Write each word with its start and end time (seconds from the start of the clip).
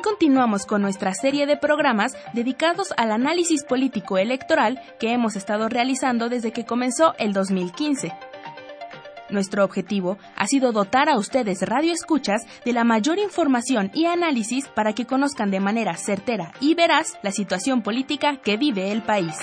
Continuamos 0.00 0.66
con 0.66 0.82
nuestra 0.82 1.14
serie 1.14 1.46
de 1.46 1.56
programas 1.56 2.12
dedicados 2.32 2.92
al 2.96 3.12
análisis 3.12 3.64
político 3.64 4.18
electoral 4.18 4.80
que 4.98 5.12
hemos 5.12 5.36
estado 5.36 5.68
realizando 5.68 6.28
desde 6.28 6.52
que 6.52 6.64
comenzó 6.64 7.14
el 7.18 7.32
2015. 7.32 8.12
Nuestro 9.30 9.64
objetivo 9.64 10.18
ha 10.36 10.46
sido 10.46 10.72
dotar 10.72 11.08
a 11.08 11.16
ustedes 11.16 11.62
radioescuchas 11.62 12.42
de 12.64 12.72
la 12.72 12.84
mayor 12.84 13.18
información 13.18 13.90
y 13.94 14.06
análisis 14.06 14.66
para 14.68 14.92
que 14.92 15.06
conozcan 15.06 15.50
de 15.50 15.60
manera 15.60 15.96
certera 15.96 16.52
y 16.60 16.74
veraz 16.74 17.18
la 17.22 17.30
situación 17.30 17.82
política 17.82 18.38
que 18.42 18.56
vive 18.56 18.90
el 18.90 19.02
país. 19.02 19.36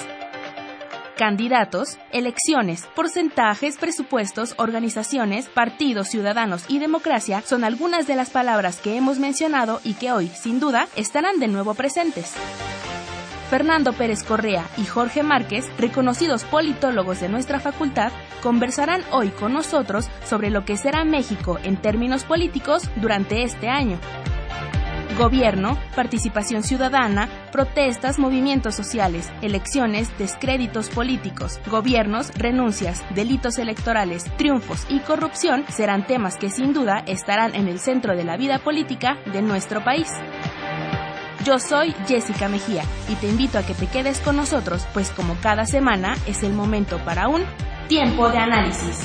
Candidatos, 1.17 1.97
elecciones, 2.11 2.85
porcentajes, 2.95 3.77
presupuestos, 3.77 4.53
organizaciones, 4.57 5.49
partidos, 5.49 6.09
ciudadanos 6.09 6.65
y 6.67 6.77
democracia 6.77 7.41
son 7.41 7.63
algunas 7.63 8.05
de 8.05 8.15
las 8.15 8.29
palabras 8.29 8.79
que 8.79 8.95
hemos 8.95 9.17
mencionado 9.17 9.81
y 9.83 9.95
que 9.95 10.11
hoy, 10.11 10.27
sin 10.27 10.59
duda, 10.59 10.87
estarán 10.95 11.39
de 11.39 11.47
nuevo 11.47 11.73
presentes. 11.73 12.35
Fernando 13.49 13.93
Pérez 13.93 14.23
Correa 14.23 14.67
y 14.77 14.85
Jorge 14.85 15.23
Márquez, 15.23 15.65
reconocidos 15.79 16.43
politólogos 16.43 17.19
de 17.19 17.29
nuestra 17.29 17.59
facultad, 17.59 18.11
conversarán 18.43 19.01
hoy 19.09 19.29
con 19.29 19.53
nosotros 19.53 20.09
sobre 20.23 20.51
lo 20.51 20.65
que 20.65 20.77
será 20.77 21.03
México 21.03 21.57
en 21.63 21.77
términos 21.77 22.25
políticos 22.25 22.83
durante 22.97 23.41
este 23.41 23.69
año. 23.69 23.97
Gobierno, 25.15 25.77
participación 25.95 26.63
ciudadana, 26.63 27.29
protestas, 27.51 28.19
movimientos 28.19 28.75
sociales, 28.75 29.31
elecciones, 29.41 30.15
descréditos 30.17 30.89
políticos, 30.89 31.59
gobiernos, 31.71 32.31
renuncias, 32.35 33.03
delitos 33.15 33.57
electorales, 33.57 34.25
triunfos 34.37 34.85
y 34.89 34.99
corrupción 34.99 35.65
serán 35.69 36.05
temas 36.05 36.37
que 36.37 36.49
sin 36.49 36.73
duda 36.73 37.03
estarán 37.07 37.55
en 37.55 37.67
el 37.67 37.79
centro 37.79 38.15
de 38.15 38.25
la 38.25 38.37
vida 38.37 38.59
política 38.59 39.17
de 39.31 39.41
nuestro 39.41 39.83
país. 39.83 40.11
Yo 41.43 41.59
soy 41.59 41.95
Jessica 42.07 42.49
Mejía 42.49 42.83
y 43.09 43.15
te 43.15 43.27
invito 43.27 43.57
a 43.57 43.63
que 43.63 43.73
te 43.73 43.87
quedes 43.87 44.19
con 44.19 44.35
nosotros, 44.35 44.85
pues 44.93 45.11
como 45.11 45.35
cada 45.41 45.65
semana 45.65 46.15
es 46.27 46.43
el 46.43 46.53
momento 46.53 46.99
para 47.05 47.29
un 47.29 47.43
tiempo 47.87 48.29
de 48.29 48.37
análisis. 48.37 48.99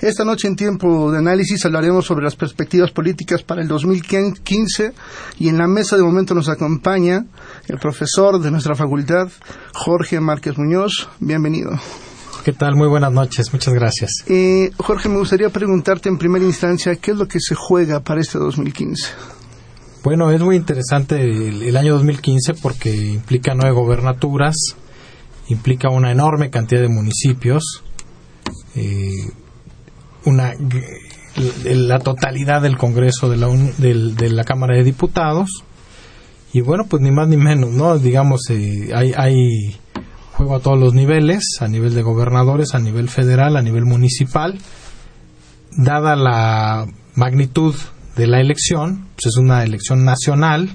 Esta 0.00 0.24
noche 0.24 0.46
en 0.46 0.54
tiempo 0.54 1.10
de 1.10 1.18
análisis 1.18 1.64
hablaremos 1.66 2.06
sobre 2.06 2.22
las 2.22 2.36
perspectivas 2.36 2.92
políticas 2.92 3.42
para 3.42 3.62
el 3.62 3.66
2015 3.66 4.92
y 5.40 5.48
en 5.48 5.58
la 5.58 5.66
mesa 5.66 5.96
de 5.96 6.04
momento 6.04 6.34
nos 6.34 6.48
acompaña 6.48 7.26
el 7.66 7.78
profesor 7.78 8.40
de 8.40 8.52
nuestra 8.52 8.76
facultad, 8.76 9.28
Jorge 9.74 10.20
Márquez 10.20 10.56
Muñoz. 10.56 11.08
Bienvenido. 11.18 11.72
¿Qué 12.44 12.52
tal? 12.52 12.76
Muy 12.76 12.86
buenas 12.86 13.12
noches. 13.12 13.52
Muchas 13.52 13.74
gracias. 13.74 14.22
Eh, 14.28 14.70
Jorge, 14.76 15.08
me 15.08 15.18
gustaría 15.18 15.48
preguntarte 15.48 16.08
en 16.08 16.16
primera 16.16 16.44
instancia 16.44 16.94
qué 16.94 17.10
es 17.10 17.16
lo 17.16 17.26
que 17.26 17.40
se 17.40 17.56
juega 17.56 17.98
para 17.98 18.20
este 18.20 18.38
2015. 18.38 19.08
Bueno, 20.04 20.30
es 20.30 20.40
muy 20.40 20.54
interesante 20.54 21.20
el, 21.20 21.76
año 21.76 21.94
2015 21.94 22.54
porque 22.62 22.94
implica 22.94 23.52
nueve 23.56 23.74
gobernaturas, 23.74 24.54
implica 25.48 25.90
una 25.90 26.12
enorme 26.12 26.50
cantidad 26.50 26.82
de 26.82 26.88
municipios. 26.88 27.82
Eh, 28.76 29.32
una 30.28 30.52
la 31.64 31.98
totalidad 32.00 32.62
del 32.62 32.76
Congreso 32.76 33.28
de 33.28 33.36
la, 33.36 33.48
de 33.48 34.30
la 34.30 34.44
Cámara 34.44 34.76
de 34.76 34.84
Diputados. 34.84 35.64
Y 36.52 36.60
bueno 36.62 36.84
pues 36.88 37.02
ni 37.02 37.10
más 37.10 37.28
ni 37.28 37.36
menos 37.36 37.70
no 37.70 37.98
digamos 37.98 38.48
eh, 38.50 38.90
hay, 38.94 39.12
hay 39.16 39.76
juego 40.32 40.56
a 40.56 40.60
todos 40.60 40.78
los 40.78 40.94
niveles 40.94 41.58
a 41.60 41.68
nivel 41.68 41.94
de 41.94 42.02
gobernadores 42.02 42.74
a 42.74 42.78
nivel 42.78 43.08
federal 43.08 43.56
a 43.56 43.62
nivel 43.62 43.84
municipal. 43.84 44.58
Dada 45.76 46.16
la 46.16 46.86
magnitud 47.14 47.74
de 48.16 48.26
la 48.26 48.40
elección 48.40 49.08
pues 49.14 49.26
es 49.26 49.36
una 49.36 49.62
elección 49.62 50.04
nacional 50.04 50.70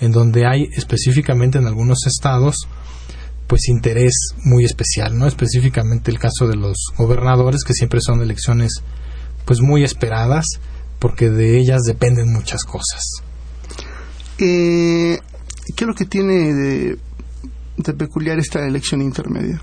en 0.00 0.12
donde 0.12 0.46
hay 0.46 0.68
específicamente 0.74 1.58
en 1.58 1.66
algunos 1.66 2.06
estados 2.06 2.56
pues 3.50 3.68
interés 3.68 4.12
muy 4.44 4.64
especial, 4.64 5.18
¿no? 5.18 5.26
Específicamente 5.26 6.12
el 6.12 6.20
caso 6.20 6.46
de 6.46 6.54
los 6.54 6.76
gobernadores, 6.96 7.64
que 7.64 7.74
siempre 7.74 7.98
son 8.00 8.22
elecciones 8.22 8.84
pues 9.44 9.60
muy 9.60 9.82
esperadas, 9.82 10.46
porque 11.00 11.30
de 11.30 11.58
ellas 11.58 11.80
dependen 11.82 12.32
muchas 12.32 12.62
cosas. 12.62 13.02
Eh, 14.38 15.18
¿Qué 15.74 15.84
es 15.84 15.88
lo 15.88 15.94
que 15.94 16.04
tiene 16.04 16.54
de, 16.54 16.98
de 17.76 17.92
peculiar 17.94 18.38
esta 18.38 18.64
elección 18.64 19.02
intermedia? 19.02 19.60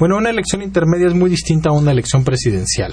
Bueno, 0.00 0.16
una 0.16 0.30
elección 0.30 0.60
intermedia 0.60 1.06
es 1.06 1.14
muy 1.14 1.30
distinta 1.30 1.68
a 1.68 1.72
una 1.74 1.92
elección 1.92 2.24
presidencial, 2.24 2.92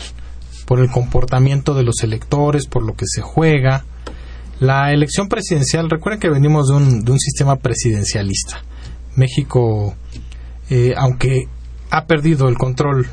por 0.67 0.79
el 0.79 0.91
comportamiento 0.91 1.73
de 1.73 1.81
los 1.81 2.03
electores, 2.03 2.67
por 2.67 2.85
lo 2.85 2.93
que 2.93 3.05
se 3.07 3.21
juega. 3.21 3.83
La 4.59 4.93
elección 4.93 5.27
presidencial, 5.27 5.89
recuerden 5.89 6.19
que 6.19 6.29
venimos 6.29 6.67
de 6.67 6.75
un, 6.75 7.03
de 7.03 7.11
un 7.13 7.19
sistema 7.19 7.55
presidencialista. 7.55 8.63
México 9.19 9.95
eh, 10.69 10.93
aunque 10.95 11.47
ha 11.89 12.05
perdido 12.05 12.47
el 12.47 12.57
control 12.57 13.07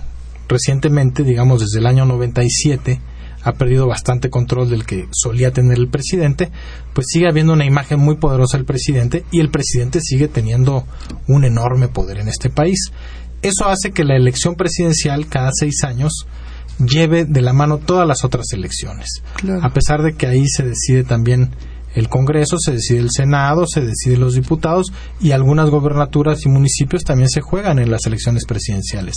recientemente, 0.49 1.25
digamos 1.25 1.61
desde 1.61 1.79
el 1.79 1.87
año 1.87 2.05
97, 2.05 3.01
ha 3.43 3.53
perdido 3.53 3.87
bastante 3.87 4.29
control 4.29 4.69
del 4.69 4.85
que 4.85 5.09
solía 5.13 5.53
tener 5.53 5.79
el 5.79 5.89
presidente, 5.89 6.51
pues 6.93 7.07
sigue 7.09 7.29
habiendo 7.29 7.53
una 7.53 7.65
imagen 7.65 8.01
muy 8.01 8.17
poderosa 8.17 8.57
del 8.57 8.67
presidente 8.67 9.25
y 9.31 9.41
el 9.41 9.51
presidente 9.51 10.01
sigue 10.01 10.29
teniendo 10.29 10.85
un 11.29 11.45
enorme 11.45 11.89
poder 11.89 12.19
en 12.19 12.29
este 12.29 12.51
país. 12.51 12.91
Eso 13.43 13.69
hace 13.69 13.93
que 13.93 14.05
la 14.05 14.17
elección 14.17 14.57
presidencial 14.57 15.29
cada 15.29 15.51
seis 15.53 15.85
años 15.85 16.27
lleve 16.79 17.25
de 17.25 17.41
la 17.41 17.53
mano 17.53 17.79
todas 17.79 18.07
las 18.07 18.25
otras 18.25 18.47
elecciones, 18.53 19.23
a 19.63 19.71
pesar 19.71 20.03
de 20.03 20.15
que 20.15 20.27
ahí 20.27 20.45
se 20.47 20.65
decide 20.65 21.05
también 21.05 21.51
el 21.97 22.11
Congreso, 22.11 22.59
se 22.59 22.73
decide 22.73 22.99
el 22.99 23.11
Senado, 23.11 23.67
se 23.67 23.81
deciden 23.81 24.21
los 24.21 24.35
diputados 24.35 24.93
y 25.19 25.33
algunas 25.33 25.71
gobernaturas 25.71 26.45
y 26.45 26.51
municipios 26.51 27.05
también 27.05 27.31
se 27.31 27.41
juegan 27.41 27.79
en 27.79 27.91
las 27.91 28.05
elecciones 28.05 28.45
presidenciales. 28.45 29.17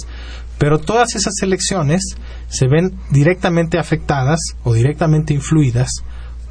Pero 0.58 0.80
todas 0.80 1.14
esas 1.16 1.34
elecciones 1.44 2.16
se 2.48 2.68
ven 2.68 2.98
directamente 3.12 3.78
afectadas 3.78 4.40
o 4.64 4.74
directamente 4.74 5.34
influidas 5.34 5.90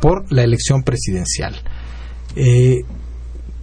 por 0.00 0.30
la 0.30 0.42
elección 0.42 0.82
presidencial. 0.82 1.56
Eh, 2.36 2.82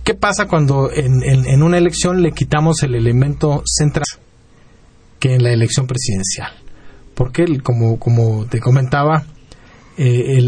¿Qué 0.04 0.16
pasa 0.16 0.48
cuando 0.48 0.90
en, 0.92 1.62
una 1.62 1.78
elección 1.78 2.24
le 2.24 2.32
quitamos 2.32 2.82
el 2.82 2.96
elemento 2.96 3.62
central 3.66 4.06
que 5.20 5.36
en 5.36 5.44
la 5.44 5.52
elección 5.52 5.86
presidencial? 5.86 6.52
Porque, 7.14 7.46
como, 7.64 8.00
como 8.00 8.46
te 8.46 8.60
comentaba, 8.60 9.24
eh, 9.98 10.42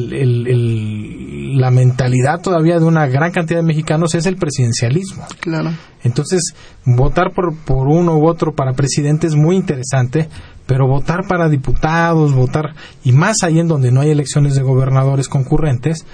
la 1.55 1.71
mentalidad 1.71 2.41
todavía 2.41 2.79
de 2.79 2.85
una 2.85 3.07
gran 3.07 3.31
cantidad 3.31 3.59
de 3.59 3.65
mexicanos 3.65 4.13
es 4.15 4.25
el 4.25 4.35
presidencialismo. 4.35 5.25
Claro. 5.39 5.71
Entonces, 6.03 6.53
votar 6.85 7.31
por, 7.33 7.55
por 7.55 7.87
uno 7.87 8.17
u 8.17 8.27
otro 8.27 8.53
para 8.53 8.73
presidente 8.73 9.27
es 9.27 9.35
muy 9.35 9.55
interesante, 9.55 10.29
pero 10.65 10.87
votar 10.87 11.27
para 11.27 11.49
diputados, 11.49 12.33
votar, 12.33 12.75
y 13.03 13.13
más 13.13 13.37
ahí 13.43 13.59
en 13.59 13.67
donde 13.67 13.91
no 13.91 14.01
hay 14.01 14.11
elecciones 14.11 14.55
de 14.55 14.63
gobernadores 14.63 15.29
concurrentes, 15.29 16.05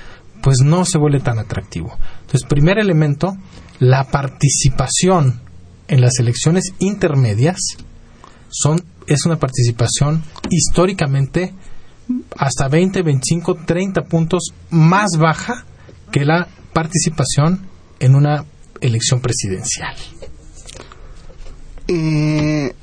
pues 0.41 0.57
no 0.63 0.85
se 0.85 0.97
vuelve 0.97 1.19
tan 1.19 1.39
atractivo. 1.39 1.97
Entonces, 2.21 2.47
primer 2.47 2.77
elemento, 2.77 3.35
la 3.79 4.03
participación 4.05 5.41
en 5.87 6.01
las 6.01 6.19
elecciones 6.19 6.73
intermedias 6.79 7.57
son, 8.49 8.81
es 9.07 9.25
una 9.25 9.37
participación 9.37 10.23
históricamente 10.49 11.53
hasta 12.37 12.67
20, 12.67 13.01
25, 13.01 13.55
30 13.65 14.01
puntos 14.03 14.53
más 14.69 15.11
baja 15.17 15.65
que 16.11 16.25
la 16.25 16.47
participación 16.73 17.67
en 17.99 18.15
una 18.15 18.45
elección 18.81 19.21
presidencial. 19.21 19.95
Eh, 21.87 22.73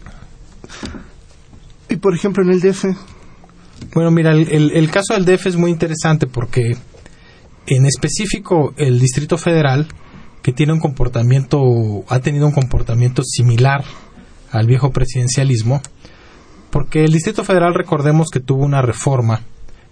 y 1.88 1.96
por 1.96 2.14
ejemplo 2.14 2.42
en 2.44 2.50
el 2.50 2.60
DF. 2.60 2.84
Bueno, 3.94 4.10
mira, 4.10 4.32
el, 4.32 4.70
el, 4.72 4.90
caso 4.90 5.14
del 5.14 5.24
DF 5.24 5.46
es 5.46 5.56
muy 5.56 5.70
interesante 5.70 6.26
porque 6.26 6.76
en 7.66 7.86
específico 7.86 8.74
el 8.76 9.00
Distrito 9.00 9.38
Federal, 9.38 9.88
que 10.42 10.52
tiene 10.52 10.72
un 10.72 10.80
comportamiento, 10.80 11.58
ha 12.08 12.20
tenido 12.20 12.46
un 12.46 12.52
comportamiento 12.52 13.22
similar 13.24 13.84
al 14.50 14.66
viejo 14.66 14.90
presidencialismo, 14.90 15.80
porque 16.70 17.04
el 17.04 17.12
Distrito 17.12 17.44
Federal 17.44 17.74
recordemos 17.74 18.28
que 18.30 18.40
tuvo 18.40 18.64
una 18.64 18.82
reforma 18.82 19.42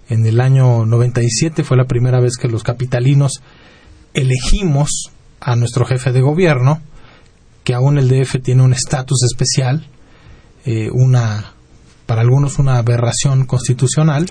en 0.09 0.25
el 0.25 0.41
año 0.41 0.85
97, 0.85 1.63
fue 1.63 1.77
la 1.77 1.85
primera 1.85 2.19
vez 2.19 2.35
que 2.37 2.47
los 2.47 2.63
capitalinos 2.63 3.41
elegimos 4.13 5.11
a 5.39 5.55
nuestro 5.55 5.85
jefe 5.85 6.11
de 6.11 6.21
gobierno, 6.21 6.81
que 7.63 7.73
aún 7.73 7.99
el 7.99 8.09
DF 8.09 8.41
tiene 8.41 8.63
un 8.63 8.73
estatus 8.73 9.23
especial, 9.23 9.85
eh, 10.65 10.89
una 10.91 11.53
para 12.05 12.21
algunos 12.21 12.57
una 12.57 12.79
aberración 12.79 13.45
constitucional, 13.45 14.25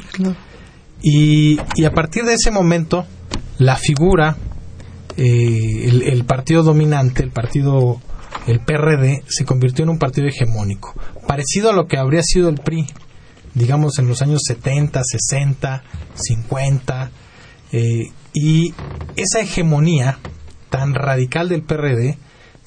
y, 1.00 1.60
y, 1.76 1.84
a 1.84 1.92
partir 1.92 2.24
de 2.24 2.34
ese 2.34 2.50
momento 2.50 3.06
la 3.58 3.76
figura, 3.76 4.36
eh, 5.16 5.86
el, 5.86 6.02
el 6.02 6.24
partido 6.24 6.64
dominante, 6.64 7.22
el 7.22 7.30
partido 7.30 8.00
el 8.46 8.60
PRD 8.60 9.24
se 9.28 9.44
convirtió 9.44 9.82
en 9.84 9.90
un 9.90 9.98
partido 9.98 10.28
hegemónico, 10.28 10.94
parecido 11.26 11.70
a 11.70 11.74
lo 11.74 11.86
que 11.86 11.98
habría 11.98 12.22
sido 12.22 12.48
el 12.48 12.56
PRI, 12.56 12.86
digamos 13.54 13.98
en 13.98 14.08
los 14.08 14.22
años 14.22 14.42
70, 14.46 15.02
60, 15.04 15.82
50, 16.14 17.10
y 18.32 18.74
esa 19.16 19.40
hegemonía 19.40 20.18
tan 20.70 20.94
radical 20.94 21.48
del 21.48 21.62
PRD 21.62 22.18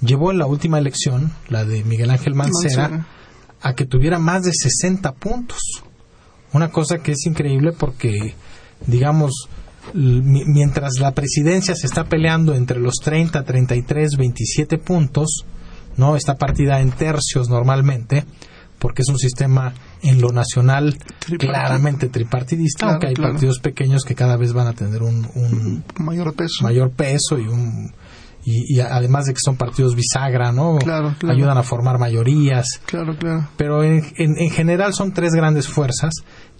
llevó 0.02 0.32
en 0.32 0.40
la 0.40 0.48
última 0.48 0.80
elección, 0.80 1.32
la 1.48 1.66
de 1.66 1.84
Miguel 1.84 2.10
Ángel 2.10 2.36
Mancera, 2.36 3.08
a 3.62 3.74
que 3.74 3.86
tuviera 3.86 4.20
más 4.20 4.44
de 4.44 4.52
60 4.52 5.12
puntos. 5.14 5.60
Una 6.54 6.72
cosa 6.72 6.98
que 6.98 7.14
es 7.14 7.26
increíble 7.26 7.72
porque, 7.72 8.34
digamos, 8.88 9.48
mientras 9.94 10.94
la 11.00 11.14
presidencia 11.14 11.76
se 11.76 11.86
está 11.88 12.06
peleando 12.06 12.56
entre 12.56 12.80
los 12.80 12.96
30, 12.96 13.44
33, 13.44 14.18
27 14.18 14.78
puntos, 14.80 15.46
¿no? 15.98 16.16
Está 16.16 16.38
partida 16.38 16.80
en 16.82 16.92
tercios 16.92 17.50
normalmente, 17.50 18.26
porque 18.80 19.04
es 19.04 19.10
un 19.10 19.18
sistema 19.18 19.74
en 20.02 20.22
lo 20.22 20.30
nacional 20.30 20.98
claramente 21.38 22.10
tripartidista, 22.10 22.90
aunque 22.90 23.08
hay 23.08 23.14
partidos 23.14 23.60
pequeños 23.60 24.04
que 24.04 24.16
cada 24.16 24.38
vez 24.38 24.54
van 24.54 24.68
a 24.68 24.74
tener 24.74 25.04
un, 25.04 25.84
mayor 26.00 26.34
peso, 26.34 26.64
mayor 26.64 26.92
peso 26.92 27.38
y 27.38 27.48
un 27.48 27.92
y, 28.44 28.80
además 28.80 29.26
de 29.26 29.34
que 29.34 29.40
son 29.44 29.56
partidos 29.56 29.96
bisagra, 29.96 30.52
¿no? 30.52 30.80
Ayudan 31.30 31.60
a 31.60 31.64
formar 31.64 32.00
mayorías. 32.00 32.82
Claro, 32.88 33.16
claro. 33.16 33.48
Pero 33.56 33.84
en, 33.84 34.04
en, 34.18 34.50
general 34.50 34.96
son 34.96 35.14
tres 35.14 35.34
grandes 35.34 35.68
fuerzas 35.68 36.12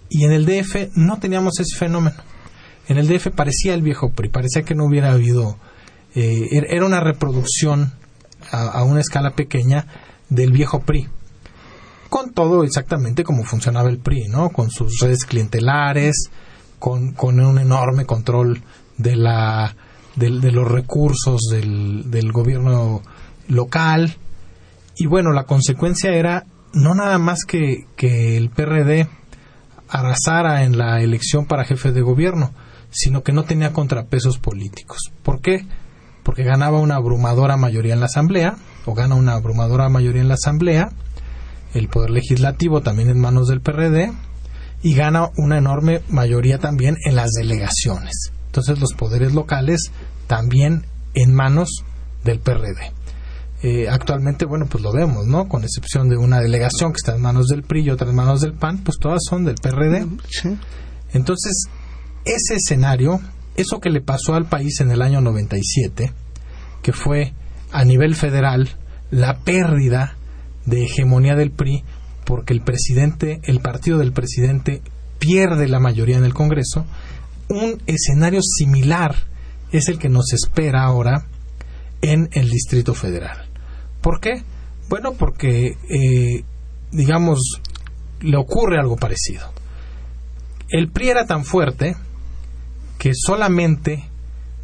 y 0.08 0.24
en 0.24 0.30
el 0.30 0.46
DF 0.46 0.96
no 0.96 1.18
teníamos 1.18 1.58
ese 1.58 1.76
fenómeno. 1.76 2.16
En 2.86 2.98
el 2.98 3.08
DF 3.08 3.28
parecía 3.34 3.74
el 3.74 3.82
viejo 3.82 4.10
PRI, 4.10 4.28
parecía 4.28 4.62
que 4.62 4.74
no 4.74 4.84
hubiera 4.84 5.12
habido. 5.12 5.58
Eh, 6.14 6.48
er, 6.52 6.66
era 6.68 6.84
una 6.84 7.00
reproducción 7.00 7.94
a, 8.52 8.84
una 8.84 9.00
escala 9.00 9.30
pequeña 9.30 9.86
del 10.28 10.52
viejo 10.52 10.80
PRI. 10.80 11.08
Con 12.08 12.32
todo 12.32 12.62
exactamente 12.62 13.24
como 13.24 13.42
funcionaba 13.44 13.88
el 13.88 13.98
PRI, 13.98 14.28
¿no? 14.28 14.50
Con 14.50 14.70
sus 14.70 14.98
redes 15.00 15.24
clientelares, 15.24 16.30
con, 16.78 17.12
con 17.12 17.40
un 17.40 17.58
enorme 17.58 18.04
control 18.04 18.62
de, 18.98 19.16
la, 19.16 19.74
de, 20.16 20.30
los 20.30 20.70
recursos 20.70 21.40
del, 21.50 22.10
del 22.10 22.32
gobierno 22.32 23.02
local. 23.48 24.16
Y 24.96 25.06
bueno, 25.06 25.32
la 25.32 25.44
consecuencia 25.44 26.12
era 26.12 26.44
no 26.74 26.94
nada 26.94 27.18
más 27.18 27.44
que, 27.46 27.86
que 27.96 28.36
el 28.36 28.50
PRD 28.50 29.08
arrasara 29.88 30.64
en 30.64 30.78
la 30.78 31.00
elección 31.02 31.46
para 31.46 31.64
jefe 31.64 31.92
de 31.92 32.00
gobierno, 32.00 32.52
sino 32.90 33.22
que 33.22 33.32
no 33.32 33.44
tenía 33.44 33.72
contrapesos 33.72 34.38
políticos. 34.38 34.98
¿Por 35.22 35.40
qué? 35.40 35.66
Porque 36.22 36.44
ganaba 36.44 36.78
una 36.80 36.96
abrumadora 36.96 37.56
mayoría 37.56 37.94
en 37.94 38.00
la 38.00 38.06
Asamblea, 38.06 38.56
o 38.86 38.94
gana 38.94 39.14
una 39.14 39.34
abrumadora 39.34 39.88
mayoría 39.88 40.22
en 40.22 40.28
la 40.28 40.34
Asamblea, 40.34 40.90
el 41.74 41.88
Poder 41.88 42.10
Legislativo 42.10 42.80
también 42.82 43.08
en 43.08 43.20
manos 43.20 43.48
del 43.48 43.60
PRD, 43.60 44.12
y 44.82 44.94
gana 44.94 45.30
una 45.36 45.58
enorme 45.58 46.02
mayoría 46.08 46.58
también 46.58 46.96
en 47.04 47.16
las 47.16 47.30
delegaciones. 47.30 48.32
Entonces 48.46 48.78
los 48.78 48.92
poderes 48.92 49.32
locales 49.32 49.90
también 50.26 50.86
en 51.14 51.32
manos 51.32 51.84
del 52.24 52.40
PRD. 52.40 52.92
Eh, 53.62 53.88
actualmente, 53.88 54.44
bueno, 54.44 54.66
pues 54.66 54.82
lo 54.82 54.92
vemos, 54.92 55.26
¿no? 55.26 55.48
Con 55.48 55.62
excepción 55.62 56.08
de 56.08 56.16
una 56.16 56.40
delegación 56.40 56.92
que 56.92 56.96
está 56.96 57.14
en 57.14 57.22
manos 57.22 57.46
del 57.46 57.62
PRI 57.62 57.82
y 57.82 57.90
otra 57.90 58.08
en 58.10 58.16
manos 58.16 58.40
del 58.40 58.54
PAN, 58.54 58.78
pues 58.78 58.98
todas 58.98 59.20
son 59.28 59.44
del 59.44 59.54
PRD. 59.54 60.06
Entonces, 61.12 61.66
ese 62.24 62.56
escenario 62.56 63.20
eso 63.56 63.80
que 63.80 63.90
le 63.90 64.00
pasó 64.00 64.34
al 64.34 64.46
país 64.46 64.80
en 64.80 64.90
el 64.90 65.02
año 65.02 65.20
97, 65.20 66.12
que 66.82 66.92
fue 66.92 67.32
a 67.70 67.84
nivel 67.84 68.14
federal 68.14 68.68
la 69.10 69.38
pérdida 69.40 70.16
de 70.66 70.84
hegemonía 70.84 71.34
del 71.34 71.50
PRI 71.50 71.84
porque 72.24 72.52
el 72.52 72.62
presidente, 72.62 73.40
el 73.44 73.60
partido 73.60 73.98
del 73.98 74.12
presidente 74.12 74.82
pierde 75.18 75.68
la 75.68 75.80
mayoría 75.80 76.16
en 76.16 76.24
el 76.24 76.34
Congreso, 76.34 76.86
un 77.48 77.82
escenario 77.86 78.40
similar 78.42 79.14
es 79.70 79.88
el 79.88 79.98
que 79.98 80.08
nos 80.08 80.32
espera 80.32 80.84
ahora 80.84 81.26
en 82.00 82.28
el 82.32 82.48
Distrito 82.48 82.94
Federal. 82.94 83.48
¿Por 84.00 84.20
qué? 84.20 84.42
Bueno, 84.88 85.12
porque, 85.12 85.76
eh, 85.88 86.44
digamos, 86.90 87.60
le 88.20 88.36
ocurre 88.36 88.78
algo 88.78 88.96
parecido. 88.96 89.52
El 90.68 90.90
PRI 90.90 91.10
era 91.10 91.26
tan 91.26 91.44
fuerte 91.44 91.96
que 93.02 93.14
solamente 93.16 94.04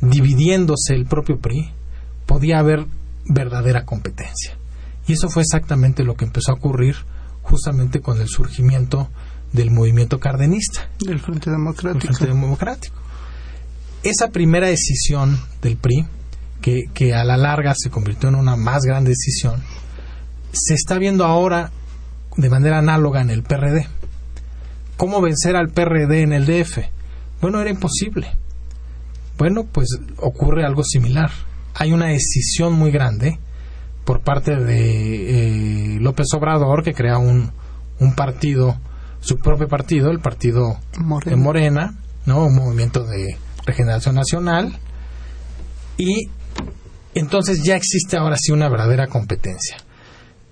dividiéndose 0.00 0.94
el 0.94 1.06
propio 1.06 1.40
PRI 1.40 1.72
podía 2.24 2.60
haber 2.60 2.86
verdadera 3.24 3.84
competencia. 3.84 4.56
Y 5.08 5.14
eso 5.14 5.28
fue 5.28 5.42
exactamente 5.42 6.04
lo 6.04 6.14
que 6.14 6.24
empezó 6.24 6.52
a 6.52 6.54
ocurrir 6.54 6.94
justamente 7.42 8.00
con 8.00 8.20
el 8.20 8.28
surgimiento 8.28 9.08
del 9.52 9.72
movimiento 9.72 10.20
cardenista. 10.20 10.88
Del 11.00 11.18
Frente 11.18 11.50
Democrático. 11.50 12.14
Frente 12.14 12.26
Democrático. 12.32 12.94
Esa 14.04 14.28
primera 14.28 14.68
decisión 14.68 15.36
del 15.60 15.76
PRI, 15.76 16.06
que, 16.60 16.84
que 16.94 17.14
a 17.14 17.24
la 17.24 17.36
larga 17.36 17.74
se 17.76 17.90
convirtió 17.90 18.28
en 18.28 18.36
una 18.36 18.54
más 18.54 18.84
gran 18.84 19.02
decisión, 19.02 19.60
se 20.52 20.74
está 20.74 20.96
viendo 20.98 21.24
ahora 21.24 21.72
de 22.36 22.50
manera 22.50 22.78
análoga 22.78 23.20
en 23.20 23.30
el 23.30 23.42
PRD. 23.42 23.88
¿Cómo 24.96 25.20
vencer 25.20 25.56
al 25.56 25.70
PRD 25.70 26.22
en 26.22 26.32
el 26.32 26.46
DF? 26.46 26.97
Bueno, 27.40 27.60
era 27.60 27.70
imposible. 27.70 28.28
Bueno, 29.36 29.64
pues 29.70 29.88
ocurre 30.16 30.64
algo 30.64 30.82
similar. 30.82 31.30
Hay 31.74 31.92
una 31.92 32.06
decisión 32.06 32.72
muy 32.72 32.90
grande 32.90 33.38
por 34.04 34.22
parte 34.22 34.56
de 34.56 35.94
eh, 35.94 36.00
López 36.00 36.26
Obrador 36.34 36.82
que 36.82 36.94
crea 36.94 37.18
un, 37.18 37.52
un 38.00 38.14
partido, 38.14 38.76
su 39.20 39.36
propio 39.38 39.68
partido, 39.68 40.10
el 40.10 40.18
partido 40.18 40.78
de 41.24 41.36
Morena, 41.36 41.94
¿no? 42.26 42.46
Un 42.46 42.56
movimiento 42.56 43.04
de 43.04 43.36
regeneración 43.64 44.16
nacional. 44.16 44.76
Y 45.96 46.30
entonces 47.14 47.62
ya 47.62 47.76
existe 47.76 48.16
ahora 48.16 48.36
sí 48.36 48.50
una 48.50 48.68
verdadera 48.68 49.06
competencia. 49.06 49.76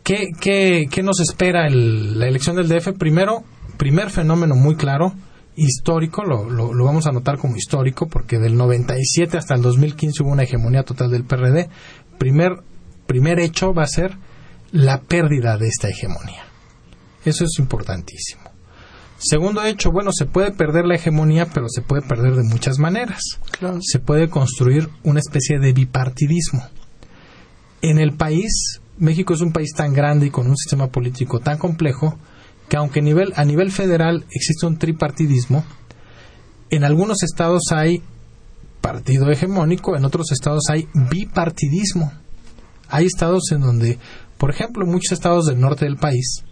¿Qué, 0.04 0.28
qué, 0.40 0.86
qué 0.90 1.02
nos 1.02 1.18
espera 1.18 1.68
la 1.68 2.28
elección 2.28 2.54
del 2.54 2.68
DF? 2.68 2.92
Primero, 2.96 3.42
primer 3.76 4.10
fenómeno 4.10 4.54
muy 4.54 4.76
claro, 4.76 5.14
histórico, 5.56 6.22
lo, 6.24 6.50
lo, 6.50 6.84
vamos 6.84 7.06
a 7.06 7.12
notar 7.12 7.38
como 7.38 7.56
histórico, 7.56 8.06
porque 8.06 8.38
del 8.38 8.56
97 8.56 9.38
hasta 9.38 9.54
el 9.54 9.62
2015 9.62 10.22
hubo 10.22 10.32
una 10.32 10.44
hegemonía 10.44 10.82
total 10.82 11.10
del 11.10 11.24
PRD. 11.24 11.68
Primer, 12.18 12.62
primer 13.06 13.40
hecho 13.40 13.74
va 13.74 13.82
a 13.82 13.88
ser 13.88 14.16
la 14.70 15.00
pérdida 15.00 15.56
de 15.56 15.68
esta 15.68 15.88
hegemonía. 15.88 16.44
Eso 17.24 17.44
es 17.44 17.58
importantísimo. 17.58 18.42
Segundo 19.18 19.64
hecho, 19.64 19.90
bueno, 19.90 20.12
se 20.12 20.26
puede 20.26 20.52
perder 20.52 20.84
la 20.84 20.96
hegemonía, 20.96 21.46
pero 21.46 21.68
se 21.68 21.80
puede 21.80 22.02
perder 22.02 22.34
de 22.34 22.42
muchas 22.42 22.78
maneras. 22.78 23.22
Se 23.80 23.98
puede 23.98 24.28
construir 24.28 24.90
una 25.04 25.20
especie 25.20 25.58
de 25.58 25.72
bipartidismo. 25.72 26.68
En 27.80 27.98
el 27.98 28.12
país, 28.12 28.80
México 28.98 29.32
es 29.32 29.40
un 29.40 29.52
país 29.52 29.72
tan 29.74 29.94
grande 29.94 30.26
y 30.26 30.30
con 30.30 30.46
un 30.46 30.56
sistema 30.56 30.88
político 30.88 31.40
tan 31.40 31.56
complejo 31.56 32.18
que 32.68 32.76
aunque 32.76 33.00
a 33.00 33.02
nivel, 33.02 33.32
a 33.36 33.44
nivel 33.44 33.70
federal 33.70 34.24
existe 34.30 34.66
un 34.66 34.78
tripartidismo, 34.78 35.64
en 36.70 36.84
algunos 36.84 37.22
estados 37.22 37.62
hay 37.72 38.02
partido 38.80 39.30
hegemónico, 39.30 39.96
en 39.96 40.04
otros 40.04 40.32
estados 40.32 40.64
hay 40.70 40.88
bipartidismo. 41.10 42.12
Hay 42.88 43.06
estados 43.06 43.50
en 43.50 43.60
donde, 43.60 43.98
por 44.38 44.50
ejemplo, 44.50 44.84
en 44.84 44.92
muchos 44.92 45.12
estados 45.12 45.46
del 45.46 45.60
norte 45.60 45.84
del 45.84 45.96
país, 45.96 46.44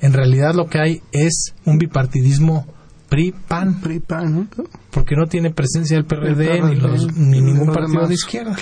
en 0.00 0.12
realidad 0.12 0.54
lo 0.54 0.68
que 0.68 0.78
hay 0.78 1.02
es 1.12 1.54
un 1.64 1.78
bipartidismo 1.78 2.66
PRI-PAN. 3.08 3.80
Porque 4.90 5.16
no 5.16 5.26
tiene 5.26 5.50
presencia 5.50 5.96
el 5.96 6.06
PRD, 6.06 6.62
ni, 7.14 7.40
ningún 7.40 7.72
partido 7.72 8.06
de 8.06 8.14
izquierda. 8.14 8.56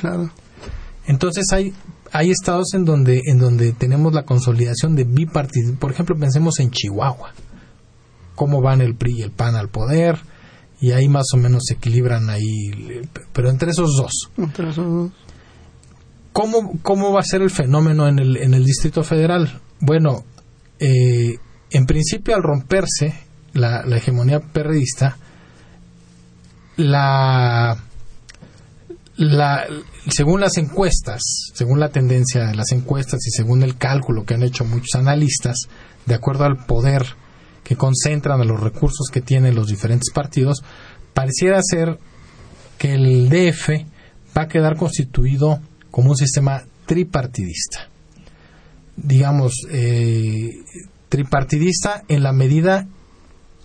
Entonces 1.06 1.44
hay, 1.52 1.72
hay 2.12 2.30
estados 2.30 2.74
en 2.74 2.84
donde, 2.84 3.22
en 3.26 3.38
donde 3.38 3.72
tenemos 3.72 4.12
la 4.12 4.24
consolidación 4.24 4.94
de 4.94 5.04
bipartidismo. 5.04 5.78
Por 5.78 5.92
ejemplo, 5.92 6.16
pensemos 6.16 6.60
en 6.60 6.70
Chihuahua. 6.70 7.32
Cómo 8.34 8.60
van 8.60 8.80
el 8.80 8.94
PRI 8.94 9.18
y 9.18 9.22
el 9.22 9.30
PAN 9.30 9.56
al 9.56 9.68
poder. 9.68 10.18
Y 10.80 10.92
ahí 10.92 11.08
más 11.08 11.26
o 11.32 11.36
menos 11.36 11.64
se 11.66 11.74
equilibran 11.74 12.30
ahí. 12.30 12.70
Pero 13.32 13.50
entre 13.50 13.70
esos 13.70 13.96
dos. 13.96 14.30
Entre 14.36 14.70
esos 14.70 14.86
dos. 14.86 15.12
¿Cómo, 16.32 16.72
¿Cómo 16.82 17.12
va 17.12 17.20
a 17.20 17.24
ser 17.24 17.42
el 17.42 17.50
fenómeno 17.50 18.08
en 18.08 18.18
el, 18.18 18.36
en 18.36 18.54
el 18.54 18.64
Distrito 18.64 19.04
Federal? 19.04 19.60
Bueno, 19.80 20.24
eh, 20.80 21.38
en 21.70 21.86
principio 21.86 22.34
al 22.34 22.42
romperse 22.42 23.14
la, 23.52 23.84
la 23.86 23.96
hegemonía 23.96 24.40
perredista, 24.40 25.16
la, 26.76 27.78
la, 29.16 29.66
según 30.08 30.40
las 30.40 30.56
encuestas, 30.56 31.20
según 31.54 31.78
la 31.80 31.90
tendencia 31.90 32.46
de 32.46 32.54
las 32.54 32.72
encuestas 32.72 33.26
y 33.26 33.30
según 33.30 33.62
el 33.62 33.76
cálculo 33.76 34.24
que 34.24 34.34
han 34.34 34.42
hecho 34.42 34.64
muchos 34.64 34.94
analistas, 34.94 35.56
de 36.06 36.14
acuerdo 36.14 36.44
al 36.44 36.64
poder 36.66 37.04
que 37.62 37.76
concentran 37.76 38.40
a 38.40 38.44
los 38.44 38.60
recursos 38.60 39.08
que 39.12 39.20
tienen 39.20 39.54
los 39.54 39.68
diferentes 39.68 40.12
partidos, 40.12 40.62
pareciera 41.14 41.60
ser 41.62 41.98
que 42.78 42.94
el 42.94 43.28
DF 43.28 43.70
va 44.36 44.42
a 44.42 44.48
quedar 44.48 44.76
constituido 44.76 45.60
como 45.90 46.10
un 46.10 46.16
sistema 46.16 46.64
tripartidista. 46.86 47.88
Digamos, 48.96 49.52
eh, 49.70 50.50
tripartidista 51.08 52.02
en 52.08 52.22
la 52.22 52.32
medida 52.32 52.86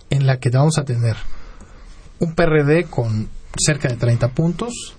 en 0.10 0.26
la 0.26 0.40
que 0.40 0.50
vamos 0.50 0.78
a 0.78 0.86
tener 0.86 1.16
un 2.20 2.34
PRD 2.36 2.86
con 2.86 3.30
cerca 3.58 3.90
de 3.90 3.96
30 3.96 4.30
puntos, 4.30 4.96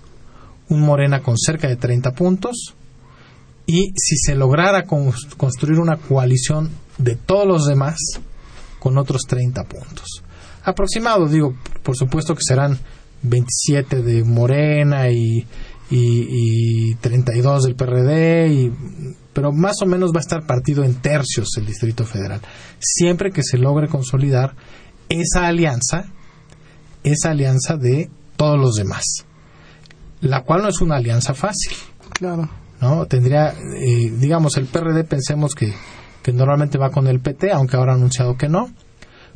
un 0.71 0.81
Morena 0.81 1.21
con 1.21 1.37
cerca 1.37 1.69
de 1.69 1.77
30 1.77 2.13
puntos, 2.13 2.75
y 3.67 3.93
si 3.97 4.17
se 4.17 4.35
lograra 4.35 4.85
construir 4.85 5.79
una 5.79 5.97
coalición 5.97 6.71
de 6.99 7.15
todos 7.15 7.47
los 7.47 7.67
demás 7.67 7.99
con 8.81 8.99
otros 8.99 9.23
30 9.29 9.63
puntos. 9.65 10.25
Aproximado, 10.65 11.27
digo, 11.29 11.55
por 11.83 11.97
supuesto 11.97 12.35
que 12.35 12.43
serán 12.43 12.79
27 13.23 14.03
de 14.03 14.25
Morena 14.25 15.11
y, 15.11 15.47
y, 15.91 16.91
y 16.91 16.95
32 16.97 17.65
del 17.65 17.77
PRD, 17.77 18.49
y, 18.49 18.73
pero 19.33 19.53
más 19.53 19.77
o 19.83 19.87
menos 19.87 20.11
va 20.11 20.19
a 20.19 20.21
estar 20.21 20.47
partido 20.47 20.83
en 20.85 20.95
tercios 20.97 21.49
el 21.57 21.67
Distrito 21.67 22.05
Federal. 22.05 22.41
Siempre 22.79 23.31
que 23.31 23.43
se 23.43 23.59
logre 23.59 23.89
consolidar 23.89 24.55
esa 25.09 25.47
alianza, 25.47 26.07
esa 27.05 27.31
alianza 27.31 27.77
de 27.77 28.11
todos 28.37 28.59
los 28.59 28.75
demás, 28.75 29.27
la 30.21 30.43
cual 30.43 30.63
no 30.63 30.69
es 30.69 30.81
una 30.81 30.97
alianza 30.97 31.35
fácil. 31.35 31.73
Claro. 32.11 32.49
¿no? 32.81 33.07
Tendría, 33.07 33.55
eh, 33.77 34.13
digamos, 34.19 34.57
el 34.57 34.67
PRD 34.67 35.05
pensemos 35.05 35.55
que, 35.55 35.75
que 36.23 36.33
normalmente 36.33 36.79
va 36.79 36.91
con 36.91 37.07
el 37.07 37.21
PT, 37.21 37.51
aunque 37.53 37.77
ahora 37.77 37.93
ha 37.93 37.97
anunciado 37.97 38.37
que 38.37 38.49
no, 38.49 38.71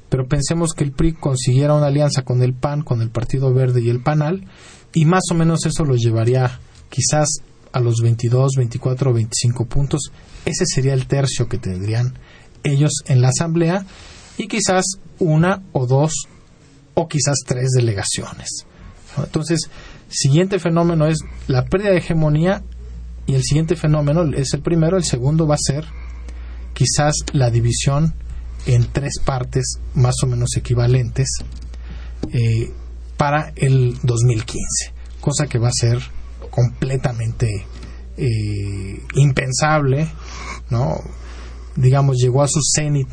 pero 0.09 0.27
pensemos 0.27 0.75
que 0.75 0.85
el 0.85 0.93
PRI 0.93 1.15
consiguiera 1.15 1.75
una 1.75 1.87
alianza 1.87 2.23
con 2.23 2.43
el 2.43 2.55
PAN, 2.55 2.83
con 2.83 3.03
el 3.03 3.11
Partido 3.11 3.53
Verde 3.53 3.81
y 3.83 3.91
el 3.91 4.01
PANAL, 4.01 4.47
y 4.93 5.05
más 5.07 5.25
o 5.31 5.35
menos 5.35 5.67
eso 5.67 5.85
lo 5.85 5.97
llevaría 5.97 6.61
quizás 6.89 7.29
a 7.73 7.81
los 7.81 7.97
22, 8.01 8.53
24 8.57 9.11
o 9.11 9.15
25 9.15 9.67
puntos. 9.67 10.13
Ese 10.45 10.65
sería 10.67 10.95
el 10.95 11.07
tercio 11.07 11.49
que 11.49 11.59
tendrían 11.59 12.15
ellos 12.63 12.93
en 13.07 13.21
la 13.21 13.29
Asamblea 13.29 13.85
y 14.39 14.47
quizás 14.47 14.85
una 15.19 15.63
o 15.73 15.87
dos 15.87 16.13
o 16.95 17.09
quizás 17.09 17.39
tres 17.45 17.71
delegaciones. 17.77 18.67
Entonces, 19.17 19.69
siguiente 20.09 20.59
fenómeno 20.59 21.07
es 21.07 21.19
la 21.47 21.65
pérdida 21.65 21.91
de 21.91 21.99
hegemonía 21.99 22.63
y 23.27 23.35
el 23.35 23.43
siguiente 23.43 23.77
fenómeno 23.77 24.25
es 24.35 24.53
el 24.55 24.61
primero, 24.61 24.97
el 24.97 25.05
segundo 25.05 25.47
va 25.47 25.55
a 25.55 25.59
ser 25.59 25.85
quizás 26.75 27.15
la 27.33 27.51
división 27.51 28.15
en 28.67 28.87
tres 28.93 29.15
partes 29.25 29.79
más 29.95 30.17
o 30.23 30.27
menos 30.27 30.57
equivalentes 30.57 31.29
eh, 32.33 32.71
para 33.17 33.53
el 33.57 33.99
2015, 34.03 34.93
cosa 35.21 35.47
que 35.47 35.59
va 35.59 35.69
a 35.69 35.73
ser 35.73 35.99
completamente 36.51 37.67
eh, 38.17 39.03
impensable, 39.15 40.09
¿no? 40.71 40.97
Digamos, 41.77 42.17
llegó 42.19 42.43
a 42.43 42.49
su 42.49 42.61
cenit 42.63 43.09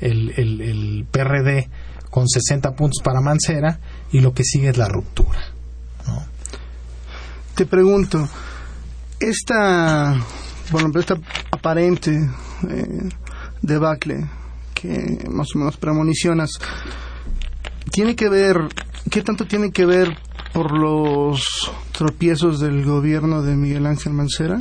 el, 0.00 0.32
el, 0.36 0.60
el, 0.60 1.06
PRD 1.10 1.68
con 2.10 2.28
60 2.28 2.74
puntos 2.74 3.02
para 3.02 3.20
Mancera 3.20 3.80
y 4.12 4.20
lo 4.20 4.32
que 4.32 4.44
sigue 4.44 4.68
es 4.68 4.76
la 4.76 4.88
ruptura. 4.88 5.53
Te 7.54 7.66
pregunto, 7.66 8.28
esta, 9.20 10.20
bueno, 10.72 10.90
esta 10.98 11.14
aparente 11.52 12.10
eh, 12.68 13.08
debacle 13.62 14.28
que 14.74 15.24
más 15.30 15.54
o 15.54 15.58
menos 15.58 15.76
premonicionas, 15.76 16.50
tiene 17.92 18.16
que 18.16 18.28
ver, 18.28 18.56
¿qué 19.08 19.22
tanto 19.22 19.46
tiene 19.46 19.70
que 19.70 19.86
ver 19.86 20.18
por 20.52 20.76
los 20.76 21.70
tropiezos 21.92 22.58
del 22.58 22.84
gobierno 22.84 23.42
de 23.42 23.54
Miguel 23.54 23.86
Ángel 23.86 24.14
Mancera? 24.14 24.60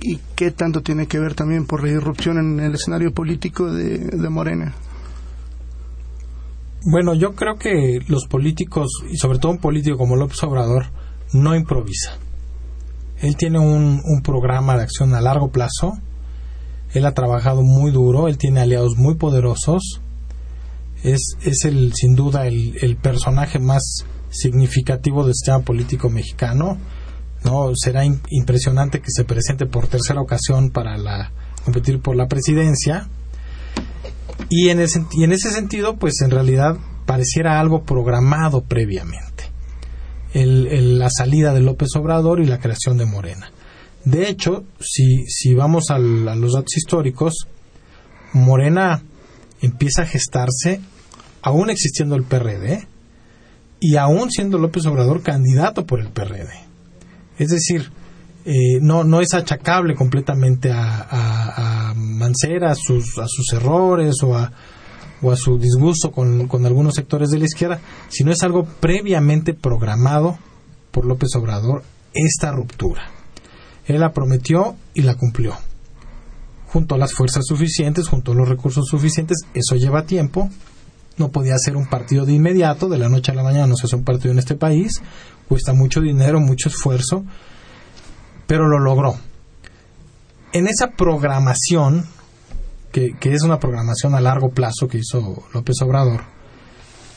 ¿Y 0.00 0.18
qué 0.34 0.50
tanto 0.50 0.82
tiene 0.82 1.06
que 1.06 1.20
ver 1.20 1.34
también 1.34 1.66
por 1.66 1.84
la 1.84 1.90
irrupción 1.90 2.38
en 2.38 2.60
el 2.60 2.74
escenario 2.74 3.12
político 3.12 3.72
de, 3.72 3.98
de 3.98 4.28
Morena? 4.28 4.74
Bueno, 6.84 7.14
yo 7.14 7.34
creo 7.34 7.56
que 7.58 8.00
los 8.08 8.26
políticos, 8.26 8.88
y 9.08 9.16
sobre 9.16 9.38
todo 9.38 9.52
un 9.52 9.58
político 9.58 9.96
como 9.96 10.16
López 10.16 10.42
Obrador, 10.42 10.86
no 11.32 11.54
improvisa. 11.54 12.18
Él 13.20 13.36
tiene 13.36 13.58
un, 13.58 14.02
un, 14.04 14.22
programa 14.22 14.76
de 14.76 14.82
acción 14.82 15.14
a 15.14 15.20
largo 15.20 15.50
plazo. 15.50 15.92
Él 16.92 17.06
ha 17.06 17.12
trabajado 17.14 17.62
muy 17.62 17.90
duro, 17.90 18.28
él 18.28 18.38
tiene 18.38 18.60
aliados 18.60 18.96
muy 18.96 19.14
poderosos. 19.14 20.00
Es, 21.02 21.36
es 21.42 21.64
el, 21.64 21.92
sin 21.94 22.14
duda 22.14 22.46
el, 22.46 22.76
el 22.82 22.96
personaje 22.96 23.58
más 23.58 24.04
significativo 24.30 25.24
del 25.24 25.34
sistema 25.34 25.60
político 25.60 26.10
mexicano. 26.10 26.78
¿no? 27.44 27.70
Será 27.74 28.04
impresionante 28.04 29.00
que 29.00 29.10
se 29.10 29.24
presente 29.24 29.66
por 29.66 29.86
tercera 29.86 30.20
ocasión 30.20 30.70
para 30.70 30.98
la, 30.98 31.30
competir 31.64 32.00
por 32.00 32.16
la 32.16 32.26
presidencia. 32.26 33.08
Y 34.50 34.68
en, 34.68 34.84
y 35.12 35.24
en 35.24 35.32
ese 35.32 35.50
sentido, 35.50 35.96
pues 35.96 36.20
en 36.22 36.30
realidad 36.30 36.76
pareciera 37.06 37.60
algo 37.60 37.84
programado 37.84 38.62
previamente. 38.62 39.35
El, 40.42 40.98
la 40.98 41.08
salida 41.10 41.54
de 41.54 41.60
López 41.60 41.88
Obrador 41.96 42.40
y 42.40 42.46
la 42.46 42.58
creación 42.58 42.98
de 42.98 43.06
Morena. 43.06 43.50
De 44.04 44.28
hecho, 44.28 44.64
si, 44.80 45.26
si 45.26 45.54
vamos 45.54 45.90
al, 45.90 46.28
a 46.28 46.34
los 46.34 46.52
datos 46.52 46.76
históricos, 46.76 47.48
Morena 48.32 49.02
empieza 49.62 50.02
a 50.02 50.06
gestarse 50.06 50.80
aún 51.42 51.70
existiendo 51.70 52.16
el 52.16 52.24
PRD 52.24 52.86
y 53.80 53.96
aún 53.96 54.30
siendo 54.30 54.58
López 54.58 54.84
Obrador 54.86 55.22
candidato 55.22 55.86
por 55.86 56.00
el 56.00 56.08
PRD. 56.08 56.50
Es 57.38 57.48
decir, 57.48 57.90
eh, 58.44 58.78
no, 58.80 59.04
no 59.04 59.20
es 59.20 59.34
achacable 59.34 59.94
completamente 59.94 60.70
a, 60.70 61.90
a, 61.90 61.94
Mancera, 61.94 62.74
sus, 62.74 63.18
a 63.18 63.26
sus 63.26 63.52
errores 63.52 64.16
o 64.22 64.36
a, 64.36 64.52
o 65.22 65.32
a 65.32 65.36
su 65.36 65.58
disgusto 65.58 66.10
con, 66.10 66.46
con, 66.48 66.66
algunos 66.66 66.94
sectores 66.94 67.30
de 67.30 67.38
la 67.38 67.46
izquierda, 67.46 67.80
sino 68.08 68.32
es 68.32 68.42
algo 68.42 68.64
previamente 68.64 69.54
programado 69.54 70.38
por 70.90 71.04
López 71.04 71.34
Obrador, 71.36 71.82
esta 72.14 72.52
ruptura. 72.52 73.10
Él 73.86 74.00
la 74.00 74.12
prometió 74.12 74.76
y 74.94 75.02
la 75.02 75.14
cumplió. 75.14 75.54
Junto 76.66 76.94
a 76.94 76.98
las 76.98 77.12
fuerzas 77.12 77.44
suficientes, 77.46 78.08
junto 78.08 78.32
a 78.32 78.34
los 78.34 78.48
recursos 78.48 78.86
suficientes, 78.86 79.38
eso 79.54 79.76
lleva 79.76 80.06
tiempo. 80.06 80.50
No 81.16 81.30
podía 81.30 81.56
ser 81.58 81.76
un 81.76 81.86
partido 81.86 82.26
de 82.26 82.34
inmediato, 82.34 82.88
de 82.88 82.98
la 82.98 83.08
noche 83.08 83.32
a 83.32 83.34
la 83.34 83.42
mañana 83.42 83.66
no 83.66 83.76
se 83.76 83.86
hace 83.86 83.96
un 83.96 84.04
partido 84.04 84.32
en 84.32 84.38
este 84.38 84.54
país, 84.54 85.00
cuesta 85.48 85.72
mucho 85.72 86.00
dinero, 86.00 86.40
mucho 86.40 86.68
esfuerzo, 86.68 87.24
pero 88.46 88.68
lo 88.68 88.78
logró. 88.78 89.16
En 90.52 90.66
esa 90.66 90.88
programación, 90.88 92.06
que, 93.20 93.32
es 93.34 93.42
una 93.42 93.58
programación 93.58 94.14
a 94.14 94.20
largo 94.20 94.50
plazo 94.50 94.88
que 94.88 94.98
hizo 94.98 95.44
López 95.52 95.76
Obrador, 95.82 96.22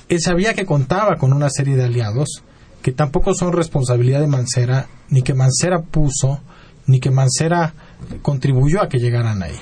él 0.10 0.20
sabía 0.20 0.54
que 0.54 0.66
contaba 0.66 1.16
con 1.16 1.32
una 1.32 1.50
serie 1.50 1.76
de 1.76 1.86
aliados 1.86 2.44
que 2.82 2.92
tampoco 2.92 3.34
son 3.34 3.54
responsabilidad 3.54 4.20
de 4.20 4.28
Mancera, 4.28 4.88
ni 5.10 5.22
que 5.22 5.34
Mancera 5.34 5.82
puso, 5.82 6.42
ni 6.88 7.00
que 7.00 7.12
Mancera 7.12 7.74
contribuyó 8.22 8.82
a 8.82 8.90
que 8.90 9.00
llegaran 9.00 9.44
ahí. 9.44 9.56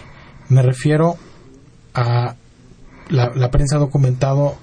Me 0.50 0.62
refiero 0.62 1.18
a 1.94 2.36
la, 3.10 3.52
prensa 3.52 3.78
documentado 3.78 4.56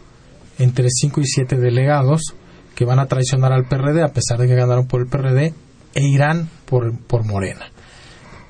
entre 0.59 0.89
5 0.89 1.21
y 1.21 1.27
7 1.27 1.57
delegados 1.57 2.35
que 2.75 2.85
van 2.85 2.99
a 2.99 3.07
traicionar 3.07 3.53
al 3.53 3.67
PRD 3.67 4.03
a 4.03 4.13
pesar 4.13 4.39
de 4.39 4.47
que 4.47 4.55
ganaron 4.55 4.87
por 4.87 5.01
el 5.01 5.07
PRD 5.07 5.55
e 5.95 6.03
irán 6.03 6.49
por, 6.65 6.97
por 6.99 7.25
Morena. 7.25 7.67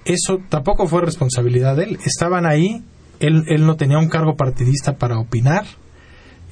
Eso 0.05 0.39
tampoco 0.49 0.87
fue 0.87 1.03
responsabilidad 1.03 1.77
de 1.77 1.85
él. 1.85 1.99
Estaban 2.05 2.47
ahí, 2.47 2.83
él, 3.21 3.45
él 3.49 3.67
no 3.67 3.77
tenía 3.77 3.99
un 3.99 4.09
cargo 4.09 4.37
partidista 4.37 4.97
para 4.97 5.19
opinar. 5.19 5.65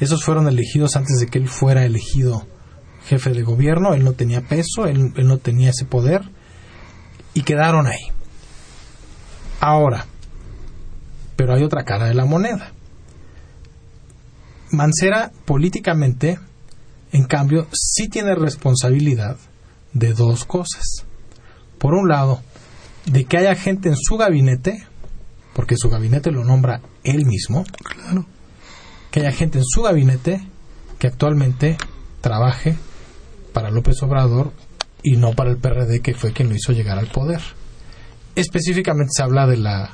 Esos 0.00 0.24
fueron 0.24 0.48
elegidos 0.48 0.96
antes 0.96 1.18
de 1.20 1.26
que 1.26 1.38
él 1.38 1.48
fuera 1.48 1.84
elegido 1.84 2.46
jefe 3.06 3.30
de 3.30 3.42
gobierno. 3.42 3.94
Él 3.94 4.04
no 4.04 4.12
tenía 4.12 4.42
peso, 4.42 4.86
él, 4.86 5.12
él 5.16 5.26
no 5.26 5.38
tenía 5.38 5.70
ese 5.70 5.84
poder. 5.84 6.22
y 7.34 7.42
quedaron 7.42 7.86
ahí. 7.86 8.12
Ahora, 9.58 10.06
pero 11.36 11.54
hay 11.54 11.62
otra 11.62 11.84
cara 11.84 12.06
de 12.06 12.14
la 12.14 12.26
moneda. 12.26 12.72
Mancera 14.70 15.32
políticamente, 15.44 16.38
en 17.12 17.24
cambio, 17.24 17.68
sí 17.72 18.08
tiene 18.08 18.34
responsabilidad 18.34 19.38
de 19.92 20.12
dos 20.12 20.44
cosas. 20.44 21.06
Por 21.78 21.94
un 21.94 22.08
lado, 22.08 22.42
de 23.06 23.24
que 23.24 23.38
haya 23.38 23.54
gente 23.54 23.88
en 23.88 23.96
su 23.96 24.16
gabinete, 24.16 24.86
porque 25.54 25.76
su 25.76 25.88
gabinete 25.88 26.30
lo 26.30 26.44
nombra 26.44 26.80
él 27.04 27.24
mismo, 27.26 27.64
Claro. 27.84 28.26
que 29.10 29.20
haya 29.20 29.32
gente 29.32 29.58
en 29.58 29.64
su 29.64 29.82
gabinete 29.82 30.40
que 30.98 31.06
actualmente 31.06 31.76
trabaje 32.20 32.76
para 33.52 33.70
López 33.70 34.02
Obrador 34.02 34.52
y 35.02 35.16
no 35.16 35.32
para 35.32 35.50
el 35.50 35.58
PRD 35.58 36.00
que 36.00 36.14
fue 36.14 36.32
quien 36.32 36.48
lo 36.48 36.54
hizo 36.54 36.72
llegar 36.72 36.98
al 36.98 37.08
poder. 37.08 37.40
Específicamente 38.34 39.10
se 39.14 39.22
habla 39.22 39.46
de 39.46 39.56
la 39.58 39.90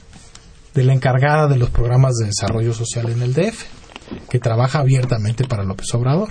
de 0.75 0.85
la 0.85 0.93
encargada 0.93 1.49
de 1.49 1.57
los 1.57 1.71
programas 1.71 2.15
de 2.17 2.27
desarrollo 2.27 2.73
social 2.73 3.09
en 3.11 3.23
el 3.23 3.33
DF, 3.35 3.65
que 4.31 4.39
trabaja 4.39 4.79
abiertamente 4.79 5.45
para 5.45 5.65
López 5.65 5.93
Obrador 5.95 6.29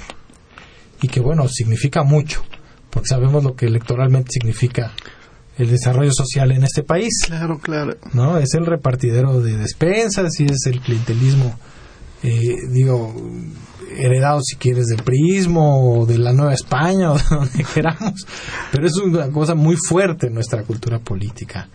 y 1.01 1.09
que 1.09 1.19
bueno, 1.19 1.47
significa 1.49 2.03
mucho, 2.03 2.43
porque 2.89 3.09
sabemos 3.09 3.43
lo 3.43 3.55
que 3.55 3.65
electoralmente 3.65 4.31
significa 4.31 4.93
el 5.57 5.69
desarrollo 5.69 6.11
social 6.11 6.51
en 6.51 6.63
este 6.63 6.83
país. 6.83 7.13
Claro, 7.25 7.59
claro. 7.59 7.97
¿no? 8.13 8.37
Es 8.37 8.53
el 8.53 8.65
repartidero 8.65 9.41
de 9.41 9.57
despensas 9.57 10.39
y 10.39 10.45
es 10.45 10.65
el 10.67 10.81
clientelismo, 10.81 11.57
eh, 12.23 12.55
digo, 12.71 13.13
heredado 13.97 14.39
si 14.43 14.55
quieres 14.55 14.85
del 14.87 15.03
priismo 15.03 15.99
o 15.99 16.05
de 16.05 16.17
la 16.17 16.33
Nueva 16.33 16.53
España 16.53 17.11
o 17.13 17.17
de 17.17 17.23
donde 17.29 17.63
queramos, 17.63 18.25
pero 18.71 18.85
es 18.85 18.95
una 18.97 19.29
cosa 19.29 19.55
muy 19.55 19.75
fuerte 19.75 20.27
en 20.27 20.33
nuestra 20.33 20.63
cultura 20.63 20.99
política. 20.99 21.69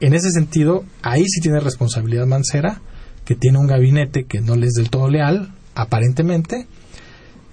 En 0.00 0.14
ese 0.14 0.30
sentido, 0.30 0.84
ahí 1.02 1.24
sí 1.26 1.40
tiene 1.40 1.60
responsabilidad 1.60 2.26
Mancera, 2.26 2.80
que 3.24 3.36
tiene 3.36 3.58
un 3.58 3.66
gabinete 3.66 4.24
que 4.24 4.40
no 4.40 4.56
le 4.56 4.66
es 4.66 4.72
del 4.72 4.90
todo 4.90 5.08
leal, 5.08 5.54
aparentemente, 5.74 6.66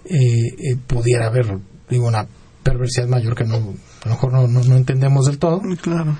eh, 0.05 0.15
eh, 0.15 0.75
pudiera 0.88 1.27
haber, 1.27 1.59
digo, 1.89 2.07
una 2.07 2.27
perversidad 2.71 3.07
mayor 3.07 3.35
que 3.35 3.43
no, 3.45 3.55
a 3.55 3.59
lo 4.07 4.11
mejor 4.11 4.31
no, 4.33 4.47
no, 4.47 4.63
no 4.63 4.75
entendemos 4.77 5.25
del 5.25 5.39
todo, 5.39 5.61
Claro. 5.81 6.17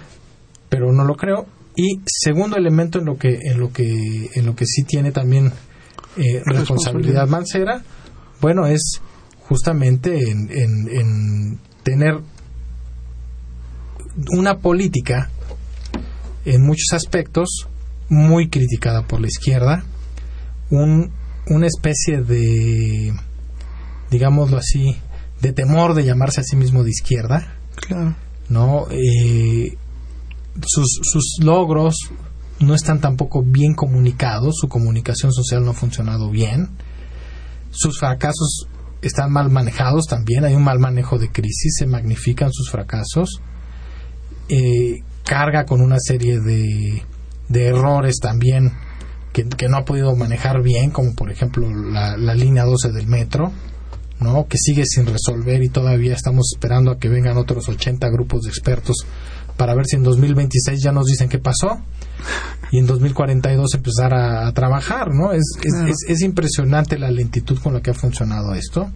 pero 0.70 0.91
no 0.91 1.03
lo 1.06 1.15
creo. 1.15 1.46
Y 1.75 2.01
segundo 2.06 2.58
elemento 2.58 3.00
en 3.00 3.06
lo 3.06 3.18
que 3.18 3.38
en 3.41 3.60
lo 3.60 3.72
que 3.72 4.29
en 4.34 4.46
lo 4.46 4.56
que 4.56 4.65
sí 4.65 4.84
tiene 4.84 5.12
también 5.12 5.51
eh, 6.18 6.41
responsabilidad 6.46 7.27
Mancera, 7.27 7.84
bueno, 8.41 8.65
es 8.65 9.00
justamente 9.48 10.18
en, 10.29 10.50
en- 10.51 10.89
en 10.89 11.60
tener 11.84 12.20
una 14.32 14.58
política 14.58 15.29
en 16.46 16.65
muchos 16.65 16.94
aspectos 16.94 17.68
muy 18.10 18.50
criticada 18.50 19.03
por 19.03 19.22
la 19.22 19.27
izquierda, 19.27 19.84
un, 20.72 21.12
una 21.48 21.68
especie 21.68 22.22
de, 22.22 23.13
digámoslo 24.10 24.58
así, 24.58 24.96
de 25.41 25.53
temor 25.53 25.93
de 25.93 26.03
llamarse 26.05 26.41
a 26.41 26.43
sí 26.43 26.55
mismo 26.55 26.84
de 26.84 26.89
izquierda, 26.91 27.55
Claro. 27.75 28.15
¿no? 28.50 28.88
Eh, 28.91 29.77
sus, 30.65 31.00
sus 31.03 31.38
logros 31.41 31.96
no 32.60 32.74
están 32.75 33.00
tampoco 33.00 33.41
bien 33.43 33.74
comunicados, 33.74 34.55
su 34.60 34.67
comunicación 34.67 35.31
social 35.31 35.63
no 35.63 35.72
ha 35.72 35.75
funcionado 35.75 36.29
bien, 36.29 36.69
sus 37.72 38.00
fracasos 38.00 38.67
están 39.01 39.31
mal 39.31 39.50
manejados 39.50 40.05
también, 40.08 40.43
hay 40.43 40.55
un 40.55 40.63
mal 40.63 40.79
manejo 40.79 41.17
de 41.17 41.31
crisis, 41.31 41.75
se 41.77 41.88
magnifican 41.88 42.51
sus 42.51 42.69
fracasos, 42.69 43.41
eh, 44.50 45.03
carga 45.24 45.65
con 45.65 45.79
una 45.81 45.98
serie 46.00 46.39
de, 46.39 47.03
de 47.48 47.67
errores 47.67 48.19
también 48.19 48.74
que, 49.31 49.48
que 49.48 49.69
no 49.69 49.77
ha 49.77 49.86
podido 49.86 50.15
manejar 50.15 50.61
bien, 50.61 50.90
como 50.92 51.14
por 51.14 51.31
ejemplo 51.31 51.70
la, 51.74 52.18
la 52.18 52.33
línea 52.33 52.66
12 52.66 52.92
del 52.92 53.07
metro, 53.07 53.53
¿no? 54.20 54.48
que 54.48 54.58
sigue 54.58 54.84
sin 54.86 55.05
resolver 55.05 55.64
y 55.64 55.70
todavía 55.70 56.14
estamos 56.14 56.51
esperando 56.53 56.92
a 56.92 57.00
que 57.00 57.10
vengan 57.10 57.38
otros 57.38 57.70
80 57.70 58.10
grupos 58.10 58.42
de 58.42 58.50
expertos 58.50 58.98
para 59.58 59.75
ver 59.75 59.86
si 59.86 59.96
en 59.98 60.03
2026 60.03 60.82
ya 60.84 60.92
nos 60.92 61.05
dicen 61.08 61.27
qué 61.29 61.40
pasó 61.40 61.82
y 62.72 62.79
en 62.79 62.86
2042 62.86 63.74
empezar 63.75 64.14
a, 64.14 64.48
a 64.48 64.53
trabajar, 64.53 65.14
¿no? 65.14 65.32
Es, 65.34 65.42
es- 65.64 65.72
Claro. 65.74 65.88
es- 65.88 66.05
es 66.08 66.22
impresionante 66.22 66.98
la 67.00 67.12
lentitud 67.12 67.58
con 67.60 67.74
la 67.74 67.82
que 67.82 67.92
ha 67.92 67.94
funcionado 67.94 68.53
esto. 68.53 68.90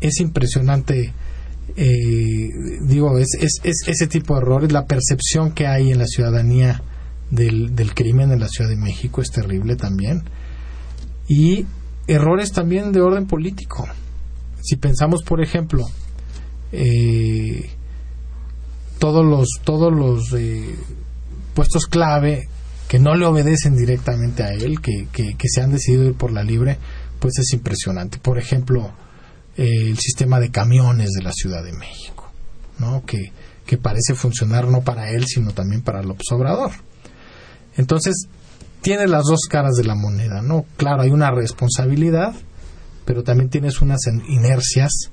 Es 0.00 0.20
impresionante, 0.20 1.12
eh, 1.76 2.48
digo, 2.82 3.18
es, 3.18 3.28
es, 3.40 3.60
es 3.64 3.76
ese 3.86 4.06
tipo 4.06 4.34
de 4.34 4.40
errores, 4.42 4.72
la 4.72 4.86
percepción 4.86 5.52
que 5.52 5.66
hay 5.66 5.90
en 5.90 5.98
la 5.98 6.06
ciudadanía 6.06 6.82
del, 7.30 7.74
del 7.74 7.94
crimen 7.94 8.30
en 8.32 8.40
la 8.40 8.48
Ciudad 8.48 8.70
de 8.70 8.76
México 8.76 9.20
es 9.22 9.30
terrible 9.30 9.76
también. 9.76 10.22
Y 11.28 11.66
errores 12.06 12.52
también 12.52 12.92
de 12.92 13.00
orden 13.00 13.26
político. 13.26 13.86
Si 14.66 14.74
pensamos, 14.74 15.22
por 15.22 15.40
ejemplo, 15.40 15.84
eh, 16.72 17.70
todos 18.98 19.24
los 19.24 19.48
todos 19.62 19.92
los 19.92 20.32
eh, 20.32 20.74
puestos 21.54 21.86
clave 21.86 22.48
que 22.88 22.98
no 22.98 23.14
le 23.14 23.26
obedecen 23.26 23.76
directamente 23.76 24.42
a 24.42 24.52
él, 24.52 24.80
que, 24.80 25.06
que, 25.12 25.48
se 25.48 25.60
han 25.60 25.70
decidido 25.70 26.04
ir 26.04 26.14
por 26.14 26.32
la 26.32 26.42
libre, 26.42 26.78
pues 27.20 27.38
es 27.38 27.52
impresionante. 27.52 28.18
Por 28.18 28.38
ejemplo, 28.38 28.92
eh, 29.56 29.68
el 29.86 29.98
sistema 29.98 30.40
de 30.40 30.50
camiones 30.50 31.10
de 31.12 31.22
la 31.22 31.32
Ciudad 31.32 31.62
de 31.62 31.72
México, 31.72 32.28
¿no? 32.80 33.04
que, 33.04 33.32
que 33.64 33.78
parece 33.78 34.14
funcionar 34.14 34.66
no 34.66 34.82
para 34.82 35.10
él, 35.10 35.26
sino 35.26 35.52
también 35.52 35.82
para 35.82 36.00
el 36.00 36.10
observador. 36.10 36.72
Entonces, 37.76 38.28
tiene 38.82 39.06
las 39.06 39.24
dos 39.24 39.40
caras 39.48 39.74
de 39.76 39.84
la 39.84 39.94
moneda, 39.94 40.42
¿no? 40.42 40.64
Claro, 40.76 41.02
hay 41.02 41.10
una 41.10 41.30
responsabilidad, 41.30 42.34
pero 43.06 43.22
también 43.22 43.48
tienes 43.48 43.80
unas 43.80 44.00
inercias 44.28 45.10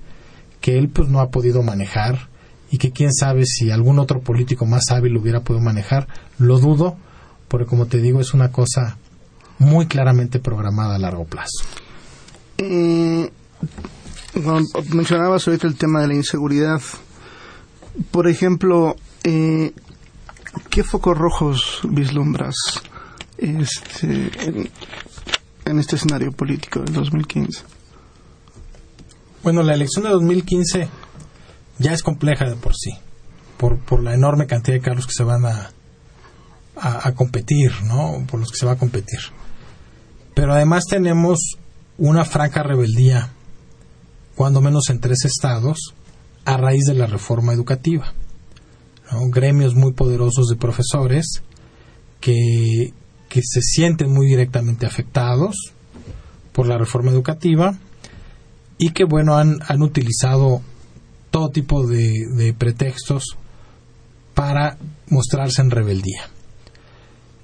que 0.60 0.78
él 0.78 0.90
pues 0.90 1.08
no 1.08 1.22
ha 1.22 1.30
podido 1.30 1.64
manejar 1.64 2.28
y 2.70 2.80
que 2.80 2.92
quién 2.92 3.14
sabe 3.14 3.46
si 3.46 3.72
algún 3.72 4.00
otro 4.00 4.20
político 4.20 4.66
más 4.66 4.90
hábil 4.90 5.14
lo 5.14 5.22
hubiera 5.22 5.42
podido 5.42 5.64
manejar, 5.64 6.08
lo 6.40 6.60
dudo, 6.60 6.98
porque 7.48 7.68
como 7.68 7.86
te 7.86 8.00
digo 8.00 8.20
es 8.20 8.34
una 8.34 8.52
cosa 8.52 8.98
muy 9.60 9.86
claramente 9.86 10.40
programada 10.40 10.96
a 10.96 11.00
largo 11.00 11.26
plazo. 11.26 11.64
Bueno, 12.58 13.30
mencionabas 14.90 15.48
ahorita 15.48 15.68
el 15.68 15.76
tema 15.76 16.02
de 16.02 16.08
la 16.08 16.16
inseguridad. 16.16 16.82
Por 18.10 18.28
ejemplo, 18.28 18.96
eh, 19.24 19.72
¿qué 20.72 20.84
focos 20.84 21.16
rojos 21.16 21.82
vislumbras 21.84 22.56
este, 23.38 24.32
en 25.66 25.80
este 25.80 25.98
escenario 25.98 26.32
político 26.32 26.80
del 26.80 26.94
2015? 26.94 27.73
Bueno, 29.44 29.62
la 29.62 29.74
elección 29.74 30.06
de 30.06 30.10
2015 30.12 30.88
ya 31.78 31.92
es 31.92 32.02
compleja 32.02 32.46
de 32.50 32.56
por 32.56 32.74
sí, 32.76 32.92
por, 33.58 33.78
por 33.80 34.02
la 34.02 34.14
enorme 34.14 34.48
cantidad 34.48 34.78
de 34.78 34.82
cargos 34.82 35.06
que 35.06 35.12
se 35.12 35.26
van 35.26 35.46
a, 35.46 35.70
a, 36.78 37.12
competir, 37.14 37.72
¿no? 37.84 38.26
Por 38.32 38.40
los 38.40 38.50
que 38.52 38.58
se 38.58 38.66
va 38.66 38.72
a 38.72 38.78
competir. 38.78 39.20
Pero 40.34 40.54
además 40.54 40.86
tenemos 40.90 41.58
una 41.98 42.24
franca 42.24 42.64
rebeldía, 42.64 43.34
cuando 44.36 44.62
menos 44.62 44.90
en 44.90 45.02
tres 45.02 45.26
estados, 45.26 45.94
a 46.46 46.56
raíz 46.56 46.86
de 46.86 46.94
la 46.94 47.08
reforma 47.08 47.52
educativa. 47.52 48.14
¿no? 49.12 49.30
Gremios 49.30 49.76
muy 49.76 49.92
poderosos 49.92 50.48
de 50.48 50.56
profesores 50.56 51.44
que, 52.22 52.94
que 53.28 53.42
se 53.44 53.62
sienten 53.62 54.10
muy 54.10 54.28
directamente 54.28 54.86
afectados 54.86 55.74
por 56.54 56.66
la 56.66 56.78
reforma 56.78 57.12
educativa 57.12 57.78
y 58.86 58.92
que 58.92 59.04
bueno 59.06 59.38
han, 59.38 59.60
han 59.68 59.82
utilizado 59.82 60.62
todo 61.32 61.50
tipo 61.50 61.86
de, 61.88 62.54
pretextos 62.58 63.38
para 64.34 64.78
mostrarse 65.10 65.62
en 65.62 65.72
rebeldía. 65.72 66.24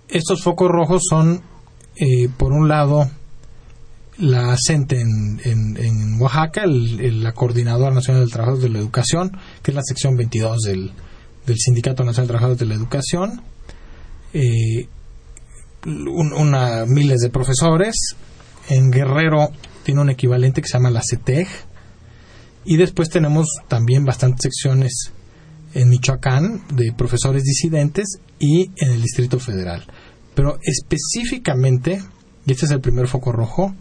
Estos 0.08 0.44
focos 0.44 0.70
rojos 0.70 1.04
son, 1.10 1.42
eh, 1.96 2.30
por 2.36 2.52
un 2.52 2.68
lado, 2.68 3.10
la 4.18 4.56
CENTE 4.58 5.00
en, 5.00 5.40
en- 5.44 5.78
en 5.78 6.22
Oaxaca, 6.22 6.64
el- 6.64 7.24
la 7.24 7.32
Coordinadora 7.34 7.94
Nacional 7.94 8.22
del 8.24 8.32
Trabajo 8.32 8.58
de 8.58 8.70
la 8.70 8.80
Educación, 8.80 9.32
que 9.64 9.72
es 9.72 9.76
la 9.76 9.84
sección 9.84 10.16
22 10.18 10.60
del, 10.62 10.92
del 11.46 11.58
Sindicato 11.58 12.04
Nacional 12.04 12.28
de 12.28 12.32
Trabajadores 12.32 12.60
de 12.60 12.66
la 12.66 12.76
Educación, 12.76 13.42
eh, 14.34 14.88
un- 15.86 16.34
una, 16.34 16.86
miles 16.86 17.20
de 17.20 17.30
profesores. 17.30 17.96
En 18.68 18.92
Guerrero 18.92 19.50
tiene 19.90 20.02
un 20.02 20.12
equivalente 20.12 20.62
que 20.62 20.68
se 20.68 20.74
llama 20.74 20.92
la 20.92 21.02
CETEG. 21.02 21.48
Y 22.64 22.78
después 22.78 23.10
tenemos 23.10 23.48
también 23.68 24.06
bastantes 24.06 24.42
secciones 24.44 25.12
en 25.74 25.90
Michoacán 25.90 26.62
de 26.72 26.94
profesores 26.96 27.44
disidentes 27.44 28.20
y 28.38 28.70
en 28.78 28.92
el 28.92 29.02
Distrito 29.02 29.40
Federal. 29.40 29.84
Pero 30.36 30.60
específicamente, 30.62 32.04
y 32.46 32.52
este 32.52 32.68
es 32.68 32.72
el 32.72 32.82
primer 32.82 33.08
foco 33.08 33.32
rojo, 33.32 33.74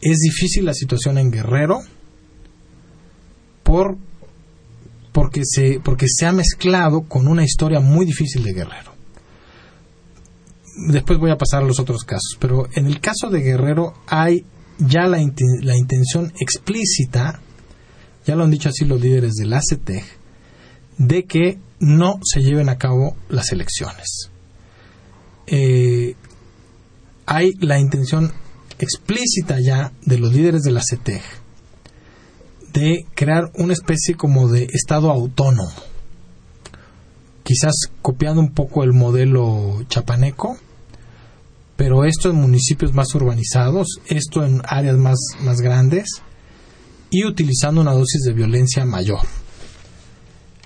es 0.00 0.18
difícil 0.18 0.64
la 0.64 0.74
situación 0.74 1.18
en 1.18 1.30
Guerrero 1.30 1.78
por 3.62 3.96
porque 5.12 5.42
se, 5.44 5.78
porque 5.84 6.06
se 6.08 6.26
ha 6.26 6.32
mezclado 6.32 7.02
con 7.02 7.28
una 7.28 7.44
historia 7.44 7.78
muy 7.78 8.06
difícil 8.06 8.42
de 8.42 8.54
Guerrero. 8.54 8.90
Después 10.88 11.20
voy 11.20 11.30
a 11.30 11.38
pasar 11.38 11.62
a 11.62 11.66
los 11.66 11.78
otros 11.78 12.02
casos, 12.02 12.36
pero 12.40 12.66
en 12.74 12.86
el 12.86 12.98
caso 12.98 13.30
de 13.30 13.40
Guerrero 13.40 13.94
hay 14.08 14.44
ya 14.78 15.06
la, 15.06 15.18
la 15.60 15.76
intención 15.76 16.32
explícita, 16.40 17.40
ya 18.26 18.36
lo 18.36 18.44
han 18.44 18.50
dicho 18.50 18.68
así 18.68 18.84
los 18.84 19.00
líderes 19.00 19.34
del 19.34 19.52
ACTEG, 19.52 20.04
de 20.98 21.24
que 21.24 21.58
no 21.80 22.20
se 22.22 22.40
lleven 22.40 22.68
a 22.68 22.78
cabo 22.78 23.16
las 23.28 23.52
elecciones. 23.52 24.30
Eh, 25.46 26.14
hay 27.26 27.52
la 27.60 27.78
intención 27.78 28.32
explícita 28.78 29.58
ya 29.60 29.92
de 30.04 30.18
los 30.18 30.32
líderes 30.32 30.62
de 30.62 30.72
la 30.72 30.82
de 32.72 33.06
crear 33.14 33.50
una 33.54 33.72
especie 33.72 34.16
como 34.16 34.48
de 34.48 34.68
Estado 34.72 35.10
autónomo, 35.10 35.70
quizás 37.42 37.74
copiando 38.00 38.40
un 38.40 38.52
poco 38.52 38.82
el 38.82 38.92
modelo 38.92 39.84
chapaneco, 39.88 40.56
pero 41.76 42.04
esto 42.04 42.30
en 42.30 42.36
municipios 42.36 42.92
más 42.92 43.14
urbanizados, 43.14 44.00
esto 44.06 44.44
en 44.44 44.62
áreas 44.64 44.96
más, 44.96 45.18
más 45.42 45.60
grandes 45.60 46.22
y 47.10 47.24
utilizando 47.24 47.80
una 47.80 47.92
dosis 47.92 48.22
de 48.22 48.32
violencia 48.32 48.84
mayor. 48.84 49.20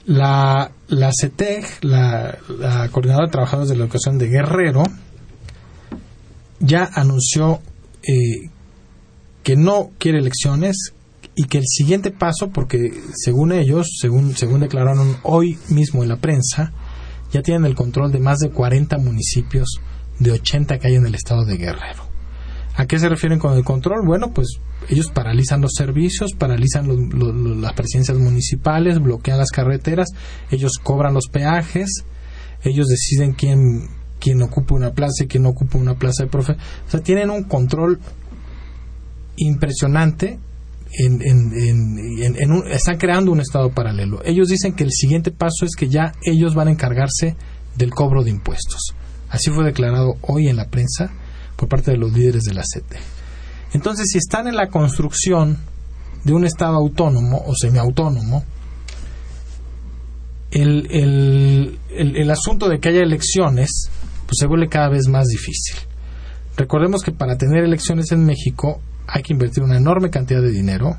La, 0.05 0.71
la 0.89 1.11
CETEG, 1.19 1.65
la, 1.83 2.39
la 2.59 2.89
Coordinadora 2.91 3.27
de 3.27 3.33
Trabajadores 3.33 3.69
de 3.69 3.77
la 3.77 3.85
Educación 3.85 4.19
de 4.19 4.29
Guerrero, 4.29 4.85
ya 6.61 6.89
anunció 6.95 7.61
eh, 8.03 8.51
que 9.43 9.57
no 9.57 9.91
quiere 9.99 10.19
elecciones 10.19 10.93
y 11.35 11.45
que 11.45 11.59
el 11.59 11.67
siguiente 11.67 12.11
paso, 12.11 12.51
porque 12.51 12.93
según 13.15 13.53
ellos, 13.53 13.89
según, 14.01 14.37
según 14.37 14.61
declararon 14.61 15.17
hoy 15.23 15.59
mismo 15.69 16.03
en 16.03 16.09
la 16.09 16.17
prensa, 16.17 16.73
ya 17.33 17.43
tienen 17.43 17.67
el 17.67 17.75
control 17.75 18.13
de 18.13 18.21
más 18.21 18.39
de 18.39 18.51
40 18.51 18.97
municipios 18.99 19.81
de 20.19 20.33
80 20.33 20.79
que 20.79 20.89
hay 20.89 20.95
en 20.95 21.07
el 21.07 21.15
estado 21.15 21.45
de 21.45 21.57
Guerrero. 21.57 22.05
¿A 22.75 22.87
qué 22.87 22.99
se 22.99 23.09
refieren 23.09 23.39
con 23.39 23.57
el 23.57 23.65
control? 23.65 24.07
Bueno, 24.07 24.33
pues 24.33 24.59
ellos 24.89 25.11
paralizan 25.11 25.63
los 25.63 25.73
servicios, 25.75 26.35
paralizan 26.35 26.89
las 27.61 27.73
presidencias 27.73 28.19
municipales, 28.19 29.01
bloquean 29.01 29.39
las 29.39 29.51
carreteras, 29.51 30.09
ellos 30.51 30.73
cobran 30.83 31.15
los 31.15 31.29
peajes, 31.29 32.05
ellos 32.63 32.87
deciden 32.87 33.33
quién 33.33 33.89
quién 34.19 34.43
ocupa 34.43 34.75
una 34.75 34.93
plaza 34.93 35.25
y 35.25 35.27
quién 35.27 35.45
no 35.45 35.51
ocupa 35.51 35.79
una 35.79 35.95
plaza 35.95 36.25
de 36.25 36.31
profe. 36.31 36.53
O 36.53 36.91
sea, 36.91 37.01
tienen 37.01 37.31
un 37.31 37.45
control 37.45 38.01
impresionante. 39.37 40.39
En, 40.99 41.21
están 42.71 42.97
creando 42.97 43.31
un 43.31 43.41
estado 43.41 43.71
paralelo. 43.71 44.23
Ellos 44.25 44.49
dicen 44.49 44.73
que 44.73 44.85
el 44.85 44.93
siguiente 44.93 45.31
paso 45.31 45.67
es 45.67 45.77
que 45.77 45.89
ya 45.89 46.13
ellos 46.23 46.55
van 46.55 46.69
a 46.69 46.71
encargarse 46.71 47.37
del 47.77 47.91
cobro 47.91 48.25
de 48.25 48.31
impuestos. 48.31 48.95
Así 49.37 49.51
fue 49.51 49.65
declarado 49.65 50.17
hoy 50.23 50.49
en 50.49 50.57
la 50.57 50.71
prensa 50.71 51.13
por 51.57 51.69
parte 51.69 51.91
de 51.91 51.99
los 51.99 52.11
líderes 52.11 52.43
de 52.45 52.55
la 52.55 52.63
CETE. 52.65 52.97
Entonces, 53.75 54.07
si 54.11 54.17
están 54.17 54.49
en 54.49 54.57
la 54.57 54.69
construcción 54.69 55.59
de 56.25 56.33
un 56.33 56.47
estado 56.47 56.77
autónomo 56.77 57.45
o 57.47 57.55
semiautónomo, 57.55 58.45
el, 60.53 60.87
el, 60.91 61.79
el 61.91 62.31
asunto 62.31 62.71
de 62.71 62.81
que 62.81 62.89
haya 62.89 63.03
elecciones 63.03 63.91
pues 64.25 64.39
se 64.39 64.47
vuelve 64.47 64.71
cada 64.71 64.89
vez 64.89 65.07
más 65.07 65.27
difícil. 65.27 65.77
Recordemos 66.57 67.03
que 67.03 67.13
para 67.13 67.37
tener 67.37 67.63
elecciones 67.63 68.13
en 68.13 68.25
México 68.25 68.81
hay 69.07 69.23
que 69.23 69.35
invertir 69.35 69.63
una 69.63 69.77
enorme 69.77 70.09
cantidad 70.09 70.41
de 70.41 70.51
dinero. 70.51 70.97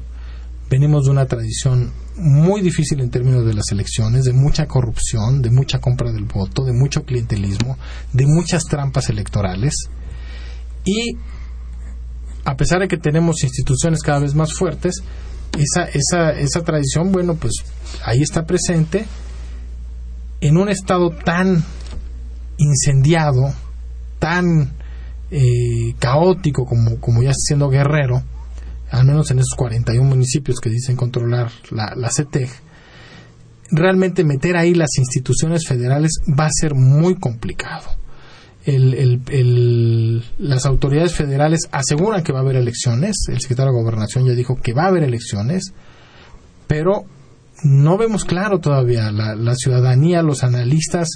Venimos 0.70 1.06
de 1.06 1.12
una 1.12 1.26
tradición 1.26 1.92
muy 2.18 2.62
difícil 2.62 3.00
en 3.00 3.10
términos 3.10 3.46
de 3.46 3.54
las 3.54 3.72
elecciones, 3.72 4.26
de 4.26 4.34
mucha 4.34 4.68
corrupción, 4.68 5.42
de 5.42 5.52
mucha 5.52 5.80
compra 5.80 6.12
del 6.12 6.26
voto, 6.26 6.64
de 6.64 6.74
mucho 6.74 7.04
clientelismo, 7.04 7.78
de 8.14 8.26
muchas 8.26 8.64
trampas 8.64 9.10
electorales. 9.10 9.74
Y 10.84 11.18
a 12.46 12.56
pesar 12.56 12.80
de 12.80 12.88
que 12.88 12.98
tenemos 12.98 13.44
instituciones 13.44 14.02
cada 14.02 14.20
vez 14.20 14.34
más 14.34 14.54
fuertes, 14.54 15.04
esa, 15.58 15.86
esa, 15.86 16.32
esa 16.32 16.64
tradición, 16.64 17.12
bueno, 17.12 17.36
pues 17.36 17.54
ahí 18.04 18.22
está 18.22 18.46
presente 18.46 19.06
en 20.42 20.58
un 20.58 20.70
estado 20.70 21.10
tan 21.10 21.64
incendiado, 22.58 23.54
tan 24.20 24.74
eh, 25.30 25.94
caótico 26.00 26.66
como, 26.66 27.00
como 27.00 27.22
ya 27.22 27.32
siendo 27.34 27.70
Guerrero, 27.70 28.24
al 28.92 29.06
menos 29.06 29.32
en 29.32 29.40
esos 29.40 29.56
41 29.58 30.08
municipios 30.08 30.60
que 30.60 30.70
dicen 30.70 30.96
controlar 30.96 31.52
la, 31.72 31.94
la 31.96 32.10
CETEG, 32.10 32.50
realmente 33.72 34.24
meter 34.24 34.58
ahí 34.58 34.74
las 34.74 34.98
instituciones 34.98 35.68
federales 35.68 36.12
va 36.28 36.46
a 36.46 36.52
ser 36.52 36.74
muy 36.74 37.16
complicado. 37.16 37.90
las 40.38 40.66
autoridades 40.66 41.14
federales 41.14 41.68
aseguran 41.72 42.24
que 42.24 42.32
va 42.32 42.40
a 42.40 42.42
haber 42.42 42.56
elecciones, 42.56 43.16
el 43.30 43.40
secretario 43.40 43.74
de 43.74 43.80
Gobernación 43.82 44.26
ya 44.26 44.34
dijo 44.34 44.56
que 44.56 44.74
va 44.74 44.84
a 44.84 44.88
haber 44.88 45.04
elecciones, 45.04 45.74
pero 46.68 47.06
no 47.64 47.98
vemos 47.98 48.26
claro 48.26 48.60
todavía, 48.60 49.12
la, 49.12 49.36
la 49.36 49.56
ciudadanía, 49.56 50.22
los 50.22 50.44
analistas 50.44 51.10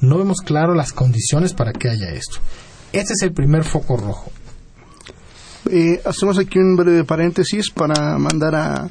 no 0.00 0.18
vemos 0.18 0.38
claro 0.40 0.74
las 0.74 0.92
condiciones 0.92 1.54
para 1.54 1.72
que 1.72 1.88
haya 1.88 2.10
esto. 2.10 2.38
Este 2.92 3.14
es 3.14 3.22
el 3.22 3.32
primer 3.32 3.64
foco 3.64 3.96
rojo. 3.96 4.32
Eh, 5.70 6.00
hacemos 6.04 6.38
aquí 6.38 6.58
un 6.58 6.76
breve 6.76 7.04
paréntesis 7.04 7.70
para 7.70 8.18
mandar 8.18 8.54
a, 8.54 8.88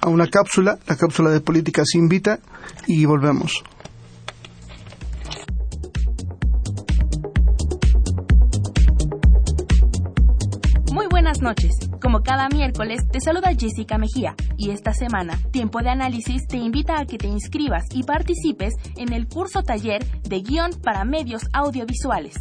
a 0.00 0.08
una 0.08 0.26
cápsula, 0.28 0.78
la 0.86 0.96
cápsula 0.96 1.30
de 1.30 1.40
políticas 1.40 1.94
invita, 1.94 2.40
y 2.86 3.04
volvemos. 3.04 3.62
Muy 10.92 11.06
buenas 11.08 11.40
noches. 11.40 11.72
Como 12.02 12.22
cada 12.22 12.48
miércoles, 12.48 13.00
te 13.10 13.20
saluda 13.20 13.54
Jessica 13.56 13.96
Mejía 13.96 14.34
y 14.58 14.70
esta 14.70 14.92
semana, 14.92 15.38
Tiempo 15.52 15.80
de 15.80 15.88
Análisis 15.88 16.46
te 16.46 16.56
invita 16.56 16.98
a 16.98 17.06
que 17.06 17.16
te 17.16 17.28
inscribas 17.28 17.84
y 17.94 18.02
participes 18.02 18.74
en 18.96 19.12
el 19.12 19.26
curso 19.28 19.62
taller 19.62 20.04
de 20.22 20.40
guion 20.40 20.72
para 20.82 21.04
medios 21.04 21.42
audiovisuales. 21.52 22.34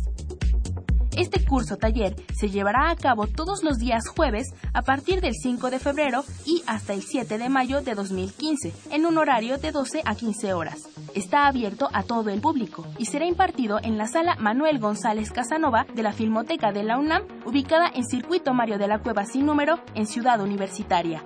Este 1.17 1.43
curso 1.43 1.77
taller 1.77 2.15
se 2.33 2.49
llevará 2.49 2.89
a 2.89 2.95
cabo 2.95 3.27
todos 3.27 3.63
los 3.63 3.77
días 3.77 4.07
jueves 4.07 4.53
a 4.73 4.81
partir 4.81 5.21
del 5.21 5.33
5 5.33 5.69
de 5.69 5.79
febrero 5.79 6.23
y 6.45 6.63
hasta 6.67 6.93
el 6.93 7.01
7 7.01 7.37
de 7.37 7.49
mayo 7.49 7.81
de 7.81 7.95
2015, 7.95 8.73
en 8.91 9.05
un 9.05 9.17
horario 9.17 9.57
de 9.57 9.71
12 9.71 10.01
a 10.05 10.15
15 10.15 10.53
horas. 10.53 10.87
Está 11.13 11.47
abierto 11.47 11.89
a 11.93 12.03
todo 12.03 12.29
el 12.29 12.39
público 12.39 12.85
y 12.97 13.05
será 13.05 13.25
impartido 13.25 13.79
en 13.83 13.97
la 13.97 14.07
sala 14.07 14.37
Manuel 14.39 14.79
González 14.79 15.31
Casanova 15.31 15.85
de 15.93 16.03
la 16.03 16.13
Filmoteca 16.13 16.71
de 16.71 16.83
la 16.83 16.97
UNAM, 16.97 17.23
ubicada 17.45 17.91
en 17.93 18.05
Circuito 18.05 18.53
Mario 18.53 18.77
de 18.77 18.87
la 18.87 18.99
Cueva 18.99 19.25
sin 19.25 19.45
número, 19.45 19.79
en 19.95 20.07
Ciudad 20.07 20.39
Universitaria 20.41 21.23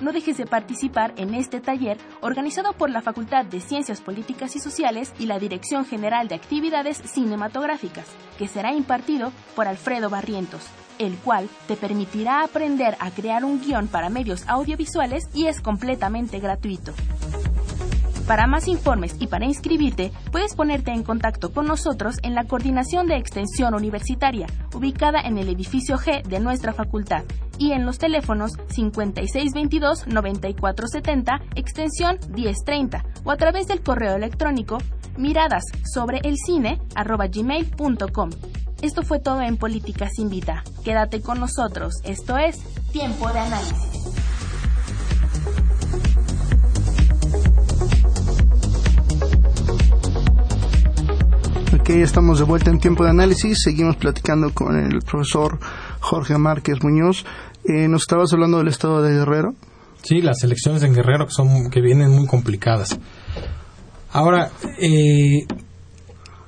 no 0.00 0.12
dejes 0.12 0.36
de 0.36 0.46
participar 0.46 1.12
en 1.16 1.34
este 1.34 1.60
taller 1.60 1.98
organizado 2.20 2.72
por 2.72 2.90
la 2.90 3.02
Facultad 3.02 3.44
de 3.44 3.60
Ciencias 3.60 4.00
Políticas 4.00 4.56
y 4.56 4.60
Sociales 4.60 5.12
y 5.18 5.26
la 5.26 5.38
Dirección 5.38 5.84
General 5.84 6.28
de 6.28 6.34
Actividades 6.34 6.98
Cinematográficas, 6.98 8.06
que 8.38 8.48
será 8.48 8.72
impartido 8.72 9.32
por 9.54 9.68
Alfredo 9.68 10.10
Barrientos, 10.10 10.66
el 10.98 11.16
cual 11.16 11.48
te 11.66 11.76
permitirá 11.76 12.42
aprender 12.42 12.96
a 13.00 13.10
crear 13.10 13.44
un 13.44 13.60
guion 13.60 13.88
para 13.88 14.10
medios 14.10 14.44
audiovisuales 14.48 15.28
y 15.34 15.46
es 15.46 15.60
completamente 15.60 16.38
gratuito. 16.40 16.92
Para 18.26 18.46
más 18.46 18.68
informes 18.68 19.16
y 19.20 19.26
para 19.26 19.44
inscribirte, 19.44 20.10
puedes 20.32 20.54
ponerte 20.54 20.92
en 20.92 21.02
contacto 21.02 21.52
con 21.52 21.66
nosotros 21.66 22.16
en 22.22 22.34
la 22.34 22.44
Coordinación 22.44 23.06
de 23.06 23.16
Extensión 23.16 23.74
Universitaria, 23.74 24.46
ubicada 24.72 25.20
en 25.20 25.36
el 25.36 25.50
edificio 25.50 25.98
G 25.98 26.22
de 26.22 26.40
nuestra 26.40 26.72
facultad, 26.72 27.24
y 27.58 27.72
en 27.72 27.84
los 27.84 27.98
teléfonos 27.98 28.52
5622-9470, 28.68 31.42
extensión 31.54 32.18
1030, 32.34 33.04
o 33.24 33.30
a 33.30 33.36
través 33.36 33.66
del 33.66 33.82
correo 33.82 34.16
electrónico 34.16 34.78
miradas 35.18 35.64
sobre 35.84 36.20
el 36.24 36.38
cine 36.38 36.80
gmail.com. 36.96 38.30
Esto 38.80 39.02
fue 39.02 39.20
todo 39.20 39.42
en 39.42 39.58
Políticas 39.58 40.18
Invita. 40.18 40.64
Quédate 40.82 41.20
con 41.20 41.40
nosotros, 41.40 42.00
esto 42.04 42.38
es 42.38 42.56
Tiempo 42.90 43.30
de 43.30 43.40
Análisis. 43.40 44.33
Ok, 51.74 51.90
estamos 51.90 52.38
de 52.38 52.44
vuelta 52.44 52.70
en 52.70 52.78
tiempo 52.78 53.02
de 53.02 53.10
análisis. 53.10 53.58
Seguimos 53.64 53.96
platicando 53.96 54.54
con 54.54 54.78
el 54.78 55.02
profesor 55.02 55.58
Jorge 55.98 56.38
Márquez 56.38 56.76
Muñoz. 56.84 57.24
Eh, 57.64 57.88
nos 57.88 58.02
estabas 58.02 58.32
hablando 58.32 58.58
del 58.58 58.68
estado 58.68 59.02
de 59.02 59.12
Guerrero. 59.12 59.54
Sí, 60.02 60.20
las 60.20 60.44
elecciones 60.44 60.84
en 60.84 60.94
Guerrero 60.94 61.26
que 61.26 61.32
son 61.32 61.70
que 61.70 61.80
vienen 61.80 62.10
muy 62.10 62.26
complicadas. 62.26 62.96
Ahora, 64.12 64.52
eh, 64.78 65.46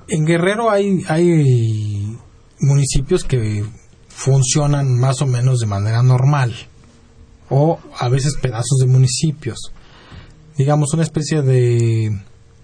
en 0.07 0.25
Guerrero 0.25 0.71
hay, 0.71 1.03
hay 1.09 2.17
municipios 2.61 3.25
que 3.25 3.65
funcionan 4.07 4.97
más 4.97 5.21
o 5.21 5.25
menos 5.25 5.59
de 5.59 5.65
manera 5.65 6.03
normal 6.03 6.53
o 7.49 7.79
a 7.99 8.07
veces 8.07 8.37
pedazos 8.41 8.77
de 8.79 8.87
municipios. 8.87 9.73
digamos, 10.57 10.93
una 10.93 11.03
especie 11.03 11.41
de, 11.41 12.17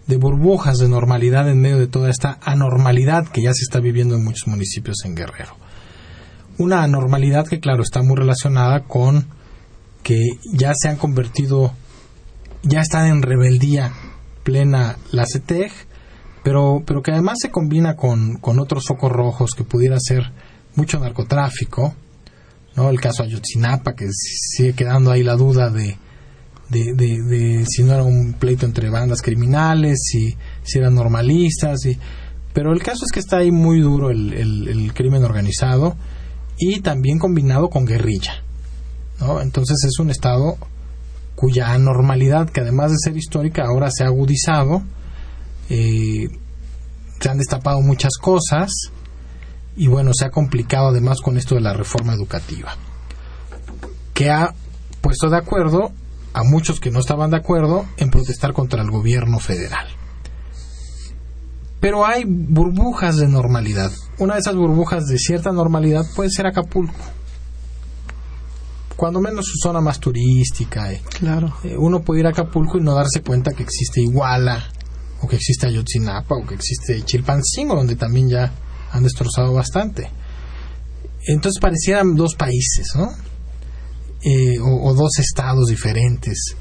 de 0.08 0.18
burbujas 0.18 0.78
de 0.80 0.90
normalidad 0.90 1.50
en 1.50 1.62
medio 1.62 1.80
de 1.80 1.88
toda 1.88 2.10
esta 2.10 2.40
anormalidad 2.42 3.28
que 3.28 3.42
ya 3.42 3.54
se 3.54 3.64
está 3.64 3.80
viviendo 3.80 4.16
en 4.16 4.24
muchos 4.24 4.48
municipios 4.48 4.98
en 5.06 5.16
Guerrero. 5.16 5.56
Una 6.58 6.84
anormalidad 6.84 7.48
que, 7.48 7.60
claro, 7.60 7.84
está 7.84 8.04
muy 8.04 8.16
relacionada 8.16 8.82
con 8.82 9.28
que 10.04 10.20
ya 10.52 10.74
se 10.76 10.90
han 10.90 10.98
convertido, 10.98 11.74
ya 12.64 12.82
están 12.82 13.08
en 13.08 13.22
rebeldía 13.22 13.94
plena 14.44 14.98
la 15.12 15.26
CETEG, 15.26 15.72
pero, 16.44 16.84
pero 16.86 17.02
que 17.02 17.12
además 17.12 17.38
se 17.42 17.50
combina 17.50 17.96
con, 17.96 18.36
con 18.36 18.60
otros 18.60 18.86
focos 18.86 19.12
rojos 19.12 19.52
que 19.56 19.64
pudiera 19.64 19.98
ser 20.00 20.32
mucho 20.76 21.00
narcotráfico, 21.00 21.96
¿no? 22.76 22.90
El 22.90 23.00
caso 23.00 23.24
Ayotzinapa, 23.24 23.94
que 23.94 24.10
sigue 24.12 24.74
quedando 24.74 25.12
ahí 25.12 25.24
la 25.24 25.36
duda 25.36 25.70
de, 25.70 25.98
de, 26.74 27.22
de, 27.22 27.66
si 27.66 27.84
no 27.84 27.94
era 27.94 28.04
un 28.04 28.34
pleito 28.34 28.66
entre 28.66 28.90
bandas 28.90 29.22
criminales, 29.22 30.00
si, 30.04 30.36
si 30.64 30.80
eran 30.80 30.96
normalistas, 30.96 31.86
y, 31.86 31.98
pero 32.54 32.72
el 32.74 32.82
caso 32.82 33.06
es 33.06 33.12
que 33.12 33.20
está 33.20 33.38
ahí 33.38 33.52
muy 33.52 33.80
duro 33.80 34.10
el, 34.10 34.34
el, 34.34 34.94
crimen 34.94 35.24
organizado 35.24 35.96
y 36.58 36.82
también 36.82 37.20
combinado 37.20 37.70
con 37.70 37.86
guerrilla, 37.86 38.44
¿no? 39.20 39.42
Entonces 39.42 39.84
es 39.86 40.00
un 40.00 40.10
estado 40.10 40.58
cuya 41.36 41.74
anormalidad, 41.74 42.50
que 42.50 42.62
además 42.62 42.92
de 42.92 42.98
ser 43.00 43.18
histórica, 43.18 43.64
ahora 43.66 43.90
se 43.90 44.04
ha 44.04 44.08
agudizado, 44.08 44.84
eh, 45.70 46.28
se 47.20 47.30
han 47.30 47.38
destapado 47.38 47.82
muchas 47.82 48.14
cosas, 48.22 48.72
y 49.76 49.88
bueno, 49.88 50.12
se 50.14 50.26
ha 50.26 50.30
complicado 50.30 50.90
además 50.90 51.22
con 51.22 51.38
esto 51.38 51.56
de 51.56 51.62
la 51.62 51.74
reforma 51.74 52.14
educativa, 52.14 52.76
que 54.14 54.30
ha 54.30 54.54
puesto 55.02 55.30
de 55.30 55.38
acuerdo 55.38 55.92
a 56.34 56.44
muchos 56.44 56.80
que 56.80 56.92
no 56.92 57.00
estaban 57.00 57.32
de 57.32 57.38
acuerdo 57.38 57.86
en 57.98 58.10
protestar 58.10 58.54
contra 58.54 58.82
el 58.82 58.90
gobierno 58.90 59.40
federal. 59.40 59.88
Pero 61.80 62.06
hay 62.06 62.24
burbujas 62.26 63.18
de 63.18 63.28
normalidad. 63.28 63.92
Una 64.18 64.36
de 64.36 64.40
esas 64.40 64.56
burbujas 64.56 65.06
de 65.06 65.18
cierta 65.18 65.52
normalidad 65.52 66.06
puede 66.16 66.30
ser 66.30 66.48
Acapulco. 66.48 66.96
Cuando 68.96 69.20
menos 69.20 69.46
su 69.46 69.58
zona 69.58 69.82
más 69.82 70.00
turística. 70.00 70.92
Eh. 70.94 71.02
Claro. 71.20 71.54
Eh, 71.64 71.76
uno 71.78 72.02
puede 72.02 72.22
ir 72.22 72.28
a 72.28 72.30
Acapulco 72.30 72.78
y 72.78 72.82
no 72.82 72.96
darse 72.96 73.22
cuenta 73.22 73.52
que 73.52 73.64
existe 73.64 74.02
Iguala, 74.02 74.64
o 75.22 75.28
que 75.28 75.36
existe 75.36 75.68
Ayotzinapa, 75.68 76.36
o 76.36 76.46
que 76.46 76.56
existe 76.56 77.02
Chilpancingo, 77.04 77.76
donde 77.76 77.96
también 77.96 78.30
ya 78.30 78.54
han 78.92 79.04
destrozado 79.04 79.54
bastante. 79.54 80.10
Entonces 81.28 81.60
parecieran 81.60 82.16
dos 82.16 82.36
países, 82.36 82.88
¿no? 82.96 83.10
Eh, 84.26 84.58
o, 84.62 84.94
dos 84.94 85.20
estados 85.20 85.68
diferentes, 85.68 86.56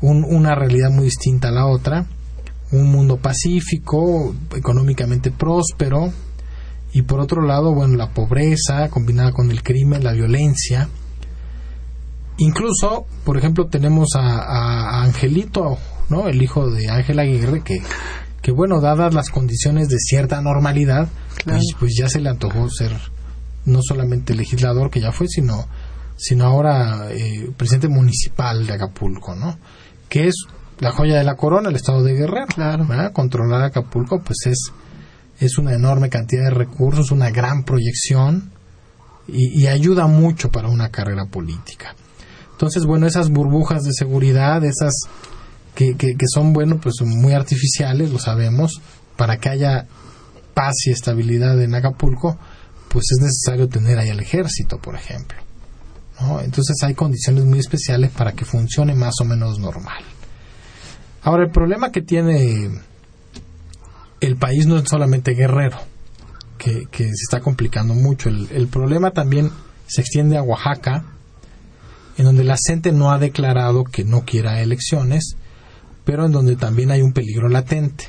una 0.00 0.54
realidad 0.54 0.90
muy 0.90 1.04
distinta 1.04 1.48
a 1.48 1.52
la 1.52 1.66
otra, 1.66 2.06
un 2.72 2.90
mundo 2.90 3.18
pacífico, 3.18 4.34
económicamente 4.56 5.30
próspero, 5.30 6.12
y 6.92 7.02
por 7.02 7.20
otro 7.20 7.42
lado, 7.42 7.74
bueno, 7.74 7.96
la 7.96 8.10
pobreza 8.10 8.88
combinada 8.88 9.32
con 9.32 9.50
el 9.50 9.62
crimen, 9.62 10.04
la 10.04 10.12
violencia. 10.12 10.88
Incluso, 12.38 13.06
por 13.24 13.36
ejemplo, 13.36 13.66
tenemos 13.66 14.08
a, 14.14 15.02
Angelito, 15.02 15.76
¿no? 16.08 16.28
El 16.28 16.42
hijo 16.42 16.70
de 16.70 16.88
Ángel 16.88 17.18
Aguirre, 17.18 17.62
que 17.62 17.82
que 18.44 18.52
bueno, 18.52 18.82
dadas 18.82 19.14
las 19.14 19.30
condiciones 19.30 19.88
de 19.88 19.96
cierta 19.98 20.38
normalidad, 20.42 21.08
pues, 21.46 21.62
pues, 21.80 21.94
ya 21.98 22.10
se 22.10 22.20
le 22.20 22.28
antojó 22.28 22.68
ser 22.68 22.92
no 23.64 23.80
solamente 23.82 24.34
legislador 24.34 24.90
que 24.90 25.00
ya 25.00 25.12
fue, 25.12 25.28
sino 25.28 25.66
sino 26.16 26.44
ahora 26.44 27.10
eh, 27.10 27.50
presidente 27.56 27.88
municipal 27.88 28.66
de 28.66 28.74
Acapulco, 28.74 29.34
¿no? 29.34 29.58
Que 30.08 30.28
es 30.28 30.34
la 30.80 30.92
joya 30.92 31.18
de 31.18 31.24
la 31.24 31.36
corona, 31.36 31.70
el 31.70 31.76
estado 31.76 32.02
de 32.02 32.14
Guerrero. 32.14 32.46
Claro. 32.46 32.86
Controlar 33.12 33.62
Acapulco, 33.62 34.22
pues 34.22 34.38
es, 34.46 34.72
es 35.40 35.58
una 35.58 35.74
enorme 35.74 36.08
cantidad 36.10 36.44
de 36.44 36.50
recursos, 36.50 37.10
una 37.10 37.30
gran 37.30 37.64
proyección 37.64 38.52
y, 39.26 39.62
y 39.62 39.66
ayuda 39.66 40.06
mucho 40.06 40.50
para 40.50 40.68
una 40.68 40.90
carrera 40.90 41.26
política. 41.26 41.94
Entonces, 42.52 42.84
bueno, 42.84 43.06
esas 43.06 43.30
burbujas 43.30 43.82
de 43.82 43.92
seguridad, 43.92 44.64
esas 44.64 44.94
que, 45.74 45.96
que, 45.96 46.14
son, 46.32 46.52
bueno, 46.52 46.78
pues 46.80 46.94
muy 47.04 47.32
artificiales, 47.32 48.10
lo 48.10 48.18
sabemos, 48.18 48.80
para 49.16 49.38
que 49.38 49.48
haya 49.48 49.86
paz 50.54 50.74
y 50.86 50.90
estabilidad 50.90 51.60
en 51.60 51.74
Acapulco, 51.74 52.38
pues 52.88 53.06
es 53.10 53.18
necesario 53.20 53.68
tener 53.68 53.98
ahí 53.98 54.08
el 54.08 54.20
ejército, 54.20 54.78
por 54.78 54.94
ejemplo. 54.94 55.43
Entonces 56.42 56.76
hay 56.82 56.94
condiciones 56.94 57.44
muy 57.44 57.58
especiales 57.58 58.10
para 58.10 58.32
que 58.32 58.44
funcione 58.44 58.94
más 58.94 59.14
o 59.20 59.24
menos 59.24 59.58
normal. 59.58 60.02
Ahora, 61.22 61.44
el 61.44 61.50
problema 61.50 61.90
que 61.90 62.02
tiene 62.02 62.70
el 64.20 64.36
país 64.36 64.66
no 64.66 64.78
es 64.78 64.88
solamente 64.88 65.34
Guerrero, 65.34 65.78
que, 66.58 66.86
que 66.90 67.04
se 67.04 67.24
está 67.24 67.40
complicando 67.40 67.94
mucho. 67.94 68.28
El, 68.28 68.48
el, 68.52 68.68
problema 68.68 69.10
también 69.10 69.50
se 69.86 70.02
extiende 70.02 70.36
a 70.36 70.42
Oaxaca, 70.42 71.04
en 72.16 72.24
donde 72.24 72.44
la 72.44 72.56
gente 72.66 72.92
no 72.92 73.10
ha 73.10 73.18
declarado 73.18 73.84
que 73.84 74.04
no 74.04 74.24
quiera 74.24 74.60
elecciones 74.60 75.36
pero 76.04 76.26
en 76.26 76.32
donde 76.32 76.56
también 76.56 76.90
hay 76.90 77.02
un 77.02 77.12
peligro 77.12 77.48
latente. 77.48 78.08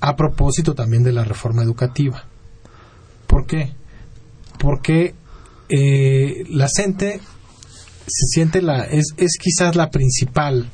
A 0.00 0.16
propósito 0.16 0.74
también 0.74 1.02
de 1.02 1.12
la 1.12 1.24
reforma 1.24 1.62
educativa. 1.62 2.24
¿Por 3.26 3.46
qué? 3.46 3.72
Porque 4.58 5.14
eh, 5.68 6.44
la 6.48 6.68
gente 6.74 7.20
se 8.06 8.26
siente 8.26 8.60
la 8.62 8.84
es, 8.84 9.14
es 9.16 9.38
quizás 9.40 9.76
la 9.76 9.90
principal 9.90 10.70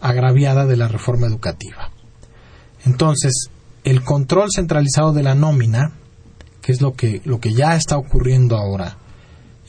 agraviada 0.00 0.66
de 0.66 0.76
la 0.76 0.88
reforma 0.88 1.26
educativa. 1.26 1.90
Entonces, 2.84 3.50
el 3.84 4.02
control 4.02 4.48
centralizado 4.54 5.12
de 5.12 5.22
la 5.22 5.34
nómina, 5.34 5.92
que 6.62 6.72
es 6.72 6.80
lo 6.80 6.94
que, 6.94 7.20
lo 7.24 7.40
que 7.40 7.52
ya 7.52 7.74
está 7.74 7.96
ocurriendo 7.96 8.56
ahora, 8.56 8.96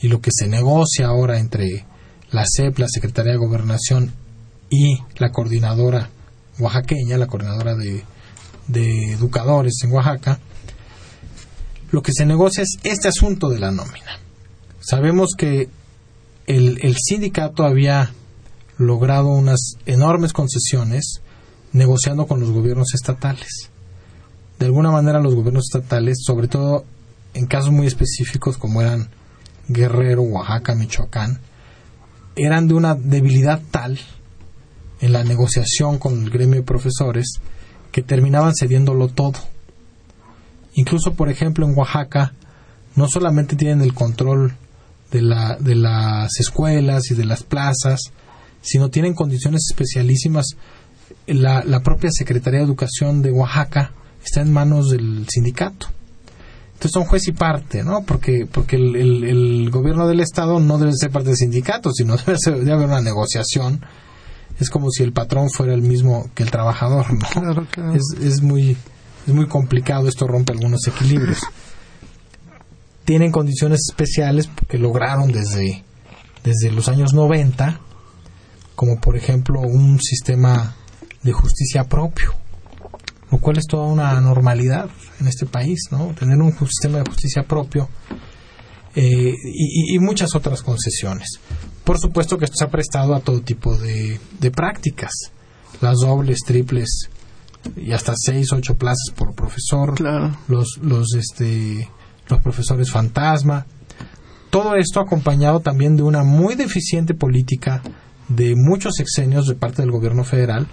y 0.00 0.08
lo 0.08 0.20
que 0.20 0.30
se 0.32 0.48
negocia 0.48 1.06
ahora 1.06 1.38
entre 1.38 1.84
la 2.30 2.44
CEP, 2.46 2.78
la 2.78 2.88
Secretaría 2.88 3.32
de 3.32 3.38
Gobernación 3.38 4.12
y 4.70 4.98
la 5.18 5.30
coordinadora 5.30 6.08
oaxaqueña, 6.58 7.16
la 7.16 7.26
coordinadora 7.26 7.74
de, 7.74 8.04
educadores 9.12 9.74
en 9.82 9.92
Oaxaca, 9.92 10.38
lo 11.90 12.02
que 12.02 12.12
se 12.12 12.24
negocia 12.24 12.62
es 12.62 12.78
este 12.84 13.08
asunto 13.08 13.48
de 13.48 13.58
la 13.58 13.72
nómina. 13.72 14.20
Sabemos 14.80 15.30
que 15.36 15.68
el, 16.46 16.78
el 16.82 16.96
sindicato 16.96 17.64
había 17.64 18.12
logrado 18.78 19.28
unas 19.28 19.74
enormes 19.86 20.32
concesiones 20.32 21.20
negociando 21.72 22.26
con 22.26 22.40
los 22.40 22.50
gobiernos 22.50 22.94
estatales. 22.94 23.70
De 24.58 24.66
alguna 24.66 24.90
manera 24.90 25.20
los 25.20 25.34
gobiernos 25.34 25.66
estatales, 25.72 26.18
sobre 26.24 26.48
todo 26.48 26.84
en 27.34 27.46
casos 27.46 27.70
muy 27.70 27.86
específicos 27.86 28.56
como 28.56 28.82
eran 28.82 29.08
Guerrero, 29.68 30.22
Oaxaca, 30.22 30.74
Michoacán, 30.74 31.40
eran 32.36 32.68
de 32.68 32.74
una 32.74 32.94
debilidad 32.94 33.60
tal 33.70 33.98
en 35.00 35.12
la 35.12 35.24
negociación 35.24 35.98
con 35.98 36.22
el 36.22 36.30
gremio 36.30 36.56
de 36.56 36.66
profesores 36.66 37.40
que 37.92 38.02
terminaban 38.02 38.54
cediéndolo 38.58 39.08
todo. 39.08 39.38
Incluso, 40.74 41.14
por 41.14 41.28
ejemplo, 41.28 41.66
en 41.66 41.76
Oaxaca 41.76 42.34
no 42.96 43.08
solamente 43.08 43.56
tienen 43.56 43.82
el 43.82 43.94
control 43.94 44.54
de, 45.10 45.22
la, 45.22 45.56
de 45.58 45.74
las 45.74 46.38
escuelas 46.38 47.10
y 47.10 47.14
de 47.14 47.24
las 47.24 47.42
plazas, 47.42 48.00
sino 48.62 48.90
tienen 48.90 49.14
condiciones 49.14 49.62
especialísimas. 49.70 50.56
La, 51.26 51.62
la 51.64 51.80
propia 51.80 52.10
Secretaría 52.12 52.60
de 52.60 52.66
Educación 52.66 53.22
de 53.22 53.32
Oaxaca 53.32 53.92
está 54.24 54.42
en 54.42 54.52
manos 54.52 54.90
del 54.90 55.26
sindicato. 55.28 55.88
Entonces 56.74 56.92
son 56.92 57.04
juez 57.04 57.28
y 57.28 57.32
parte, 57.32 57.84
¿no? 57.84 58.04
Porque, 58.04 58.46
porque 58.50 58.76
el, 58.76 58.96
el, 58.96 59.70
gobierno 59.70 60.08
del 60.08 60.20
Estado 60.20 60.60
no 60.60 60.78
debe 60.78 60.92
ser 60.94 61.10
parte 61.10 61.28
del 61.28 61.36
sindicato, 61.36 61.92
sino 61.92 62.16
debe, 62.26 62.38
debe 62.46 62.72
haber 62.72 62.86
una 62.86 63.02
negociación 63.02 63.80
es 64.60 64.70
como 64.70 64.90
si 64.90 65.02
el 65.02 65.12
patrón 65.12 65.50
fuera 65.50 65.72
el 65.74 65.82
mismo 65.82 66.30
que 66.34 66.42
el 66.42 66.50
trabajador, 66.50 67.06
Es, 67.94 68.22
es, 68.22 68.42
muy, 68.42 68.76
es 69.26 69.34
muy 69.34 69.46
complicado, 69.48 70.06
esto 70.06 70.26
rompe 70.26 70.52
algunos 70.52 70.86
equilibrios. 70.86 71.40
Tienen 73.04 73.32
condiciones 73.32 73.80
especiales 73.88 74.48
que 74.68 74.78
lograron 74.78 75.32
desde, 75.32 75.84
desde 76.44 76.70
los 76.70 76.88
años 76.88 77.12
90, 77.12 77.80
como 78.74 79.00
por 79.00 79.16
ejemplo 79.16 79.60
un 79.60 80.00
sistema 80.00 80.76
de 81.22 81.32
justicia 81.32 81.84
propio, 81.84 82.34
lo 83.30 83.38
cual 83.38 83.58
es 83.58 83.66
toda 83.66 83.86
una 83.86 84.20
normalidad 84.20 84.88
en 85.20 85.28
este 85.28 85.46
país, 85.46 85.78
¿no? 85.90 86.14
Tener 86.18 86.38
un 86.38 86.52
sistema 86.52 86.98
de 86.98 87.04
justicia 87.04 87.42
propio 87.42 87.88
eh, 88.94 89.34
y, 89.44 89.98
muchas 90.00 90.34
otras 90.34 90.62
concesiones. 90.62 91.28
Por 91.84 91.98
supuesto 91.98 92.38
que 92.38 92.46
esto 92.46 92.56
se 92.58 92.64
ha 92.64 92.70
prestado 92.70 93.14
a 93.14 93.20
todo 93.20 93.40
tipo 93.40 93.76
de, 93.76 94.18
prácticas, 94.50 95.12
las 95.80 95.98
dobles, 95.98 96.38
triples 96.44 97.08
y 97.76 97.92
hasta 97.92 98.14
seis, 98.16 98.52
ocho 98.52 98.76
plazas 98.76 99.12
por 99.14 99.34
profesor, 99.34 99.94
los, 100.48 100.78
los, 100.82 101.14
este, 101.14 101.88
los 102.30 102.42
profesores 102.42 102.90
fantasma. 102.90 103.66
Todo 104.50 104.74
esto 104.76 105.00
acompañado 105.00 105.60
también 105.60 105.96
de 105.96 106.02
una 106.02 106.22
muy 106.22 106.54
deficiente 106.54 107.14
política 107.14 107.82
de 108.28 108.54
muchos 108.56 108.94
sexenios 108.96 109.46
de 109.46 109.54
parte 109.54 109.82
del 109.82 109.90
gobierno 109.90 110.24
federal 110.24 110.66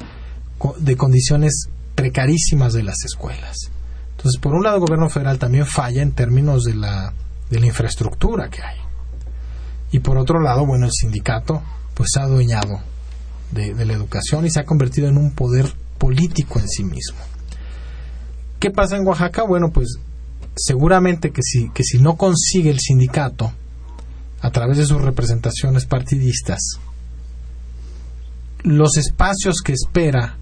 de 0.79 0.95
condiciones 0.95 1.69
precarísimas 1.95 2.73
de 2.73 2.83
las 2.83 3.03
escuelas. 3.03 3.71
Entonces, 4.11 4.39
por 4.41 4.53
un 4.53 4.63
lado, 4.63 4.77
el 4.77 4.81
gobierno 4.81 5.09
federal 5.09 5.37
también 5.37 5.65
falla 5.65 6.01
en 6.01 6.11
términos 6.11 6.63
de 6.63 6.75
la, 6.75 7.13
de 7.49 7.59
la 7.59 7.67
infraestructura 7.67 8.49
que 8.49 8.63
hay. 8.63 8.77
Y 9.91 9.99
por 9.99 10.17
otro 10.17 10.39
lado, 10.39 10.65
bueno, 10.65 10.85
el 10.85 10.91
sindicato 10.91 11.61
pues 11.93 12.09
se 12.13 12.19
ha 12.19 12.23
adueñado 12.23 12.81
de, 13.51 13.73
de 13.73 13.85
la 13.85 13.93
educación 13.93 14.45
y 14.45 14.49
se 14.49 14.59
ha 14.59 14.65
convertido 14.65 15.07
en 15.07 15.17
un 15.17 15.31
poder 15.31 15.71
político 15.97 16.59
en 16.59 16.67
sí 16.67 16.83
mismo. 16.83 17.19
¿Qué 18.59 18.71
pasa 18.71 18.97
en 18.97 19.07
Oaxaca? 19.07 19.43
Bueno, 19.43 19.69
pues 19.71 19.99
seguramente 20.57 21.31
que 21.31 21.41
si, 21.43 21.69
que 21.69 21.83
si 21.83 21.99
no 21.99 22.17
consigue 22.17 22.69
el 22.69 22.79
sindicato, 22.79 23.53
a 24.41 24.51
través 24.51 24.77
de 24.77 24.85
sus 24.85 25.01
representaciones 25.01 25.85
partidistas, 25.85 26.59
los 28.63 28.97
espacios 28.97 29.61
que 29.63 29.73
espera 29.73 30.37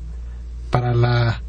para 0.72 0.94
la 0.94 1.42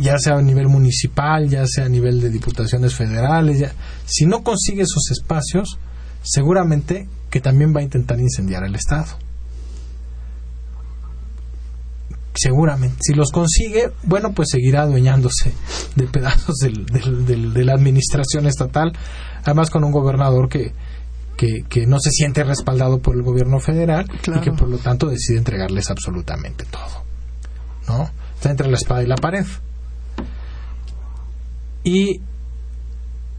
ya 0.00 0.18
sea 0.18 0.36
a 0.36 0.42
nivel 0.42 0.68
municipal, 0.68 1.48
ya 1.48 1.66
sea 1.66 1.84
a 1.84 1.88
nivel 1.88 2.20
de 2.20 2.30
diputaciones 2.30 2.94
federales, 2.94 3.58
ya, 3.58 3.72
si 4.06 4.24
no 4.24 4.42
consigue 4.42 4.82
esos 4.82 5.10
espacios, 5.10 5.78
seguramente 6.22 7.06
que 7.30 7.40
también 7.40 7.74
va 7.74 7.80
a 7.80 7.84
intentar 7.84 8.18
incendiar 8.18 8.64
el 8.64 8.74
Estado. 8.74 9.18
Seguramente. 12.34 12.98
Si 13.00 13.14
los 13.14 13.30
consigue, 13.30 13.92
bueno, 14.02 14.32
pues 14.32 14.48
seguirá 14.50 14.82
adueñándose 14.82 15.52
de 15.94 16.06
pedazos 16.08 16.56
del, 16.56 16.84
de 16.86 17.64
la 17.64 17.74
administración 17.74 18.46
estatal, 18.46 18.92
además 19.44 19.70
con 19.70 19.84
un 19.84 19.92
gobernador 19.92 20.48
que, 20.48 20.72
que, 21.36 21.86
no 21.86 21.98
se 22.00 22.10
siente 22.10 22.44
respaldado 22.44 22.98
por 23.00 23.14
el 23.16 23.22
gobierno 23.22 23.60
federal 23.60 24.06
y 24.26 24.40
que 24.40 24.52
por 24.52 24.68
lo 24.68 24.78
tanto 24.78 25.08
decide 25.08 25.38
entregarles 25.38 25.90
absolutamente 25.90 26.64
todo. 26.64 27.04
¿No? 27.88 28.10
Está 28.34 28.50
entre 28.50 28.68
la 28.68 28.76
espada 28.76 29.02
y 29.02 29.06
la 29.06 29.16
pared. 29.16 29.44
Y 31.82 32.20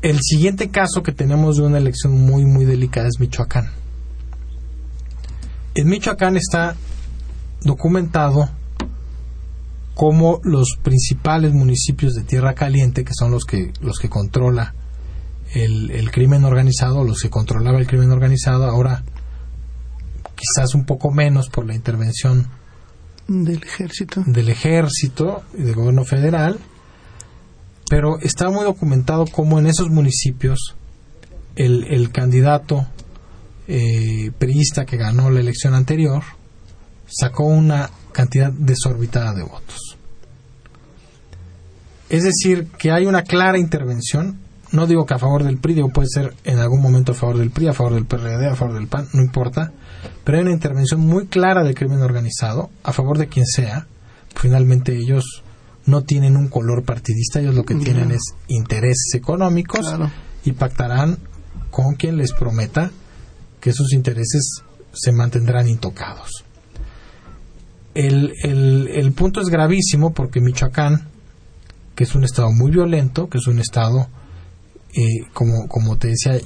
el 0.02 0.20
siguiente 0.22 0.70
caso 0.70 1.02
que 1.02 1.12
tenemos 1.12 1.58
de 1.58 1.64
una 1.64 1.80
elección 1.80 2.14
muy, 2.14 2.46
muy 2.46 2.66
delicada 2.66 3.08
es 3.08 3.20
Michoacán. 3.20 3.72
En 5.74 5.88
Michoacán 5.88 6.38
está 6.38 6.76
documentado 7.62 8.50
cómo 9.96 10.42
los 10.44 10.78
principales 10.84 11.54
municipios 11.54 12.14
de 12.14 12.24
Tierra 12.24 12.54
Caliente, 12.54 13.04
que 13.04 13.14
son 13.18 13.32
los 13.32 13.46
que, 13.46 13.72
los 13.82 13.98
que 13.98 14.10
controla 14.10 14.76
el, 15.54 15.90
el 15.90 16.12
crimen 16.12 16.44
organizado, 16.44 17.04
los 17.04 17.22
que 17.22 17.30
controlaba 17.30 17.80
el 17.80 17.88
crimen 17.88 18.12
organizado, 18.12 18.66
ahora 18.66 19.04
quizás 20.36 20.76
un 20.76 20.86
poco 20.86 21.12
menos 21.12 21.50
por 21.50 21.66
la 21.66 21.74
intervención 21.74 22.48
del 23.28 23.64
ejército, 23.64 24.22
del 24.26 24.50
ejército 24.50 25.44
y 25.58 25.64
del 25.64 25.76
gobierno 25.76 26.04
federal, 26.04 26.60
pero 27.90 28.20
está 28.20 28.50
muy 28.50 28.66
documentado 28.66 29.26
cómo 29.26 29.60
en 29.60 29.68
esos 29.68 29.90
municipios 29.90 30.76
el, 31.56 31.86
el 31.86 32.12
candidato 32.12 32.86
eh, 33.68 34.32
priista 34.38 34.86
que 34.86 34.98
ganó 34.98 35.30
la 35.30 35.40
elección 35.40 35.74
anterior 35.74 36.22
sacó 37.08 37.46
una 37.46 37.90
cantidad 38.12 38.52
desorbitada 38.52 39.34
de 39.34 39.44
votos. 39.44 39.98
Es 42.10 42.24
decir, 42.24 42.68
que 42.78 42.92
hay 42.92 43.06
una 43.06 43.24
clara 43.24 43.58
intervención, 43.58 44.40
no 44.72 44.88
digo 44.88 45.06
que 45.06 45.16
a 45.16 45.20
favor 45.20 45.44
del 45.44 45.58
PRI, 45.58 45.74
digo 45.74 45.90
puede 45.90 46.08
ser 46.08 46.34
en 46.44 46.60
algún 46.60 46.82
momento 46.82 47.14
a 47.14 47.16
favor 47.16 47.38
del 47.38 47.50
PRI, 47.50 47.70
a 47.70 47.74
favor 47.74 47.94
del 47.94 48.06
PRD, 48.06 48.48
a 48.48 48.56
favor 48.56 48.76
del 48.76 48.88
PAN, 48.88 49.08
no 49.14 49.22
importa, 49.22 49.72
pero 50.24 50.38
hay 50.38 50.44
una 50.44 50.54
intervención 50.54 51.02
muy 51.02 51.28
clara 51.28 51.64
del 51.64 51.76
crimen 51.76 52.02
organizado, 52.02 52.70
a 52.84 52.94
favor 52.94 53.18
de 53.18 53.28
quien 53.28 53.46
sea, 53.46 53.88
finalmente 54.36 54.96
ellos 54.96 55.44
no 55.86 56.04
tienen 56.04 56.36
un 56.36 56.48
color 56.48 56.84
partidista, 56.84 57.40
ellos 57.40 57.56
lo 57.56 57.64
que 57.64 57.76
tienen 57.76 58.12
es 58.12 58.22
intereses 58.48 59.14
económicos 59.14 59.94
y 60.44 60.52
pactarán 60.54 61.18
con 61.70 61.96
quien 61.96 62.18
les 62.18 62.34
prometa 62.34 62.92
que 63.60 63.74
sus 63.74 63.94
intereses 63.94 64.62
se 64.94 65.12
mantendrán 65.12 65.68
intocados. 65.68 66.45
El, 67.96 68.34
el, 68.44 69.12
punto 69.14 69.40
es 69.40 69.48
gravísimo 69.48 70.14
porque 70.14 70.42
Michoacán, 70.42 71.08
que 71.96 72.04
es 72.04 72.14
un 72.14 72.26
estado 72.26 72.52
muy 72.52 72.70
violento, 72.70 73.30
que 73.30 73.38
es 73.38 73.48
un 73.48 73.60
estado, 73.60 74.10
eh, 74.94 75.26
como, 75.34 75.68
como 75.70 75.98
te 75.98 76.10
decía, 76.10 76.38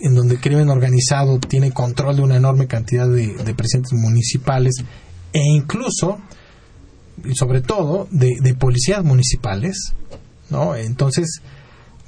en 0.00 0.14
donde 0.16 0.34
el 0.34 0.40
crimen 0.40 0.68
organizado 0.68 1.38
tiene 1.38 1.70
control 1.70 2.16
de 2.16 2.22
una 2.22 2.36
enorme 2.36 2.66
cantidad 2.66 3.08
de, 3.08 3.32
de 3.32 3.54
presidentes 3.54 3.92
municipales 3.92 4.74
e 5.32 5.40
incluso 5.40 6.18
y 7.24 7.34
sobre 7.34 7.60
todo 7.60 8.08
de, 8.10 8.36
de 8.40 8.54
policías 8.54 9.04
municipales, 9.04 9.94
¿no? 10.50 10.74
Entonces, 10.74 11.42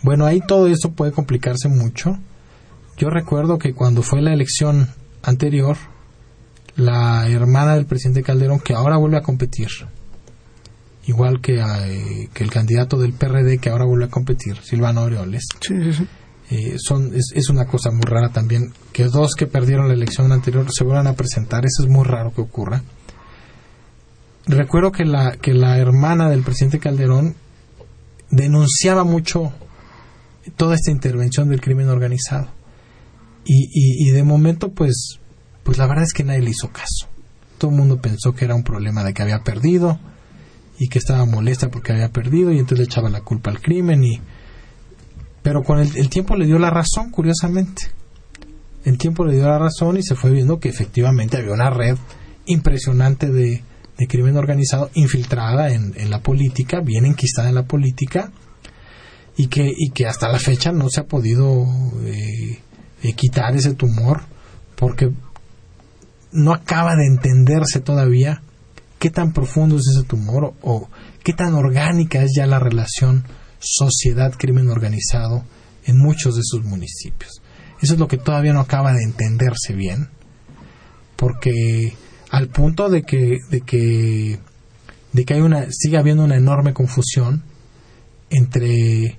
bueno, 0.03 0.27
ahí 0.27 0.41
todo 0.41 0.67
eso 0.67 0.93
puede 0.93 1.13
complicarse 1.13 1.69
mucho. 1.69 2.19
Yo 2.97 3.09
recuerdo 3.09 3.59
que 3.59 3.73
cuando 3.73 4.03
fue 4.03 4.21
la 4.21 4.33
elección 4.33 4.89
anterior, 5.23 5.77
la 6.77 7.29
hermana 7.29 7.75
del 7.75 7.87
presidente 7.87 8.23
Calderón, 8.23 8.61
que 8.61 8.75
ahora 8.75 8.97
vuelve 8.97 9.19
a 9.19 9.23
competir, 9.23 9.69
igual 11.07 11.41
que, 11.41 11.61
eh, 11.61 12.29
que 12.33 12.45
el 12.45 12.51
candidato 12.51 12.99
del 12.99 13.13
PRD 13.13 13.59
que 13.59 13.71
ahora 13.71 13.85
vuelve 13.85 14.07
a 14.07 14.11
competir, 14.11 14.57
Silvano 14.63 15.01
Aureoles, 15.03 15.45
eh, 16.51 16.77
son, 16.79 17.15
es, 17.15 17.33
es, 17.35 17.49
una 17.49 17.67
cosa 17.67 17.91
muy 17.91 18.03
rara 18.03 18.31
también 18.31 18.73
que 18.93 19.05
dos 19.05 19.35
que 19.37 19.47
perdieron 19.47 19.89
la 19.89 19.95
elección 19.95 20.33
anterior 20.33 20.67
se 20.73 20.85
vuelvan 20.85 21.07
a 21.07 21.15
presentar, 21.15 21.65
eso 21.65 21.85
es 21.85 21.89
muy 21.89 22.05
raro 22.05 22.33
que 22.35 22.41
ocurra. 22.41 22.83
Recuerdo 24.47 24.91
que 24.91 25.05
la, 25.05 25.37
que 25.37 25.55
la 25.55 25.79
hermana 25.79 26.29
del 26.29 26.43
presidente 26.43 26.81
Calderón 26.81 27.37
denunciaba 28.31 29.05
mucho 29.05 29.53
toda 30.57 30.75
esta 30.75 30.91
intervención 30.91 31.49
del 31.49 31.61
crimen 31.61 31.89
organizado. 31.89 32.49
Y, 33.45 33.69
y, 33.73 34.11
de 34.11 34.23
momento, 34.23 34.73
pues, 34.73 35.20
pues 35.63 35.79
la 35.79 35.87
verdad 35.87 36.05
es 36.05 36.13
que 36.13 36.25
nadie 36.25 36.43
le 36.43 36.51
hizo 36.51 36.69
caso. 36.69 37.09
Todo 37.59 37.71
el 37.71 37.77
mundo 37.77 38.01
pensó 38.01 38.35
que 38.35 38.45
era 38.45 38.55
un 38.55 38.65
problema 38.65 39.05
de 39.05 39.13
que 39.13 39.23
había 39.23 39.41
perdido 39.41 39.99
y 40.79 40.89
que 40.89 40.99
estaba 40.99 41.27
molesta 41.27 41.69
porque 41.69 41.93
había 41.93 42.11
perdido 42.11 42.51
y 42.53 42.59
entonces 42.59 42.79
le 42.79 42.85
echaba 42.85 43.11
la 43.11 43.21
culpa 43.21 43.51
al 43.51 43.61
crimen 43.61 44.03
y 44.03 44.21
pero 45.43 45.63
con 45.63 45.79
el, 45.79 45.95
el 45.97 46.09
tiempo 46.09 46.37
le 46.37 46.47
dio 46.47 46.59
la 46.59 46.71
razón 46.71 47.11
curiosamente 47.11 47.91
el 48.85 48.99
tiempo 48.99 49.25
le 49.25 49.35
dio 49.35 49.45
la 49.45 49.59
razón 49.59 49.97
y 49.99 50.03
se 50.03 50.15
fue 50.15 50.31
viendo 50.31 50.59
que 50.59 50.69
efectivamente 50.69 51.37
había 51.37 51.53
una 51.53 51.71
red 51.71 51.97
impresionante 52.47 53.31
de, 53.31 53.63
de 53.99 54.07
crimen 54.07 54.37
organizado 54.37 54.91
infiltrada 54.95 55.71
en, 55.73 56.11
la 56.11 56.21
política, 56.21 56.81
bien 56.81 57.05
enquistada 57.05 57.49
en 57.51 57.55
la 57.55 57.65
política, 57.65 58.33
y 59.37 59.49
que, 59.49 59.73
y 59.77 59.91
que 59.91 60.07
hasta 60.07 60.29
la 60.29 60.39
fecha 60.39 60.73
no 60.73 60.89
se 60.89 61.01
ha 61.01 61.05
podido 61.05 61.67
eh, 62.05 62.61
eh, 63.03 63.13
quitar 63.15 63.55
ese 63.55 63.75
tumor 63.75 64.23
porque 64.77 65.11
no 66.33 66.53
acaba 66.53 66.97
de 66.97 67.07
entenderse 67.07 67.81
todavía 67.81 68.43
qué 68.99 69.11
tan 69.11 69.33
profundo 69.33 69.77
es 69.77 69.89
ese 69.89 70.07
tumor 70.07 70.55
o, 70.61 70.89
qué 71.25 71.33
tan 71.33 71.55
orgánica 71.55 72.23
es 72.23 72.33
ya 72.37 72.47
la 72.47 72.59
relación 72.59 73.25
sociedad-crimen 73.59 74.69
organizado 74.69 75.45
en 75.85 75.99
muchos 75.99 76.35
de 76.35 76.43
esos 76.43 76.65
municipios. 76.65 77.43
Eso 77.81 77.95
es 77.95 77.99
lo 77.99 78.09
que 78.09 78.19
todavía 78.19 78.53
no 78.53 78.61
acaba 78.61 78.93
de 78.93 79.03
entenderse 79.03 79.75
bien, 79.75 80.09
porque 81.17 81.95
al 82.31 82.49
punto 82.49 82.89
de 82.89 83.03
que, 83.03 83.39
de 83.51 83.61
que, 83.63 84.39
de 85.13 85.25
que 85.25 85.35
hay 85.35 85.41
una, 85.41 85.67
sigue 85.71 85.97
habiendo 85.97 86.25
una 86.25 86.37
enorme 86.37 86.75
confusión 86.75 87.43
entre 88.29 89.19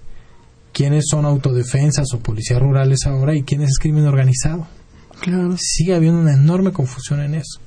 quiénes 0.74 1.06
son 1.10 1.26
autodefensas 1.26 2.14
o 2.14 2.20
policías 2.20 2.62
rurales 2.62 3.06
ahora 3.06 3.36
y 3.36 3.44
quiénes 3.44 3.72
es 3.72 3.80
crimen 3.80 4.06
organizado. 4.06 4.68
Claro. 5.22 5.56
Sigue 5.58 5.96
habiendo 5.96 6.20
una 6.20 6.34
enorme 6.34 6.72
confusión 6.72 7.22
en 7.22 7.36
eso. 7.36 7.60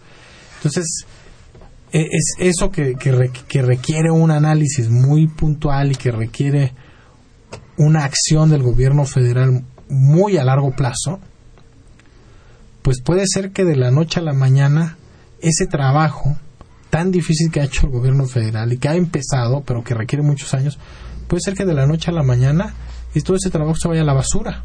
Entonces, 0.57 1.07
e, 1.93 2.09
es 2.11 2.35
eso 2.39 2.71
que, 2.71 2.95
que, 2.97 3.31
que 3.49 3.63
requiere 3.63 4.11
un 4.11 4.31
análisis 4.31 4.91
muy 4.91 5.29
puntual 5.29 5.93
y 5.93 5.95
que 5.95 6.11
requiere 6.11 6.75
una 7.77 8.05
acción 8.05 8.51
del 8.51 8.63
gobierno 8.63 9.05
federal 9.05 9.65
muy 9.89 10.37
a 10.37 10.45
largo 10.45 10.73
plazo, 10.73 11.21
pues 12.83 13.01
puede 13.01 13.25
ser 13.27 13.53
que 13.53 13.65
de 13.65 13.77
la 13.77 13.91
noche 13.91 14.21
a 14.21 14.23
la 14.23 14.33
mañana 14.33 14.99
ese 15.41 15.67
trabajo 15.67 16.37
tan 16.91 17.11
difícil 17.11 17.51
que 17.51 17.61
ha 17.61 17.65
hecho 17.65 17.87
el 17.87 17.93
gobierno 17.93 18.27
federal 18.27 18.73
y 18.73 18.79
que 18.79 18.89
ha 18.89 18.95
empezado, 18.95 19.63
pero 19.65 19.83
que 19.83 19.95
requiere 19.95 20.23
muchos 20.23 20.55
años, 20.55 20.79
puede 21.29 21.41
ser 21.41 21.55
que 21.55 21.65
de 21.65 21.75
la 21.75 21.87
noche 21.87 22.11
a 22.11 22.15
la 22.15 22.23
mañana 22.23 22.75
y 23.15 23.21
todo 23.21 23.37
ese 23.37 23.51
trabajo 23.51 23.77
se 23.77 23.89
vaya 23.89 24.03
a 24.03 24.05
la 24.05 24.13
basura. 24.13 24.65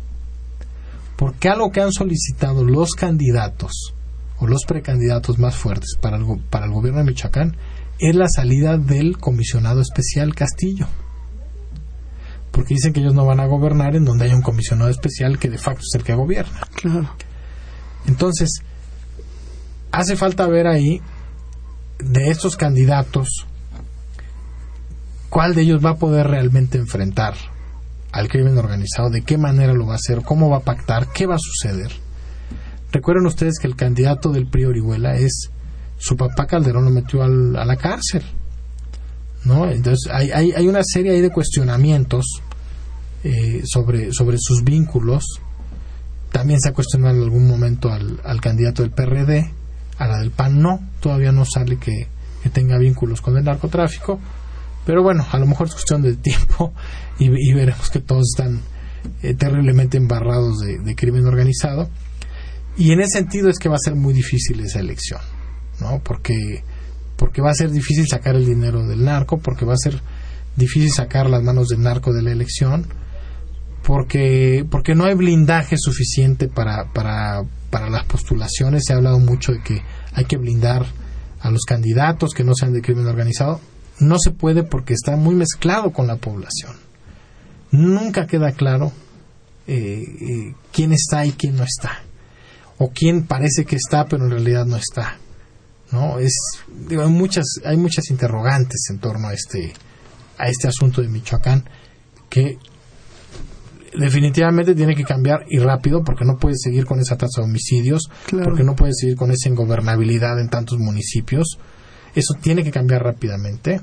Porque 1.19 1.49
algo 1.49 1.69
que 1.69 1.81
han 1.81 1.91
solicitado 1.91 2.63
los 2.63 2.93
candidatos 2.93 3.93
o 4.37 4.47
los 4.47 4.63
precandidatos 4.65 5.37
más 5.37 5.57
fuertes 5.57 5.97
para 5.99 6.15
el, 6.15 6.23
para 6.49 6.65
el 6.65 6.71
gobierno 6.71 6.99
de 6.99 7.07
Michoacán 7.07 7.57
es 7.99 8.15
la 8.15 8.29
salida 8.29 8.77
del 8.77 9.17
comisionado 9.17 9.81
especial 9.81 10.33
Castillo. 10.33 10.87
Porque 12.51 12.75
dicen 12.75 12.93
que 12.93 13.01
ellos 13.01 13.13
no 13.13 13.25
van 13.25 13.41
a 13.41 13.47
gobernar 13.47 13.97
en 13.97 14.05
donde 14.05 14.25
haya 14.25 14.35
un 14.35 14.41
comisionado 14.41 14.89
especial 14.89 15.37
que 15.39 15.49
de 15.49 15.57
facto 15.57 15.81
es 15.81 15.93
el 15.93 16.05
que 16.05 16.15
gobierna. 16.15 16.61
Claro. 16.75 17.09
Entonces, 18.07 18.61
hace 19.91 20.15
falta 20.15 20.47
ver 20.47 20.67
ahí 20.67 21.01
de 21.97 22.29
estos 22.29 22.55
candidatos 22.55 23.27
cuál 25.29 25.53
de 25.53 25.63
ellos 25.63 25.83
va 25.83 25.91
a 25.91 25.97
poder 25.97 26.27
realmente 26.27 26.77
enfrentar 26.77 27.35
al 28.11 28.27
crimen 28.27 28.57
organizado, 28.57 29.09
de 29.09 29.21
qué 29.21 29.37
manera 29.37 29.73
lo 29.73 29.85
va 29.85 29.93
a 29.93 29.97
hacer, 29.97 30.21
cómo 30.23 30.49
va 30.49 30.57
a 30.57 30.63
pactar, 30.63 31.07
qué 31.13 31.25
va 31.25 31.35
a 31.35 31.39
suceder. 31.39 31.91
Recuerden 32.91 33.27
ustedes 33.27 33.59
que 33.59 33.67
el 33.67 33.75
candidato 33.75 34.31
del 34.31 34.47
PRI 34.47 34.65
Orihuela 34.65 35.15
es 35.15 35.51
su 35.97 36.15
papá 36.15 36.47
Calderón 36.47 36.85
lo 36.85 36.91
metió 36.91 37.21
al, 37.21 37.55
a 37.55 37.65
la 37.65 37.75
cárcel. 37.75 38.23
¿no? 39.45 39.69
Entonces 39.69 40.11
hay, 40.11 40.31
hay, 40.31 40.51
hay 40.51 40.67
una 40.67 40.81
serie 40.83 41.11
ahí 41.11 41.21
de 41.21 41.29
cuestionamientos 41.29 42.41
eh, 43.23 43.61
sobre, 43.65 44.11
sobre 44.13 44.37
sus 44.39 44.63
vínculos. 44.63 45.23
También 46.31 46.59
se 46.59 46.69
ha 46.69 46.73
cuestionado 46.73 47.15
en 47.15 47.23
algún 47.23 47.47
momento 47.47 47.91
al, 47.91 48.41
candidato 48.41 48.81
del 48.81 48.91
PRD, 48.91 49.51
a 49.97 50.07
la 50.07 50.19
del 50.19 50.31
PAN 50.31 50.61
no, 50.61 50.79
todavía 50.99 51.31
no 51.31 51.43
sale 51.45 51.77
que 51.77 52.07
tenga 52.53 52.77
vínculos 52.77 53.21
con 53.21 53.37
el 53.37 53.43
narcotráfico. 53.43 54.19
Pero 54.89 55.03
bueno, 55.03 55.23
a 55.31 55.37
lo 55.37 55.45
mejor 55.45 55.67
es 55.67 55.73
cuestión 55.73 56.01
de 56.01 56.15
tiempo 56.15 56.73
y, 57.19 57.27
y 57.27 57.53
veremos 57.53 57.91
que 57.91 57.99
todos 57.99 58.23
están 58.35 58.59
eh, 59.21 59.35
terriblemente 59.35 59.97
embarrados 59.97 60.61
de, 60.61 60.79
de, 60.79 60.95
crimen 60.95 61.27
organizado. 61.27 61.91
Y 62.75 62.91
en 62.91 63.01
ese 63.01 63.19
sentido 63.19 63.49
es 63.49 63.59
que 63.59 63.69
va 63.69 63.75
a 63.75 63.85
ser 63.85 63.93
muy 63.93 64.15
difícil 64.15 64.59
esa 64.61 64.79
elección, 64.79 65.21
¿no? 65.79 66.01
Porque, 66.03 66.63
porque 67.17 67.39
va 67.39 67.51
a 67.51 67.53
ser 67.53 67.69
difícil 67.69 68.07
sacar 68.07 68.35
el 68.35 68.47
dinero 68.47 68.87
del 68.87 69.05
narco, 69.05 69.37
porque 69.37 69.63
va 69.63 69.73
a 69.73 69.77
ser 69.77 70.01
difícil 70.55 70.89
sacar 70.89 71.29
las 71.29 71.43
manos 71.43 71.67
del 71.67 71.83
narco 71.83 72.11
de 72.11 72.23
la 72.23 72.31
elección, 72.31 72.87
porque, 73.83 74.65
porque 74.71 74.95
no 74.95 75.05
hay 75.05 75.13
blindaje 75.13 75.75
suficiente 75.77 76.47
para, 76.47 76.91
para, 76.93 77.43
para 77.69 77.91
las 77.91 78.05
postulaciones. 78.05 78.85
Se 78.87 78.93
ha 78.93 78.95
hablado 78.95 79.19
mucho 79.19 79.51
de 79.51 79.61
que 79.61 79.83
hay 80.13 80.25
que 80.25 80.37
blindar 80.37 80.87
a 81.41 81.51
los 81.51 81.61
candidatos 81.65 82.33
que 82.33 82.43
no 82.43 82.55
sean 82.55 82.73
de 82.73 82.81
crimen 82.81 83.05
organizado 83.05 83.61
no 83.99 84.17
se 84.17 84.31
puede 84.31 84.63
porque 84.63 84.93
está 84.93 85.15
muy 85.15 85.35
mezclado 85.35 85.91
con 85.91 86.07
la 86.07 86.17
población. 86.17 86.75
Nunca 87.71 88.27
queda 88.27 88.51
claro 88.51 88.91
eh, 89.67 90.03
eh, 90.21 90.55
quién 90.71 90.93
está 90.93 91.25
y 91.25 91.33
quién 91.33 91.55
no 91.55 91.63
está. 91.63 92.01
O 92.77 92.91
quién 92.91 93.27
parece 93.27 93.65
que 93.65 93.75
está, 93.75 94.05
pero 94.05 94.23
en 94.23 94.31
realidad 94.31 94.65
no 94.65 94.77
está. 94.77 95.17
¿no? 95.91 96.19
Es, 96.19 96.33
digo, 96.87 97.01
hay, 97.03 97.09
muchas, 97.09 97.45
hay 97.65 97.77
muchas 97.77 98.09
interrogantes 98.09 98.87
en 98.89 98.99
torno 98.99 99.27
a 99.27 99.33
este, 99.33 99.73
a 100.37 100.47
este 100.47 100.67
asunto 100.67 101.01
de 101.01 101.09
Michoacán 101.09 101.67
que 102.29 102.57
definitivamente 103.97 104.75
tiene 104.75 104.95
que 104.95 105.03
cambiar 105.03 105.45
y 105.49 105.57
rápido 105.57 106.03
porque 106.03 106.23
no 106.23 106.37
puede 106.37 106.55
seguir 106.57 106.85
con 106.85 106.99
esa 106.99 107.17
tasa 107.17 107.41
de 107.41 107.47
homicidios, 107.47 108.09
claro. 108.27 108.49
porque 108.49 108.63
no 108.63 108.75
puede 108.75 108.93
seguir 108.93 109.15
con 109.15 109.31
esa 109.31 109.49
ingobernabilidad 109.49 110.39
en 110.39 110.49
tantos 110.49 110.77
municipios 110.77 111.57
eso 112.15 112.33
tiene 112.41 112.63
que 112.63 112.71
cambiar 112.71 113.03
rápidamente 113.03 113.81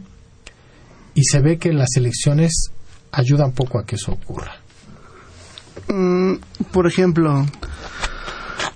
y 1.15 1.23
se 1.25 1.41
ve 1.41 1.59
que 1.59 1.73
las 1.73 1.97
elecciones 1.97 2.71
ayudan 3.13 3.53
poco 3.53 3.79
a 3.79 3.87
que 3.87 3.97
eso 3.97 4.13
ocurra. 4.13 4.57
Mm, 5.89 6.35
por 6.73 6.87
ejemplo, 6.87 7.47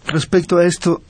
respecto 0.07 0.57
a 0.59 0.65
esto, 0.65 1.03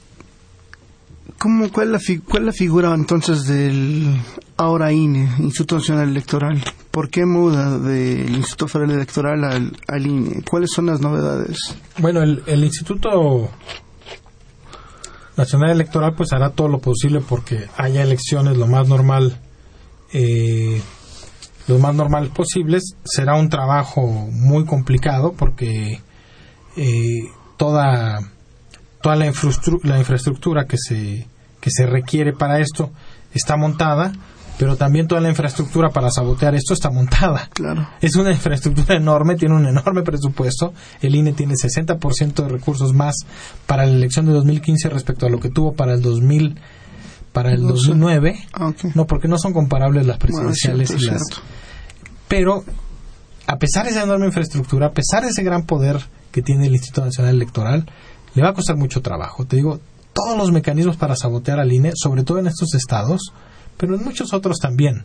¿cómo, 1.38 1.70
cuál, 1.70 1.94
es 1.94 2.08
la 2.08 2.20
¿cuál 2.28 2.42
es 2.42 2.46
la 2.46 2.52
figura 2.52 2.94
entonces 2.94 3.44
del 3.44 4.20
ahora 4.56 4.92
INE, 4.92 5.28
Instituto 5.38 5.76
Nacional 5.76 6.08
Electoral? 6.08 6.62
¿Por 6.90 7.08
qué 7.08 7.24
muda 7.24 7.78
del 7.78 8.30
Instituto 8.30 8.66
Federal 8.66 8.96
Electoral 8.96 9.44
al, 9.44 9.76
al 9.86 10.06
INE? 10.06 10.42
¿Cuáles 10.48 10.70
son 10.74 10.86
las 10.86 11.00
novedades? 11.00 11.56
Bueno, 11.98 12.22
el, 12.22 12.42
el 12.46 12.64
Instituto 12.64 13.50
Nacional 15.40 15.70
Electoral 15.70 16.14
pues 16.14 16.32
hará 16.32 16.50
todo 16.50 16.68
lo 16.68 16.80
posible 16.80 17.20
porque 17.26 17.66
haya 17.78 18.02
elecciones 18.02 18.58
lo 18.58 18.66
más 18.66 18.86
normal 18.88 19.38
eh, 20.12 20.82
lo 21.66 21.78
más 21.78 21.94
normal 21.94 22.28
posibles. 22.28 22.96
Será 23.04 23.36
un 23.36 23.48
trabajo 23.48 24.06
muy 24.06 24.66
complicado 24.66 25.32
porque 25.32 26.00
eh, 26.76 27.22
toda 27.56 28.20
toda 29.00 29.16
la, 29.16 29.26
infraestructura, 29.26 29.94
la 29.94 29.98
infraestructura 29.98 30.66
que 30.66 30.76
se 30.76 31.26
que 31.60 31.70
se 31.70 31.86
requiere 31.86 32.32
para 32.34 32.60
esto 32.60 32.90
está 33.32 33.56
montada 33.56 34.12
pero 34.60 34.76
también 34.76 35.08
toda 35.08 35.22
la 35.22 35.30
infraestructura 35.30 35.88
para 35.88 36.10
sabotear 36.10 36.54
esto 36.54 36.74
está 36.74 36.90
montada. 36.90 37.48
Claro. 37.54 37.88
Es 38.02 38.14
una 38.16 38.30
infraestructura 38.30 38.94
enorme, 38.94 39.36
tiene 39.36 39.54
un 39.54 39.66
enorme 39.66 40.02
presupuesto. 40.02 40.74
El 41.00 41.14
INE 41.14 41.32
tiene 41.32 41.54
60% 41.54 42.34
de 42.34 42.46
recursos 42.46 42.92
más 42.92 43.14
para 43.66 43.86
la 43.86 43.92
elección 43.92 44.26
de 44.26 44.32
2015 44.32 44.90
respecto 44.90 45.24
a 45.24 45.30
lo 45.30 45.40
que 45.40 45.48
tuvo 45.48 45.72
para 45.72 45.94
el 45.94 46.02
2000 46.02 46.60
para 47.32 47.52
el 47.52 47.62
2009. 47.62 48.38
Ah, 48.52 48.68
okay. 48.68 48.90
No, 48.94 49.06
porque 49.06 49.28
no 49.28 49.38
son 49.38 49.54
comparables 49.54 50.06
las 50.06 50.18
presidenciales 50.18 50.90
bueno, 50.90 51.00
cierto, 51.00 51.24
y 51.24 51.38
las 51.38 51.42
Pero 52.28 52.64
a 53.46 53.56
pesar 53.56 53.86
de 53.86 53.92
esa 53.92 54.02
enorme 54.02 54.26
infraestructura, 54.26 54.88
a 54.88 54.92
pesar 54.92 55.22
de 55.22 55.30
ese 55.30 55.42
gran 55.42 55.64
poder 55.64 56.00
que 56.32 56.42
tiene 56.42 56.66
el 56.66 56.74
Instituto 56.74 57.06
Nacional 57.06 57.34
Electoral, 57.34 57.90
le 58.34 58.42
va 58.42 58.50
a 58.50 58.52
costar 58.52 58.76
mucho 58.76 59.00
trabajo. 59.00 59.46
Te 59.46 59.56
digo, 59.56 59.80
todos 60.12 60.36
los 60.36 60.52
mecanismos 60.52 60.98
para 60.98 61.16
sabotear 61.16 61.60
al 61.60 61.72
INE, 61.72 61.92
sobre 61.94 62.24
todo 62.24 62.40
en 62.40 62.46
estos 62.48 62.74
estados, 62.74 63.32
pero 63.80 63.96
en 63.96 64.04
muchos 64.04 64.34
otros 64.34 64.58
también. 64.58 65.04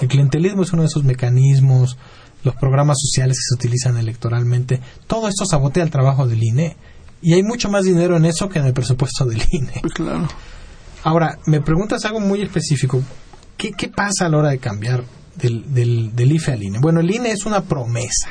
El 0.00 0.08
clientelismo 0.08 0.64
es 0.64 0.72
uno 0.72 0.82
de 0.82 0.88
esos 0.88 1.04
mecanismos, 1.04 1.96
los 2.42 2.56
programas 2.56 2.98
sociales 3.00 3.38
que 3.38 3.44
se 3.48 3.54
utilizan 3.54 3.96
electoralmente, 3.96 4.80
todo 5.06 5.28
esto 5.28 5.46
sabotea 5.46 5.84
el 5.84 5.90
trabajo 5.90 6.26
del 6.26 6.42
INE. 6.42 6.76
Y 7.22 7.32
hay 7.32 7.42
mucho 7.42 7.70
más 7.70 7.84
dinero 7.84 8.16
en 8.16 8.26
eso 8.26 8.48
que 8.48 8.58
en 8.58 8.66
el 8.66 8.74
presupuesto 8.74 9.24
del 9.24 9.42
INE. 9.50 9.80
Claro. 9.94 10.28
Ahora, 11.04 11.38
me 11.46 11.60
preguntas 11.60 12.04
algo 12.04 12.20
muy 12.20 12.42
específico. 12.42 13.00
¿Qué, 13.56 13.70
qué 13.72 13.88
pasa 13.88 14.26
a 14.26 14.28
la 14.28 14.38
hora 14.38 14.50
de 14.50 14.58
cambiar 14.58 15.04
del, 15.36 15.72
del, 15.72 16.14
del, 16.14 16.32
IFE 16.32 16.52
al 16.52 16.62
INE? 16.62 16.78
Bueno, 16.80 17.00
el 17.00 17.10
INE 17.10 17.30
es 17.30 17.46
una 17.46 17.62
promesa. 17.62 18.28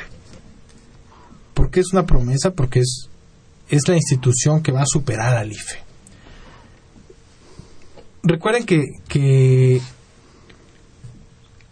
¿Por 1.54 1.70
qué 1.70 1.80
es 1.80 1.92
una 1.92 2.04
promesa? 2.04 2.50
Porque 2.50 2.80
es, 2.80 3.08
es 3.70 3.88
la 3.88 3.96
institución 3.96 4.62
que 4.62 4.72
va 4.72 4.82
a 4.82 4.86
superar 4.86 5.34
al 5.34 5.50
IFE 5.50 5.85
recuerden 8.26 8.64
que, 8.64 8.84
que 9.08 9.80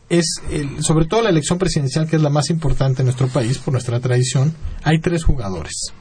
es 0.09 0.41
el, 0.51 0.83
sobre 0.83 1.07
todo 1.07 1.23
la 1.23 1.31
elección 1.31 1.59
presidencial 1.59 2.09
que 2.09 2.17
es 2.17 2.23
la 2.23 2.31
más 2.31 2.51
importante 2.51 3.03
en 3.03 3.07
nuestro 3.07 3.29
país 3.29 3.59
por 3.59 3.73
nuestra 3.73 4.01
tradición 4.01 4.55
hay 4.83 5.01
tres 5.01 5.25
jugadores. 5.25 5.93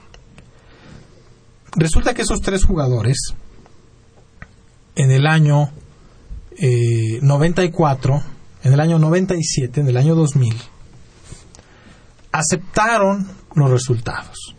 Resulta 1.76 2.14
que 2.14 2.22
esos 2.22 2.42
tres 2.42 2.66
jugadores 2.66 3.18
en 4.96 5.12
el 5.12 5.26
año 5.26 5.72
eh, 6.58 7.20
94 7.22 8.24
en 8.64 8.74
el 8.74 8.80
año 8.80 9.00
97 9.00 9.82
en 9.82 9.88
el 9.88 9.98
año 9.98 10.14
2000 10.16 10.56
aceptaron 12.32 13.28
los 13.56 13.72
resultados 13.72 14.56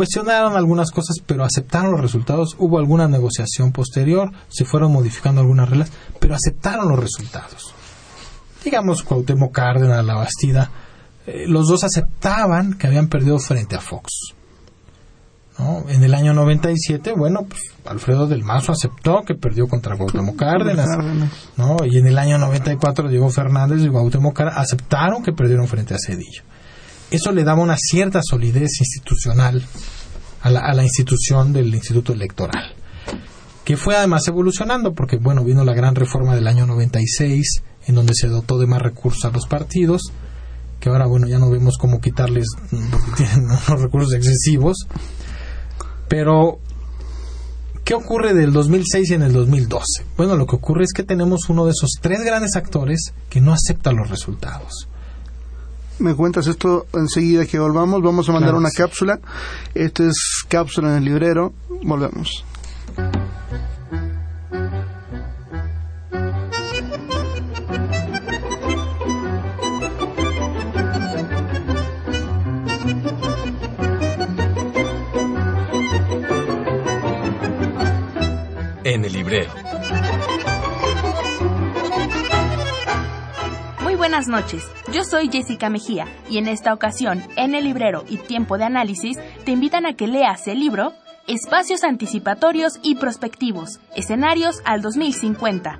cuestionaron 0.00 0.56
algunas 0.56 0.92
cosas, 0.92 1.16
pero 1.26 1.44
aceptaron 1.44 1.92
los 1.92 2.00
resultados. 2.00 2.56
Hubo 2.58 2.78
alguna 2.78 3.06
negociación 3.06 3.70
posterior, 3.70 4.32
se 4.48 4.64
fueron 4.64 4.92
modificando 4.92 5.42
algunas 5.42 5.68
reglas, 5.68 5.92
pero 6.18 6.34
aceptaron 6.34 6.88
los 6.88 6.98
resultados. 6.98 7.74
Digamos, 8.64 9.02
Cuauhtémoc 9.02 9.52
Cárdenas, 9.52 10.02
La 10.02 10.14
Bastida, 10.14 10.70
eh, 11.26 11.44
los 11.46 11.68
dos 11.68 11.84
aceptaban 11.84 12.78
que 12.78 12.86
habían 12.86 13.08
perdido 13.08 13.38
frente 13.38 13.76
a 13.76 13.80
Fox. 13.80 14.32
¿no? 15.58 15.84
En 15.90 16.02
el 16.02 16.14
año 16.14 16.32
97, 16.32 17.12
bueno, 17.14 17.40
pues, 17.46 17.60
Alfredo 17.84 18.26
del 18.26 18.42
Mazo 18.42 18.72
aceptó 18.72 19.20
que 19.26 19.34
perdió 19.34 19.68
contra 19.68 19.98
Cuauhtémoc 19.98 20.36
Cárdenas, 20.36 20.88
¿no? 21.58 21.76
Y 21.84 21.98
en 21.98 22.06
el 22.06 22.16
año 22.16 22.38
94, 22.38 23.06
Diego 23.06 23.28
Fernández 23.28 23.82
y 23.82 23.90
Cuauhtémoc 23.90 24.34
Cárdenas 24.34 24.62
aceptaron 24.62 25.22
que 25.22 25.34
perdieron 25.34 25.68
frente 25.68 25.92
a 25.92 25.98
Cedillo 25.98 26.42
eso 27.10 27.32
le 27.32 27.44
daba 27.44 27.62
una 27.62 27.76
cierta 27.76 28.20
solidez 28.22 28.80
institucional 28.80 29.64
a 30.42 30.50
la, 30.50 30.60
a 30.60 30.74
la, 30.74 30.84
institución 30.84 31.52
del 31.52 31.74
Instituto 31.74 32.12
Electoral, 32.12 32.74
que 33.64 33.76
fue 33.76 33.96
además 33.96 34.26
evolucionando, 34.28 34.94
porque 34.94 35.16
bueno, 35.16 35.44
vino 35.44 35.64
la 35.64 35.74
gran 35.74 35.94
reforma 35.94 36.34
del 36.34 36.46
año 36.46 36.66
96, 36.66 37.62
en 37.86 37.94
donde 37.94 38.14
se 38.14 38.28
dotó 38.28 38.58
de 38.58 38.66
más 38.66 38.80
recursos 38.80 39.24
a 39.24 39.30
los 39.30 39.46
partidos, 39.46 40.12
que 40.78 40.88
ahora 40.88 41.06
bueno, 41.06 41.26
ya 41.26 41.38
no 41.38 41.50
vemos 41.50 41.76
cómo 41.78 42.00
quitarles, 42.00 42.46
porque 42.90 43.10
tienen 43.16 43.48
recursos 43.66 44.14
excesivos, 44.14 44.86
pero 46.08 46.58
¿qué 47.84 47.94
ocurre 47.94 48.34
del 48.34 48.52
2006 48.52 49.10
y 49.10 49.14
en 49.14 49.22
el 49.22 49.32
2012? 49.32 50.04
Bueno, 50.16 50.36
lo 50.36 50.46
que 50.46 50.56
ocurre 50.56 50.84
es 50.84 50.92
que 50.92 51.02
tenemos 51.02 51.48
uno 51.48 51.66
de 51.66 51.72
esos 51.72 51.90
tres 52.00 52.22
grandes 52.24 52.56
actores 52.56 53.12
que 53.28 53.40
no 53.40 53.52
acepta 53.52 53.92
los 53.92 54.08
resultados 54.08 54.88
me 56.00 56.14
cuentas 56.14 56.46
esto 56.46 56.86
enseguida 56.94 57.46
que 57.46 57.58
volvamos. 57.58 58.02
Vamos 58.02 58.28
a 58.28 58.32
mandar 58.32 58.50
claro. 58.50 58.58
una 58.58 58.70
cápsula. 58.70 59.20
Esta 59.74 60.04
es 60.04 60.44
cápsula 60.48 60.90
en 60.90 60.96
el 60.96 61.04
librero. 61.04 61.52
Volvemos. 61.82 62.44
En 78.82 79.04
el 79.04 79.10
El 79.10 79.12
librero. 79.12 79.69
Buenas 84.10 84.26
noches, 84.26 84.68
yo 84.92 85.04
soy 85.04 85.28
Jessica 85.30 85.70
Mejía 85.70 86.04
y 86.28 86.38
en 86.38 86.48
esta 86.48 86.74
ocasión, 86.74 87.22
en 87.36 87.54
el 87.54 87.62
librero 87.62 88.04
y 88.08 88.16
tiempo 88.16 88.58
de 88.58 88.64
análisis, 88.64 89.20
te 89.44 89.52
invitan 89.52 89.86
a 89.86 89.94
que 89.94 90.08
leas 90.08 90.48
el 90.48 90.58
libro 90.58 90.94
Espacios 91.28 91.84
anticipatorios 91.84 92.80
y 92.82 92.96
prospectivos, 92.96 93.78
escenarios 93.94 94.62
al 94.64 94.82
2050 94.82 95.78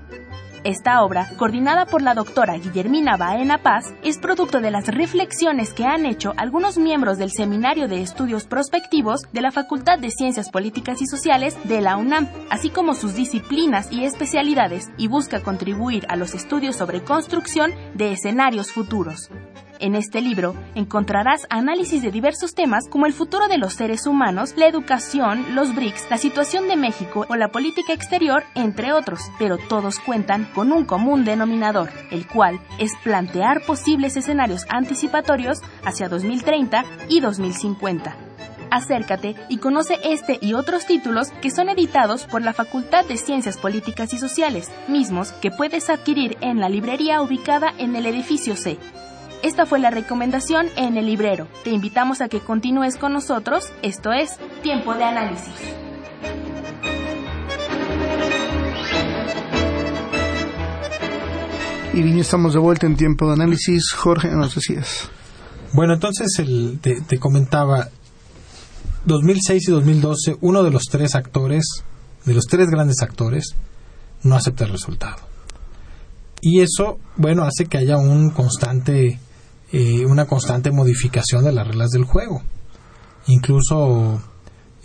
esta 0.64 1.02
obra, 1.02 1.28
coordinada 1.36 1.86
por 1.86 2.02
la 2.02 2.14
doctora 2.14 2.56
Guillermina 2.58 3.16
Baena 3.16 3.58
Paz, 3.58 3.94
es 4.02 4.18
producto 4.18 4.60
de 4.60 4.70
las 4.70 4.86
reflexiones 4.86 5.72
que 5.72 5.84
han 5.84 6.06
hecho 6.06 6.34
algunos 6.36 6.78
miembros 6.78 7.18
del 7.18 7.30
Seminario 7.30 7.88
de 7.88 8.02
Estudios 8.02 8.44
Prospectivos 8.44 9.22
de 9.32 9.40
la 9.40 9.52
Facultad 9.52 9.98
de 9.98 10.10
Ciencias 10.10 10.50
Políticas 10.50 11.00
y 11.02 11.06
Sociales 11.06 11.56
de 11.64 11.80
la 11.80 11.96
UNAM, 11.96 12.28
así 12.50 12.70
como 12.70 12.94
sus 12.94 13.14
disciplinas 13.14 13.90
y 13.90 14.04
especialidades, 14.04 14.90
y 14.96 15.08
busca 15.08 15.40
contribuir 15.40 16.04
a 16.08 16.16
los 16.16 16.34
estudios 16.34 16.76
sobre 16.76 17.02
construcción 17.02 17.72
de 17.94 18.12
escenarios 18.12 18.72
futuros. 18.72 19.30
En 19.80 19.94
este 19.94 20.20
libro 20.20 20.54
encontrarás 20.74 21.46
análisis 21.48 22.02
de 22.02 22.10
diversos 22.10 22.54
temas 22.54 22.86
como 22.86 23.06
el 23.06 23.14
futuro 23.14 23.48
de 23.48 23.56
los 23.56 23.72
seres 23.72 24.06
humanos, 24.06 24.52
la 24.58 24.66
educación, 24.66 25.54
los 25.54 25.74
BRICS, 25.74 26.10
la 26.10 26.18
situación 26.18 26.68
de 26.68 26.76
México 26.76 27.24
o 27.30 27.34
la 27.34 27.48
política 27.48 27.94
exterior, 27.94 28.44
entre 28.54 28.92
otros, 28.92 29.20
pero 29.38 29.56
todos 29.56 29.98
cuentan 29.98 30.46
con 30.54 30.70
un 30.72 30.84
común 30.84 31.24
denominador, 31.24 31.88
el 32.10 32.26
cual 32.26 32.60
es 32.78 32.92
plantear 33.02 33.62
posibles 33.62 34.18
escenarios 34.18 34.66
anticipatorios 34.68 35.62
hacia 35.82 36.10
2030 36.10 36.84
y 37.08 37.20
2050 37.20 38.14
acércate 38.70 39.34
y 39.48 39.58
conoce 39.58 39.98
este 40.04 40.38
y 40.40 40.54
otros 40.54 40.86
títulos 40.86 41.30
que 41.42 41.50
son 41.50 41.68
editados 41.68 42.24
por 42.24 42.40
la 42.42 42.52
Facultad 42.52 43.04
de 43.04 43.16
Ciencias 43.16 43.58
Políticas 43.58 44.12
y 44.14 44.18
Sociales, 44.18 44.70
mismos 44.86 45.32
que 45.32 45.50
puedes 45.50 45.90
adquirir 45.90 46.36
en 46.40 46.60
la 46.60 46.68
librería 46.68 47.20
ubicada 47.20 47.72
en 47.78 47.96
el 47.96 48.06
edificio 48.06 48.54
C. 48.54 48.78
Esta 49.42 49.64
fue 49.64 49.78
la 49.78 49.88
recomendación 49.88 50.66
en 50.76 50.98
el 50.98 51.06
librero. 51.06 51.48
Te 51.64 51.70
invitamos 51.70 52.20
a 52.20 52.28
que 52.28 52.40
continúes 52.40 52.98
con 52.98 53.14
nosotros, 53.14 53.72
esto 53.80 54.12
es 54.12 54.36
Tiempo 54.62 54.94
de 54.94 55.04
Análisis. 55.04 55.54
Y 61.94 62.02
bien, 62.02 62.18
estamos 62.18 62.52
de 62.52 62.60
vuelta 62.60 62.86
en 62.86 62.96
Tiempo 62.96 63.28
de 63.28 63.32
Análisis. 63.32 63.92
Jorge, 63.92 64.28
nos 64.28 64.54
decías. 64.54 65.08
Bueno, 65.72 65.94
entonces 65.94 66.38
el, 66.38 66.78
te, 66.82 67.00
te 67.00 67.18
comentaba, 67.18 67.88
2006 69.06 69.68
y 69.68 69.70
2012, 69.70 70.36
uno 70.42 70.62
de 70.62 70.70
los 70.70 70.84
tres 70.84 71.14
actores, 71.14 71.64
de 72.26 72.34
los 72.34 72.44
tres 72.44 72.68
grandes 72.68 73.00
actores, 73.00 73.54
no 74.22 74.36
acepta 74.36 74.64
el 74.64 74.72
resultado. 74.72 75.16
Y 76.42 76.60
eso, 76.60 76.98
bueno, 77.16 77.44
hace 77.44 77.64
que 77.64 77.78
haya 77.78 77.96
un 77.96 78.30
constante 78.30 79.18
eh, 79.72 80.04
una 80.04 80.26
constante 80.26 80.72
modificación 80.72 81.44
de 81.44 81.52
las 81.52 81.66
reglas 81.66 81.90
del 81.90 82.04
juego. 82.04 82.42
Incluso 83.26 84.20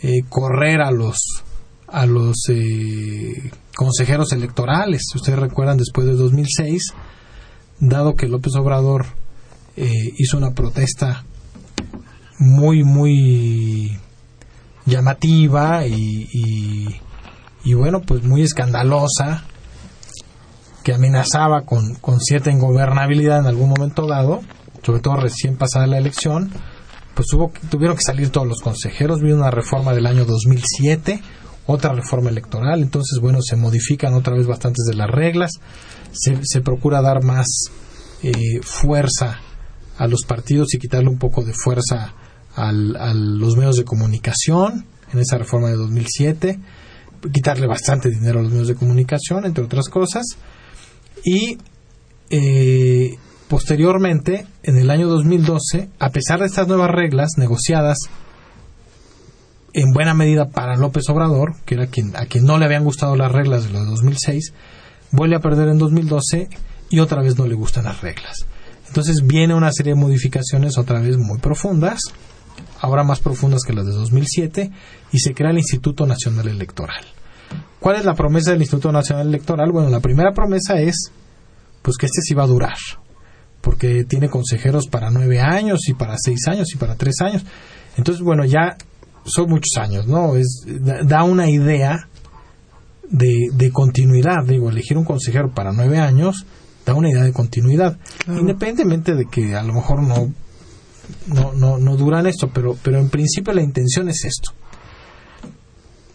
eh, 0.02 0.22
correr 0.30 0.82
a 0.82 0.92
los 0.92 1.18
a 1.88 2.06
los 2.06 2.36
eh, 2.50 3.52
consejeros 3.76 4.32
electorales. 4.34 5.04
Ustedes 5.16 5.40
recuerdan, 5.40 5.78
después 5.78 6.06
de 6.08 6.14
2006, 6.14 6.94
dado 7.80 8.16
que 8.16 8.28
López 8.28 8.56
Obrador 8.56 9.06
hizo 9.78 10.38
una 10.38 10.52
protesta 10.52 11.26
muy, 12.40 12.84
muy 12.84 14.00
llamativa 14.86 15.86
y, 15.86 16.30
y, 16.32 17.02
y, 17.64 17.74
bueno, 17.74 18.02
pues 18.02 18.24
muy 18.24 18.42
escandalosa, 18.42 19.44
que 20.84 20.94
amenazaba 20.94 21.64
con, 21.64 21.96
con 21.96 22.20
cierta 22.20 22.52
ingobernabilidad 22.52 23.40
en 23.40 23.48
algún 23.48 23.70
momento 23.70 24.08
dado, 24.08 24.42
sobre 24.86 25.02
todo 25.02 25.16
recién 25.16 25.58
pasada 25.58 25.88
la 25.88 25.98
elección, 25.98 26.52
pues 27.16 27.28
hubo, 27.34 27.52
tuvieron 27.70 27.96
que 27.96 28.04
salir 28.04 28.30
todos 28.30 28.48
los 28.48 28.62
consejeros, 28.62 29.22
vino 29.22 29.38
una 29.38 29.52
reforma 29.52 29.94
del 29.94 30.06
año 30.06 30.26
2007, 30.26 31.22
otra 31.66 31.94
reforma 31.94 32.30
electoral, 32.30 32.84
entonces 32.84 33.20
bueno, 33.20 33.40
se 33.42 33.56
modifican 33.56 34.14
otra 34.14 34.36
vez 34.36 34.46
bastantes 34.46 34.86
de 34.86 34.96
las 34.96 35.10
reglas, 35.10 35.52
se, 36.12 36.38
se 36.44 36.62
procura 36.62 37.02
dar 37.02 37.24
más 37.24 37.48
eh, 38.22 38.32
fuerza 38.62 39.40
a 39.98 40.08
los 40.08 40.24
partidos 40.26 40.74
y 40.74 40.78
quitarle 40.78 41.10
un 41.10 41.18
poco 41.18 41.44
de 41.44 41.54
fuerza 41.54 42.14
al, 42.56 42.96
a 42.98 43.14
los 43.14 43.56
medios 43.56 43.78
de 43.78 43.86
comunicación 43.86 44.86
en 45.12 45.20
esa 45.20 45.38
reforma 45.38 45.70
de 45.70 45.78
2007, 45.78 46.60
quitarle 47.34 47.66
bastante 47.68 48.10
dinero 48.10 48.40
a 48.40 48.44
los 48.44 48.52
medios 48.52 48.68
de 48.68 48.76
comunicación, 48.76 49.46
entre 49.46 49.64
otras 49.64 49.88
cosas, 49.90 50.26
y 51.24 51.58
eh, 52.30 53.18
Posteriormente, 53.48 54.48
en 54.64 54.78
el 54.78 54.90
año 54.90 55.08
2012, 55.08 55.90
a 56.00 56.10
pesar 56.10 56.40
de 56.40 56.48
estas 56.48 56.68
nuevas 56.68 56.90
reglas 56.90 57.32
negociadas 57.38 57.98
en 59.74 59.92
buena 59.92 60.14
medida 60.14 60.50
para 60.50 60.78
López 60.78 61.08
Obrador, 61.10 61.56
que 61.66 61.76
era 61.76 61.88
quien, 61.88 62.16
a 62.16 62.26
quien 62.26 62.46
no 62.46 62.58
le 62.58 62.66
habían 62.66 62.84
gustado 62.84 63.16
las 63.16 63.32
reglas 63.32 63.66
de 63.66 63.72
lo 63.72 63.80
de 63.82 63.86
2006, 63.86 64.54
vuelve 65.12 65.36
a 65.36 65.42
perder 65.42 65.68
en 65.68 65.78
2012 65.78 66.50
y 66.90 67.00
otra 67.00 67.22
vez 67.22 67.38
no 67.38 67.46
le 67.46 67.56
gustan 67.56 67.84
las 67.84 68.02
reglas. 68.02 68.48
Entonces 68.88 69.28
viene 69.28 69.54
una 69.54 69.72
serie 69.72 69.94
de 69.94 70.00
modificaciones 70.00 70.78
otra 70.78 71.00
vez 71.00 71.18
muy 71.18 71.40
profundas, 71.40 72.00
ahora 72.80 73.04
más 73.04 73.20
profundas 73.20 73.64
que 73.64 73.74
las 73.74 73.86
de 73.86 73.92
2007, 73.92 74.72
y 75.12 75.20
se 75.20 75.34
crea 75.34 75.52
el 75.52 75.58
Instituto 75.58 76.06
Nacional 76.06 76.48
Electoral. 76.48 77.04
¿Cuál 77.80 77.98
es 77.98 78.06
la 78.06 78.16
promesa 78.16 78.52
del 78.52 78.62
Instituto 78.62 78.92
Nacional 78.92 79.28
Electoral? 79.28 79.72
Bueno, 79.72 79.90
la 79.90 80.00
primera 80.00 80.32
promesa 80.32 80.80
es 80.80 81.12
pues 81.82 81.98
que 81.98 82.08
este 82.08 82.22
sí 82.22 82.34
va 82.34 82.44
a 82.44 82.48
durar, 82.48 82.78
porque 83.66 84.06
tiene 84.06 84.30
consejeros 84.30 84.88
para 84.88 85.10
nueve 85.10 85.42
años 85.42 85.90
y 85.90 85.96
para 85.96 86.18
seis 86.20 86.48
años 86.48 86.68
y 86.72 86.78
para 86.78 86.96
tres 86.96 87.16
años. 87.22 87.44
Entonces, 87.98 88.24
bueno, 88.24 88.46
ya 88.46 88.78
son 89.26 89.50
muchos 89.50 89.76
años, 89.78 90.06
¿no? 90.06 90.36
Es, 90.36 90.66
da 91.04 91.24
una 91.24 91.50
idea 91.50 92.08
de, 93.10 93.50
de 93.52 93.72
continuidad. 93.72 94.46
Digo, 94.46 94.70
elegir 94.70 95.00
un 95.00 95.04
consejero 95.04 95.52
para 95.52 95.72
nueve 95.72 95.98
años 95.98 96.46
da 96.86 96.94
una 96.94 97.10
idea 97.10 97.24
de 97.24 97.34
continuidad. 97.34 97.98
Independientemente 98.28 99.16
de 99.16 99.26
que 99.26 99.56
a 99.56 99.64
lo 99.64 99.74
mejor 99.74 100.04
no, 100.04 100.32
no, 101.26 101.54
no, 101.54 101.80
no 101.80 101.98
duran 101.98 102.28
esto, 102.28 102.52
pero, 102.54 102.78
pero 102.84 103.00
en 103.00 103.10
principio 103.10 103.52
la 103.52 103.64
intención 103.64 104.10
es 104.10 104.26
esto. 104.26 104.52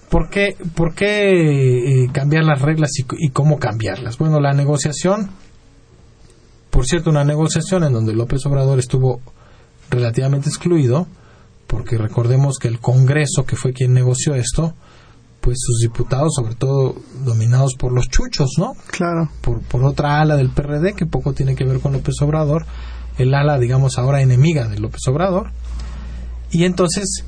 ¿Por 0.09 0.31
qué, 0.31 0.57
por 0.77 0.95
qué 0.95 2.05
eh, 2.05 2.11
cambiar 2.13 2.45
las 2.45 2.63
reglas 2.63 2.91
y, 2.97 3.05
y, 3.19 3.31
cómo 3.31 3.59
cambiarlas? 3.59 4.19
Bueno, 4.19 4.39
la 4.39 4.53
negociación 4.53 5.31
por 6.81 6.87
cierto, 6.87 7.11
una 7.11 7.25
negociación 7.25 7.85
en 7.85 7.93
donde 7.93 8.15
López 8.15 8.47
Obrador 8.47 8.79
estuvo 8.79 9.21
relativamente 9.91 10.49
excluido, 10.49 11.07
porque 11.67 11.99
recordemos 11.99 12.57
que 12.59 12.69
el 12.69 12.81
Congreso, 12.81 13.45
que 13.45 13.55
fue 13.55 13.75
quien 13.75 13.93
negoció 13.93 14.35
esto, 14.35 14.73
pues 15.43 15.59
sus 15.61 15.81
diputados, 15.81 16.33
sobre 16.35 16.55
todo 16.55 16.97
dominados 17.23 17.75
por 17.75 17.93
los 17.93 18.09
chuchos, 18.09 18.53
¿no? 18.57 18.73
Claro. 18.87 19.29
Por, 19.43 19.61
por 19.61 19.85
otra 19.85 20.23
ala 20.23 20.37
del 20.37 20.49
PRD, 20.49 20.95
que 20.95 21.05
poco 21.05 21.35
tiene 21.35 21.55
que 21.55 21.67
ver 21.67 21.81
con 21.81 21.93
López 21.93 22.15
Obrador, 22.23 22.65
el 23.19 23.35
ala, 23.35 23.59
digamos, 23.59 23.99
ahora 23.99 24.23
enemiga 24.23 24.67
de 24.67 24.79
López 24.79 25.03
Obrador. 25.07 25.51
Y 26.51 26.65
entonces 26.65 27.27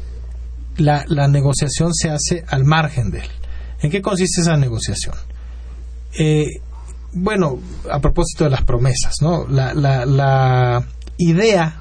la, 0.79 1.05
la 1.09 1.29
negociación 1.29 1.93
se 1.93 2.09
hace 2.09 2.43
al 2.49 2.65
margen 2.65 3.11
de 3.11 3.19
él. 3.19 3.31
¿En 3.83 3.91
qué 3.91 4.01
consiste 4.01 4.41
esa 4.41 4.57
negociación? 4.57 5.15
Eh, 6.19 6.47
bueno, 7.13 7.59
a 7.91 8.01
propósito 8.01 8.45
de 8.45 8.51
las 8.51 8.63
promesas, 8.63 9.17
¿no? 9.21 9.47
La, 9.47 9.75
la, 9.75 10.87
idea, 11.19 11.81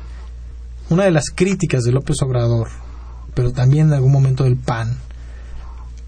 una 0.90 1.06
de 1.06 1.12
las 1.12 1.30
críticas 1.34 1.84
de 1.84 1.92
López 1.92 2.18
Obrador, 2.22 2.68
pero 3.34 3.52
también 3.52 3.88
en 3.88 3.94
algún 3.94 4.12
momento 4.12 4.44
del 4.44 4.58
PAN, 4.58 4.98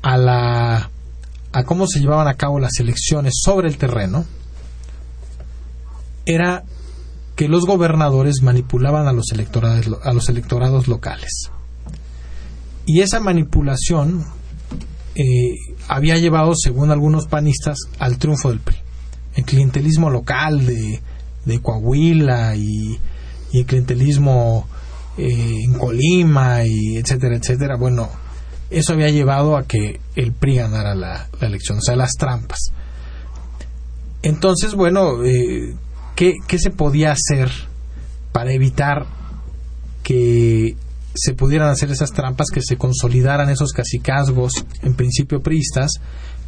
a 0.01 0.17
la 0.17 0.89
a 1.53 1.63
cómo 1.63 1.87
se 1.87 1.99
llevaban 1.99 2.27
a 2.27 2.33
cabo 2.33 2.59
las 2.59 2.79
elecciones 2.79 3.33
sobre 3.41 3.69
el 3.69 3.77
terreno, 3.77 4.25
era 6.25 6.63
que 7.35 7.47
los 7.47 7.65
gobernadores 7.65 8.41
manipulaban 8.41 9.07
a 9.07 9.13
los 9.13 9.31
electorados, 9.31 9.87
a 10.03 10.13
los 10.13 10.29
electorados 10.29 10.87
locales. 10.87 11.49
Y 12.85 13.01
esa 13.01 13.19
manipulación 13.19 14.25
eh, 15.15 15.55
había 15.87 16.17
llevado, 16.17 16.53
según 16.55 16.91
algunos 16.91 17.27
panistas, 17.27 17.77
al 17.99 18.17
triunfo 18.17 18.49
del 18.49 18.59
PRI 18.59 18.82
el 19.35 19.45
clientelismo 19.45 20.09
local 20.09 20.65
de, 20.65 21.01
de 21.45 21.61
Coahuila 21.61 22.55
y, 22.55 22.99
y, 23.51 23.59
el 23.59 23.65
clientelismo 23.65 24.67
eh, 25.17 25.59
en 25.65 25.73
Colima 25.73 26.65
y 26.65 26.97
etcétera, 26.97 27.37
etcétera, 27.37 27.75
bueno, 27.77 28.09
eso 28.69 28.93
había 28.93 29.09
llevado 29.09 29.57
a 29.57 29.67
que 29.67 29.99
el 30.15 30.33
PRI 30.33 30.55
ganara 30.55 30.95
la, 30.95 31.27
la 31.39 31.47
elección, 31.47 31.77
o 31.77 31.81
sea, 31.81 31.95
las 31.95 32.13
trampas. 32.13 32.71
Entonces, 34.23 34.73
bueno, 34.73 35.23
eh, 35.23 35.75
¿qué, 36.15 36.35
¿qué 36.47 36.57
se 36.57 36.71
podía 36.71 37.11
hacer 37.11 37.51
para 38.31 38.53
evitar 38.53 39.05
que 40.01 40.75
se 41.15 41.33
pudieran 41.33 41.69
hacer 41.69 41.91
esas 41.91 42.11
trampas, 42.11 42.47
que 42.49 42.61
se 42.61 42.77
consolidaran 42.77 43.49
esos 43.49 43.71
cacicazgos, 43.71 44.65
en 44.81 44.95
principio 44.95 45.41
priistas, 45.41 45.91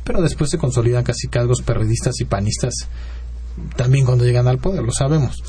pero 0.05 0.21
después 0.21 0.49
se 0.49 0.57
consolidan 0.57 1.03
cacicazgos 1.03 1.61
perredistas 1.63 2.21
y 2.21 2.25
panistas 2.25 2.87
también 3.75 4.05
cuando 4.05 4.25
llegan 4.25 4.47
al 4.47 4.59
poder, 4.59 4.83
lo 4.83 4.91
sabemos. 4.91 5.41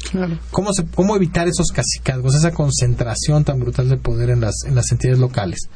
¿Cómo, 0.51 0.73
se, 0.73 0.87
¿Cómo 0.87 1.17
evitar 1.17 1.49
esos 1.49 1.69
cacicazgos, 1.73 2.35
esa 2.35 2.53
concentración 2.53 3.45
tan 3.45 3.59
brutal 3.59 3.89
de 3.89 3.97
poder 3.97 4.31
en 4.31 4.41
las, 4.41 4.55
en 4.65 4.75
las 4.75 4.91
entidades 4.93 5.19
locales? 5.19 5.69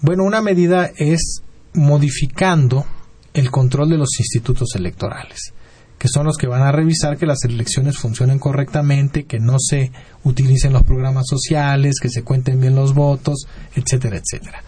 Bueno, 0.00 0.24
una 0.24 0.42
medida 0.42 0.90
es 0.96 1.42
modificando 1.74 2.86
el 3.34 3.50
control 3.50 3.90
de 3.90 3.98
los 3.98 4.18
institutos 4.18 4.74
electorales, 4.76 5.52
que 5.98 6.08
son 6.08 6.26
los 6.26 6.38
que 6.38 6.46
van 6.46 6.62
a 6.62 6.72
revisar 6.72 7.18
que 7.18 7.26
las 7.26 7.44
elecciones 7.44 7.98
funcionen 7.98 8.38
correctamente, 8.38 9.24
que 9.24 9.38
no 9.38 9.56
se 9.58 9.92
utilicen 10.24 10.72
los 10.72 10.84
programas 10.84 11.26
sociales, 11.28 11.96
que 12.00 12.08
se 12.08 12.22
cuenten 12.22 12.60
bien 12.60 12.74
los 12.74 12.94
votos, 12.94 13.46
etcétera, 13.74 14.18
etcétera. 14.18 14.62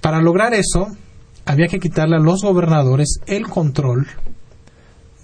Para 0.00 0.22
lograr 0.22 0.54
eso, 0.54 0.88
había 1.48 1.66
que 1.66 1.80
quitarle 1.80 2.16
a 2.16 2.20
los 2.20 2.42
gobernadores 2.42 3.20
el 3.26 3.48
control 3.48 4.06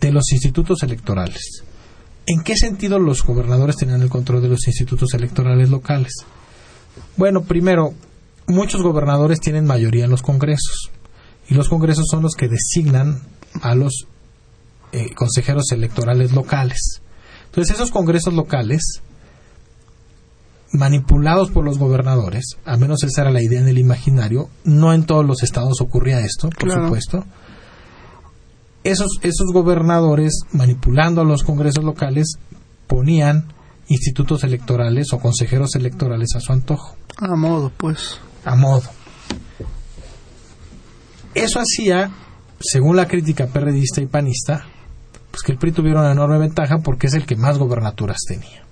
de 0.00 0.10
los 0.10 0.32
institutos 0.32 0.82
electorales. 0.82 1.62
¿En 2.26 2.42
qué 2.42 2.56
sentido 2.56 2.98
los 2.98 3.22
gobernadores 3.22 3.76
tenían 3.76 4.00
el 4.00 4.08
control 4.08 4.40
de 4.40 4.48
los 4.48 4.66
institutos 4.66 5.12
electorales 5.12 5.68
locales? 5.68 6.14
Bueno, 7.18 7.42
primero, 7.42 7.92
muchos 8.46 8.82
gobernadores 8.82 9.38
tienen 9.38 9.66
mayoría 9.66 10.06
en 10.06 10.10
los 10.10 10.22
congresos 10.22 10.90
y 11.46 11.54
los 11.54 11.68
congresos 11.68 12.06
son 12.10 12.22
los 12.22 12.34
que 12.34 12.48
designan 12.48 13.20
a 13.60 13.74
los 13.74 14.06
eh, 14.92 15.12
consejeros 15.14 15.72
electorales 15.72 16.32
locales. 16.32 17.02
Entonces, 17.44 17.74
esos 17.74 17.90
congresos 17.90 18.32
locales, 18.32 19.02
manipulados 20.74 21.50
por 21.50 21.64
los 21.64 21.78
gobernadores, 21.78 22.56
al 22.64 22.80
menos 22.80 23.02
esa 23.04 23.22
era 23.22 23.30
la 23.30 23.42
idea 23.42 23.60
en 23.60 23.68
el 23.68 23.78
imaginario, 23.78 24.48
no 24.64 24.92
en 24.92 25.06
todos 25.06 25.24
los 25.24 25.42
estados 25.42 25.80
ocurría 25.80 26.20
esto, 26.20 26.50
por 26.50 26.70
supuesto, 26.70 27.24
esos, 28.82 29.18
esos 29.22 29.52
gobernadores, 29.52 30.40
manipulando 30.52 31.22
a 31.22 31.24
los 31.24 31.44
congresos 31.44 31.84
locales, 31.84 32.38
ponían 32.86 33.52
institutos 33.88 34.44
electorales 34.44 35.12
o 35.12 35.20
consejeros 35.20 35.74
electorales 35.76 36.30
a 36.36 36.40
su 36.40 36.52
antojo. 36.52 36.96
A 37.18 37.36
modo, 37.36 37.70
pues. 37.76 38.18
A 38.44 38.56
modo. 38.56 38.82
Eso 41.34 41.60
hacía, 41.60 42.10
según 42.60 42.96
la 42.96 43.06
crítica 43.06 43.46
perredista 43.46 44.00
y 44.00 44.06
panista, 44.06 44.66
pues 45.30 45.42
que 45.42 45.52
el 45.52 45.58
PRI 45.58 45.72
tuviera 45.72 46.00
una 46.00 46.12
enorme 46.12 46.38
ventaja 46.38 46.78
porque 46.78 47.06
es 47.06 47.14
el 47.14 47.26
que 47.26 47.36
más 47.36 47.58
gobernaturas 47.58 48.18
tenía. 48.26 48.63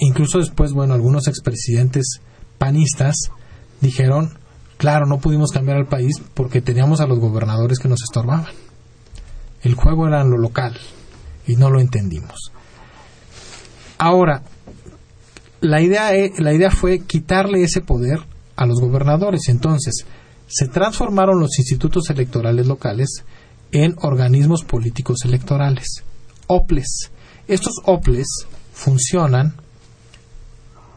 Incluso 0.00 0.38
después, 0.38 0.72
bueno, 0.72 0.94
algunos 0.94 1.28
expresidentes 1.28 2.20
panistas 2.58 3.30
dijeron 3.80 4.38
Claro, 4.76 5.06
no 5.06 5.18
pudimos 5.18 5.52
cambiar 5.52 5.78
al 5.78 5.86
país 5.86 6.16
porque 6.34 6.60
teníamos 6.60 7.00
a 7.00 7.06
los 7.06 7.18
gobernadores 7.18 7.78
que 7.78 7.88
nos 7.88 8.02
estorbaban. 8.02 8.52
El 9.62 9.74
juego 9.74 10.06
era 10.06 10.22
lo 10.22 10.36
local 10.36 10.78
y 11.46 11.56
no 11.56 11.70
lo 11.70 11.80
entendimos. 11.80 12.52
Ahora, 13.98 14.42
la 15.60 15.80
idea, 15.80 16.14
e, 16.14 16.32
la 16.38 16.52
idea 16.52 16.70
fue 16.70 17.00
quitarle 17.00 17.62
ese 17.62 17.80
poder 17.80 18.20
a 18.54 18.66
los 18.66 18.78
gobernadores. 18.80 19.48
Entonces, 19.48 20.04
se 20.46 20.68
transformaron 20.68 21.40
los 21.40 21.58
institutos 21.58 22.10
electorales 22.10 22.66
locales 22.66 23.24
en 23.72 23.94
organismos 24.02 24.62
políticos 24.62 25.24
electorales, 25.24 26.04
OPLES. 26.48 27.10
Estos 27.48 27.74
OPLES 27.84 28.26
funcionan 28.76 29.54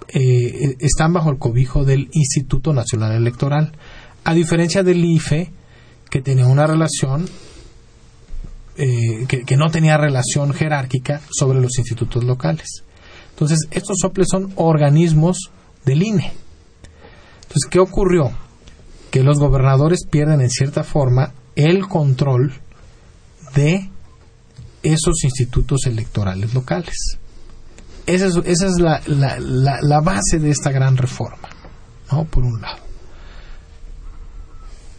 eh, 0.10 0.76
están 0.80 1.14
bajo 1.14 1.30
el 1.30 1.38
cobijo 1.38 1.86
del 1.86 2.10
Instituto 2.12 2.74
Nacional 2.74 3.14
Electoral, 3.14 3.72
a 4.24 4.34
diferencia 4.34 4.84
del 4.84 5.06
IFE, 5.06 5.52
que 6.10 6.22
tenía 6.22 6.48
una 6.48 6.68
relación, 6.68 7.30
eh, 8.76 9.26
que, 9.28 9.56
no 9.56 9.70
tenía 9.70 9.98
relación 9.98 10.52
jerárquica 10.54 11.22
sobre 11.32 11.62
los 11.62 11.78
institutos 11.78 12.24
locales. 12.24 12.84
Entonces, 13.32 13.68
estos 13.72 13.98
soples 14.02 14.28
son 14.30 14.52
organismos 14.56 15.52
del 15.86 16.04
INE. 16.04 16.34
Entonces, 17.44 17.70
¿qué 17.70 17.80
ocurrió? 17.80 18.32
Que 19.12 19.24
los 19.24 19.38
gobernadores 19.38 20.06
pierden 20.10 20.42
en 20.42 20.50
cierta 20.50 20.84
forma 20.84 21.34
el 21.56 21.88
control 21.88 22.54
de 23.56 23.90
esos 24.82 25.24
institutos 25.24 25.86
electorales 25.86 26.54
locales. 26.54 27.20
Esa 28.10 28.26
es, 28.44 28.80
la, 28.80 30.02
base 30.02 30.40
de 30.40 30.50
esta 30.50 30.72
gran 30.72 30.98
reforma, 30.98 31.48
¿no? 32.12 32.26
Por 32.26 32.44
un 32.44 32.60
lado. 32.60 32.80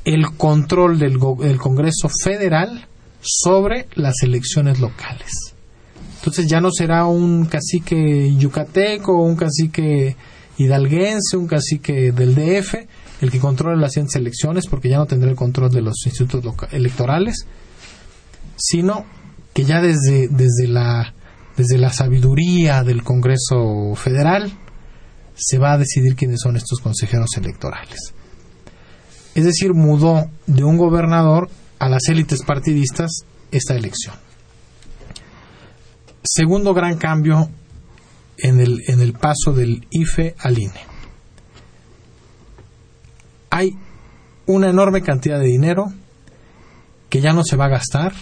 El 0.05 0.37
control 0.37 0.97
del, 0.97 1.19
del 1.39 1.59
Congreso 1.59 2.09
Federal 2.23 2.87
sobre 3.21 3.89
las 3.95 4.23
elecciones 4.23 4.79
locales. 4.79 5.55
Entonces 6.19 6.47
ya 6.47 6.61
no 6.61 6.71
será 6.71 7.07
un 7.07 7.47
cacique 7.47 8.33
yucateco, 8.37 9.21
un 9.21 9.35
cacique 9.35 10.17
hidalguense, 10.59 11.37
un 11.37 11.49
cacique 11.49 12.13
del 12.13 12.37
DF, 12.37 12.75
el 13.23 13.31
que 13.33 13.41
controle 13.41 13.81
las 13.81 13.93
siguientes 13.93 14.17
elecciones, 14.17 14.69
porque 14.69 14.89
ya 14.89 14.99
no 14.99 15.07
tendrá 15.07 15.29
el 15.29 15.37
control 15.37 15.73
de 15.73 15.83
los 15.83 15.97
institutos 16.07 16.55
electorales, 16.71 17.45
sino 18.57 19.05
que 19.53 19.65
ya 19.65 19.81
desde, 19.81 20.29
desde 20.29 20.69
la 20.69 21.15
desde 21.61 21.77
la 21.77 21.93
sabiduría 21.93 22.83
del 22.85 23.03
Congreso 23.03 23.95
Federal, 23.95 24.51
se 25.35 25.59
va 25.59 25.73
a 25.73 25.79
decidir 25.79 26.17
quiénes 26.17 26.41
son 26.41 26.57
estos 26.57 26.81
consejeros 26.81 27.29
electorales. 27.37 28.15
Es 29.35 29.45
decir, 29.45 29.75
mudó 29.75 30.31
de 30.47 30.65
un 30.65 30.79
gobernador 30.79 31.51
a 31.79 31.91
las 31.91 32.09
élites 32.09 32.43
partidistas 32.45 33.11
esta 33.53 33.75
elección. 33.75 34.15
Segundo 36.25 36.73
gran 36.73 36.97
cambio 36.97 37.51
en 38.39 38.59
el, 38.61 38.81
en 38.87 39.01
el 39.01 39.13
paso 39.13 39.53
del 39.53 39.87
IFE 39.91 40.37
al 40.39 40.59
INE. 40.59 40.81
Hay 43.51 43.77
una 44.47 44.71
enorme 44.71 45.03
cantidad 45.03 45.39
de 45.39 45.47
dinero 45.47 45.93
que 47.11 47.21
ya 47.21 47.35
no 47.35 47.43
se 47.45 47.57
va 47.57 47.67
a 47.67 47.71
gastar. 47.71 48.15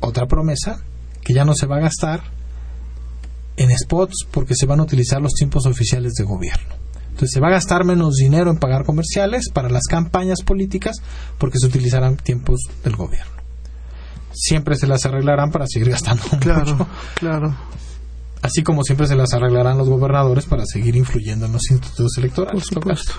Otra 0.00 0.26
promesa, 0.26 0.82
que 1.28 1.34
ya 1.34 1.44
no 1.44 1.54
se 1.54 1.66
va 1.66 1.76
a 1.76 1.80
gastar 1.80 2.22
en 3.58 3.68
spots 3.76 4.26
porque 4.30 4.54
se 4.54 4.64
van 4.64 4.80
a 4.80 4.84
utilizar 4.84 5.20
los 5.20 5.34
tiempos 5.34 5.66
oficiales 5.66 6.14
de 6.14 6.24
gobierno. 6.24 6.74
Entonces 7.10 7.32
se 7.34 7.40
va 7.40 7.48
a 7.48 7.50
gastar 7.50 7.84
menos 7.84 8.14
dinero 8.14 8.50
en 8.50 8.56
pagar 8.56 8.86
comerciales 8.86 9.50
para 9.50 9.68
las 9.68 9.82
campañas 9.84 10.40
políticas 10.40 11.02
porque 11.36 11.58
se 11.58 11.66
utilizarán 11.66 12.16
tiempos 12.16 12.62
del 12.82 12.96
gobierno. 12.96 13.42
Siempre 14.32 14.76
se 14.76 14.86
las 14.86 15.04
arreglarán 15.04 15.50
para 15.50 15.66
seguir 15.66 15.90
gastando 15.90 16.22
claro, 16.40 16.88
Claro. 17.16 17.54
Así 18.40 18.62
como 18.62 18.82
siempre 18.82 19.06
se 19.06 19.14
las 19.14 19.34
arreglarán 19.34 19.76
los 19.76 19.90
gobernadores 19.90 20.46
para 20.46 20.64
seguir 20.64 20.96
influyendo 20.96 21.44
en 21.44 21.52
los 21.52 21.70
institutos 21.70 22.16
electorales. 22.16 22.64
Por 22.70 22.74
supuesto. 22.74 23.12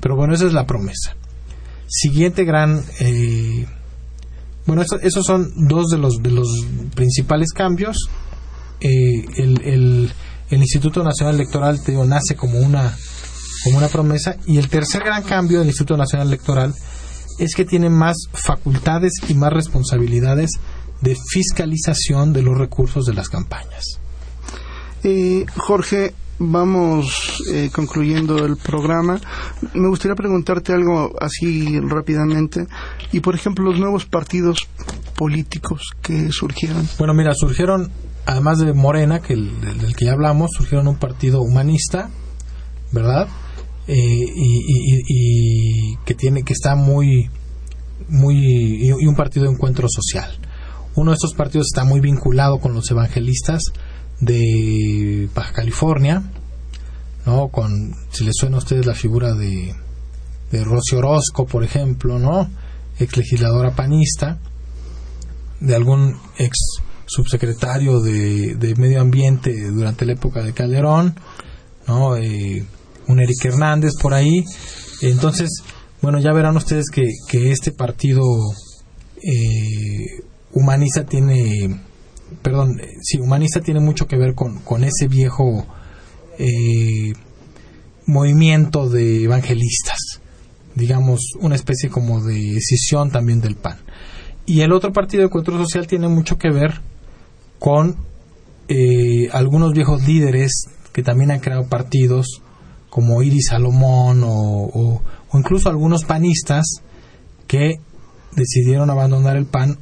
Pero 0.00 0.16
bueno, 0.16 0.34
esa 0.34 0.46
es 0.46 0.54
la 0.54 0.66
promesa. 0.66 1.14
Siguiente 1.86 2.44
gran 2.44 2.82
eh, 2.98 3.64
bueno, 4.66 4.82
esos 4.82 5.26
son 5.26 5.52
dos 5.68 5.88
de 5.88 5.98
los, 5.98 6.22
de 6.22 6.30
los 6.30 6.48
principales 6.94 7.52
cambios. 7.52 8.08
Eh, 8.80 9.24
el, 9.36 10.12
Instituto 10.50 11.02
Nacional 11.02 11.34
Electoral 11.34 11.82
te 11.82 11.92
nace 11.92 12.36
como 12.36 12.60
una, 12.60 12.96
como 13.64 13.78
una 13.78 13.88
promesa. 13.88 14.36
Y 14.46 14.58
el 14.58 14.68
tercer 14.68 15.02
gran 15.02 15.22
cambio 15.24 15.58
del 15.58 15.68
Instituto 15.68 15.96
Nacional 15.96 16.28
Electoral 16.28 16.72
es 17.38 17.54
que 17.54 17.64
tiene 17.64 17.90
más 17.90 18.16
facultades 18.32 19.12
y 19.28 19.34
más 19.34 19.52
responsabilidades 19.52 20.50
de 21.00 21.16
fiscalización 21.28 22.32
de 22.32 22.42
los 22.42 22.56
recursos 22.56 23.04
de 23.04 23.14
las 23.14 23.28
campañas. 23.28 23.82
Eh, 25.02 25.44
Jorge, 25.56 26.14
vamos 26.50 27.42
eh, 27.52 27.70
concluyendo 27.72 28.44
el 28.44 28.56
programa. 28.56 29.20
Me 29.74 29.88
gustaría 29.88 30.14
preguntarte 30.14 30.72
algo 30.72 31.12
así 31.20 31.78
rápidamente. 31.80 32.66
Y, 33.12 33.20
por 33.20 33.34
ejemplo, 33.34 33.64
los 33.64 33.78
nuevos 33.78 34.06
partidos 34.06 34.68
políticos 35.16 35.92
que 36.02 36.32
surgieron. 36.32 36.88
Bueno, 36.98 37.14
mira, 37.14 37.34
surgieron, 37.34 37.90
además 38.26 38.58
de 38.58 38.72
Morena, 38.72 39.20
que 39.20 39.34
del, 39.34 39.94
que 39.96 40.06
ya 40.06 40.12
hablamos, 40.12 40.50
surgieron 40.56 40.88
un 40.88 40.96
partido 40.96 41.42
humanista, 41.42 42.10
¿verdad? 42.92 43.28
Eh, 43.86 43.96
y, 43.96 45.96
que 46.04 46.14
tiene 46.14 46.42
que 46.42 46.54
está 46.54 46.74
muy 46.74 47.28
muy 48.08 48.36
y 48.36 48.90
un 48.90 49.14
partido 49.14 49.46
de 49.46 49.52
encuentro 49.52 49.86
social 49.88 50.38
uno 50.96 51.10
de 51.10 51.16
estos 51.16 51.34
partidos 51.34 51.68
está 51.72 51.84
muy 51.84 52.00
vinculado 52.00 52.58
con 52.58 52.74
los 52.74 52.90
evangelistas 52.90 53.62
de 54.24 55.28
Baja 55.34 55.52
California, 55.52 56.22
¿no? 57.26 57.48
Con, 57.48 57.94
si 58.10 58.24
les 58.24 58.34
suena 58.36 58.56
a 58.56 58.58
ustedes 58.58 58.86
la 58.86 58.94
figura 58.94 59.34
de, 59.34 59.74
de 60.50 60.64
Rocío 60.64 60.98
Orozco, 60.98 61.46
por 61.46 61.64
ejemplo, 61.64 62.18
¿no? 62.18 62.48
Ex 62.98 63.16
legisladora 63.16 63.74
panista, 63.74 64.38
de 65.60 65.74
algún 65.74 66.16
ex 66.38 66.56
subsecretario 67.06 68.00
de, 68.00 68.54
de 68.54 68.74
Medio 68.76 69.00
Ambiente 69.00 69.70
durante 69.70 70.06
la 70.06 70.12
época 70.12 70.42
de 70.42 70.52
Calderón, 70.52 71.14
¿no? 71.86 72.16
Eh, 72.16 72.64
un 73.06 73.20
Eric 73.20 73.44
Hernández 73.44 73.92
por 74.00 74.14
ahí. 74.14 74.44
Entonces, 75.02 75.50
bueno, 76.00 76.18
ya 76.18 76.32
verán 76.32 76.56
ustedes 76.56 76.86
que, 76.92 77.04
que 77.28 77.50
este 77.50 77.72
partido 77.72 78.22
eh, 79.22 80.22
humanista 80.52 81.04
tiene, 81.04 81.80
perdón, 82.42 82.80
eh, 82.80 82.88
sí, 83.02 83.18
humanista 83.18 83.60
tiene 83.60 83.80
mucho 83.80 84.06
que 84.06 84.16
ver 84.16 84.34
con, 84.34 84.60
con 84.60 84.84
ese 84.84 85.08
viejo 85.08 85.66
eh, 86.38 87.12
movimiento 88.06 88.88
de 88.88 89.24
evangelistas, 89.24 90.20
digamos, 90.74 91.20
una 91.40 91.54
especie 91.54 91.88
como 91.88 92.22
de 92.22 92.56
escisión 92.56 93.10
también 93.10 93.40
del 93.40 93.56
PAN. 93.56 93.78
Y 94.46 94.60
el 94.60 94.72
otro 94.72 94.92
partido 94.92 95.22
de 95.22 95.26
Encuentro 95.26 95.56
Social 95.58 95.86
tiene 95.86 96.08
mucho 96.08 96.36
que 96.36 96.50
ver 96.50 96.80
con 97.58 97.96
eh, 98.68 99.28
algunos 99.32 99.72
viejos 99.72 100.06
líderes 100.06 100.66
que 100.92 101.02
también 101.02 101.30
han 101.30 101.40
creado 101.40 101.66
partidos 101.66 102.42
como 102.90 103.22
Iris 103.22 103.48
Salomón 103.48 104.22
o, 104.24 105.00
o 105.32 105.38
incluso 105.38 105.68
algunos 105.68 106.04
panistas 106.04 106.64
que 107.46 107.80
decidieron 108.36 108.90
abandonar 108.90 109.36
el 109.36 109.46
PAN 109.46 109.78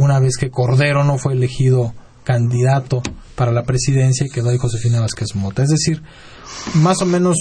una 0.00 0.18
vez 0.18 0.36
que 0.36 0.50
Cordero 0.50 1.04
no 1.04 1.18
fue 1.18 1.34
elegido 1.34 1.94
candidato 2.24 3.02
para 3.34 3.52
la 3.52 3.64
presidencia 3.64 4.26
y 4.26 4.30
quedó 4.30 4.50
ahí 4.50 4.58
Josefina 4.58 5.00
Vázquez 5.00 5.34
Mota. 5.34 5.62
Es 5.62 5.70
decir, 5.70 6.02
más 6.74 7.02
o 7.02 7.06
menos 7.06 7.36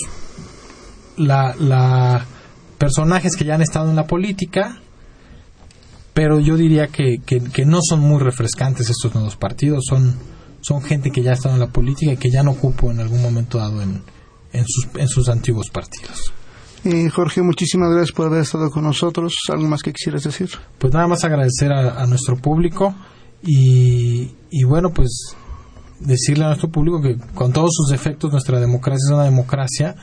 la, 1.17 2.25
personajes 2.77 3.35
que 3.35 3.45
ya 3.45 3.55
han 3.55 3.61
estado 3.61 3.89
en 3.89 3.95
la 3.95 4.07
política, 4.07 4.79
pero 6.13 6.39
yo 6.39 6.57
diría 6.57 6.87
que, 6.87 7.21
no 7.65 7.79
son 7.81 8.01
muy 8.01 8.19
refrescantes 8.19 8.89
estos 8.89 9.13
nuevos 9.13 9.35
partidos, 9.35 9.85
son, 9.87 10.81
gente 10.81 11.11
que 11.11 11.23
ya 11.23 11.31
ha 11.31 11.35
estado 11.35 11.55
en 11.55 11.61
la 11.61 11.71
política 11.71 12.13
y 12.13 12.17
que 12.17 12.29
ya 12.29 12.43
no 12.43 12.51
ocupo 12.51 12.91
en 12.91 12.99
algún 12.99 13.21
momento 13.21 13.57
dado 13.57 13.81
en, 13.81 14.03
en, 14.51 14.65
sus, 14.67 14.87
en 14.95 15.07
sus 15.07 15.29
antiguos 15.29 15.69
partidos. 15.69 16.33
Eh, 16.85 17.09
Jorge, 17.09 17.41
muchísimas 17.41 17.89
gracias 17.89 18.15
por 18.15 18.27
haber 18.27 18.41
estado 18.41 18.69
con 18.69 18.83
nosotros. 18.83 19.33
¿Algo 19.49 19.67
más 19.67 19.83
que 19.83 19.91
quisieras 19.91 20.23
decir? 20.23 20.49
Pues 20.77 20.93
nada 20.93 21.07
más 21.07 21.23
agradecer 21.23 21.71
a, 21.71 22.01
a 22.01 22.07
nuestro 22.07 22.37
público 22.37 22.95
y, 23.43 24.31
y, 24.49 24.63
bueno, 24.63 24.91
pues 24.91 25.35
decirle 25.99 26.45
a 26.45 26.47
nuestro 26.47 26.69
público 26.69 27.01
que 27.01 27.17
con 27.33 27.51
todos 27.51 27.71
sus 27.73 27.89
defectos 27.89 28.31
nuestra 28.31 28.59
democracia 28.59 29.05
es 29.05 29.13
una 29.13 29.25
democracia 29.25 29.95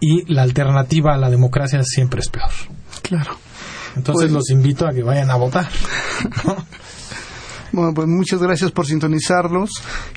y 0.00 0.32
la 0.32 0.42
alternativa 0.42 1.14
a 1.14 1.16
la 1.16 1.30
democracia 1.30 1.82
siempre 1.82 2.20
es 2.20 2.28
peor. 2.28 2.50
Claro. 3.02 3.32
Entonces 3.96 4.30
pues, 4.30 4.32
los 4.32 4.50
invito 4.50 4.86
a 4.86 4.92
que 4.92 5.02
vayan 5.02 5.30
a 5.30 5.36
votar. 5.36 5.68
Bueno, 7.70 7.92
pues 7.94 8.08
muchas 8.08 8.42
gracias 8.42 8.70
por 8.70 8.86
sintonizarlos 8.86 9.68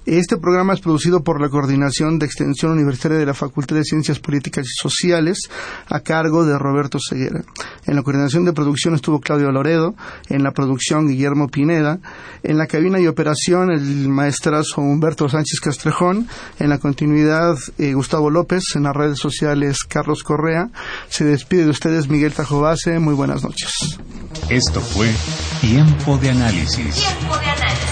Este 0.05 0.37
programa 0.37 0.75
es 0.75 0.81
producido 0.81 1.23
por 1.23 1.41
la 1.41 1.49
Coordinación 1.49 2.19
de 2.19 2.27
Extensión 2.27 2.73
Universitaria 2.73 3.19
de 3.19 3.27
la 3.27 3.35
Facultad 3.35 3.77
de 3.77 3.85
Ciencias 3.85 4.19
Políticas 4.19 4.67
y 4.67 4.83
Sociales 4.83 5.39
a 5.87 6.01
cargo 6.01 6.45
de 6.45 6.59
Roberto 6.59 6.99
Ceguera. 6.99 7.45
En 7.87 7.95
la 7.95 8.03
coordinación 8.03 8.45
de 8.45 8.53
producción 8.53 8.95
estuvo 8.95 9.21
Claudio 9.21 9.53
Loredo, 9.53 9.95
en 10.29 10.43
la 10.43 10.51
producción 10.51 11.07
Guillermo 11.07 11.47
Pineda, 11.47 12.01
en 12.43 12.59
la 12.59 12.67
cabina 12.67 12.99
y 12.99 13.07
operación 13.07 13.71
el 13.71 14.09
maestrazo 14.09 14.81
Humberto 14.81 15.29
Sánchez 15.29 15.61
Castrejón, 15.61 16.27
en 16.59 16.69
la 16.69 16.79
continuidad 16.79 17.55
eh, 17.79 17.93
Gustavo 17.95 18.29
López, 18.29 18.65
en 18.75 18.83
las 18.83 18.97
redes 18.97 19.19
sociales 19.19 19.79
Carlos 19.89 20.25
Correa. 20.25 20.69
Se 21.09 21.25
despide 21.25 21.65
de 21.65 21.71
ustedes 21.71 22.09
Miguel 22.09 22.33
Tajobase. 22.33 22.99
Muy 22.99 23.15
buenas 23.15 23.45
noches. 23.45 23.71
Esto 24.49 24.81
fue 24.81 25.13
Tiempo 25.61 26.19
de 26.19 26.31
Análisis. 26.31 26.97
Tiempo 26.97 27.39
de 27.39 27.47
análisis 27.47 27.92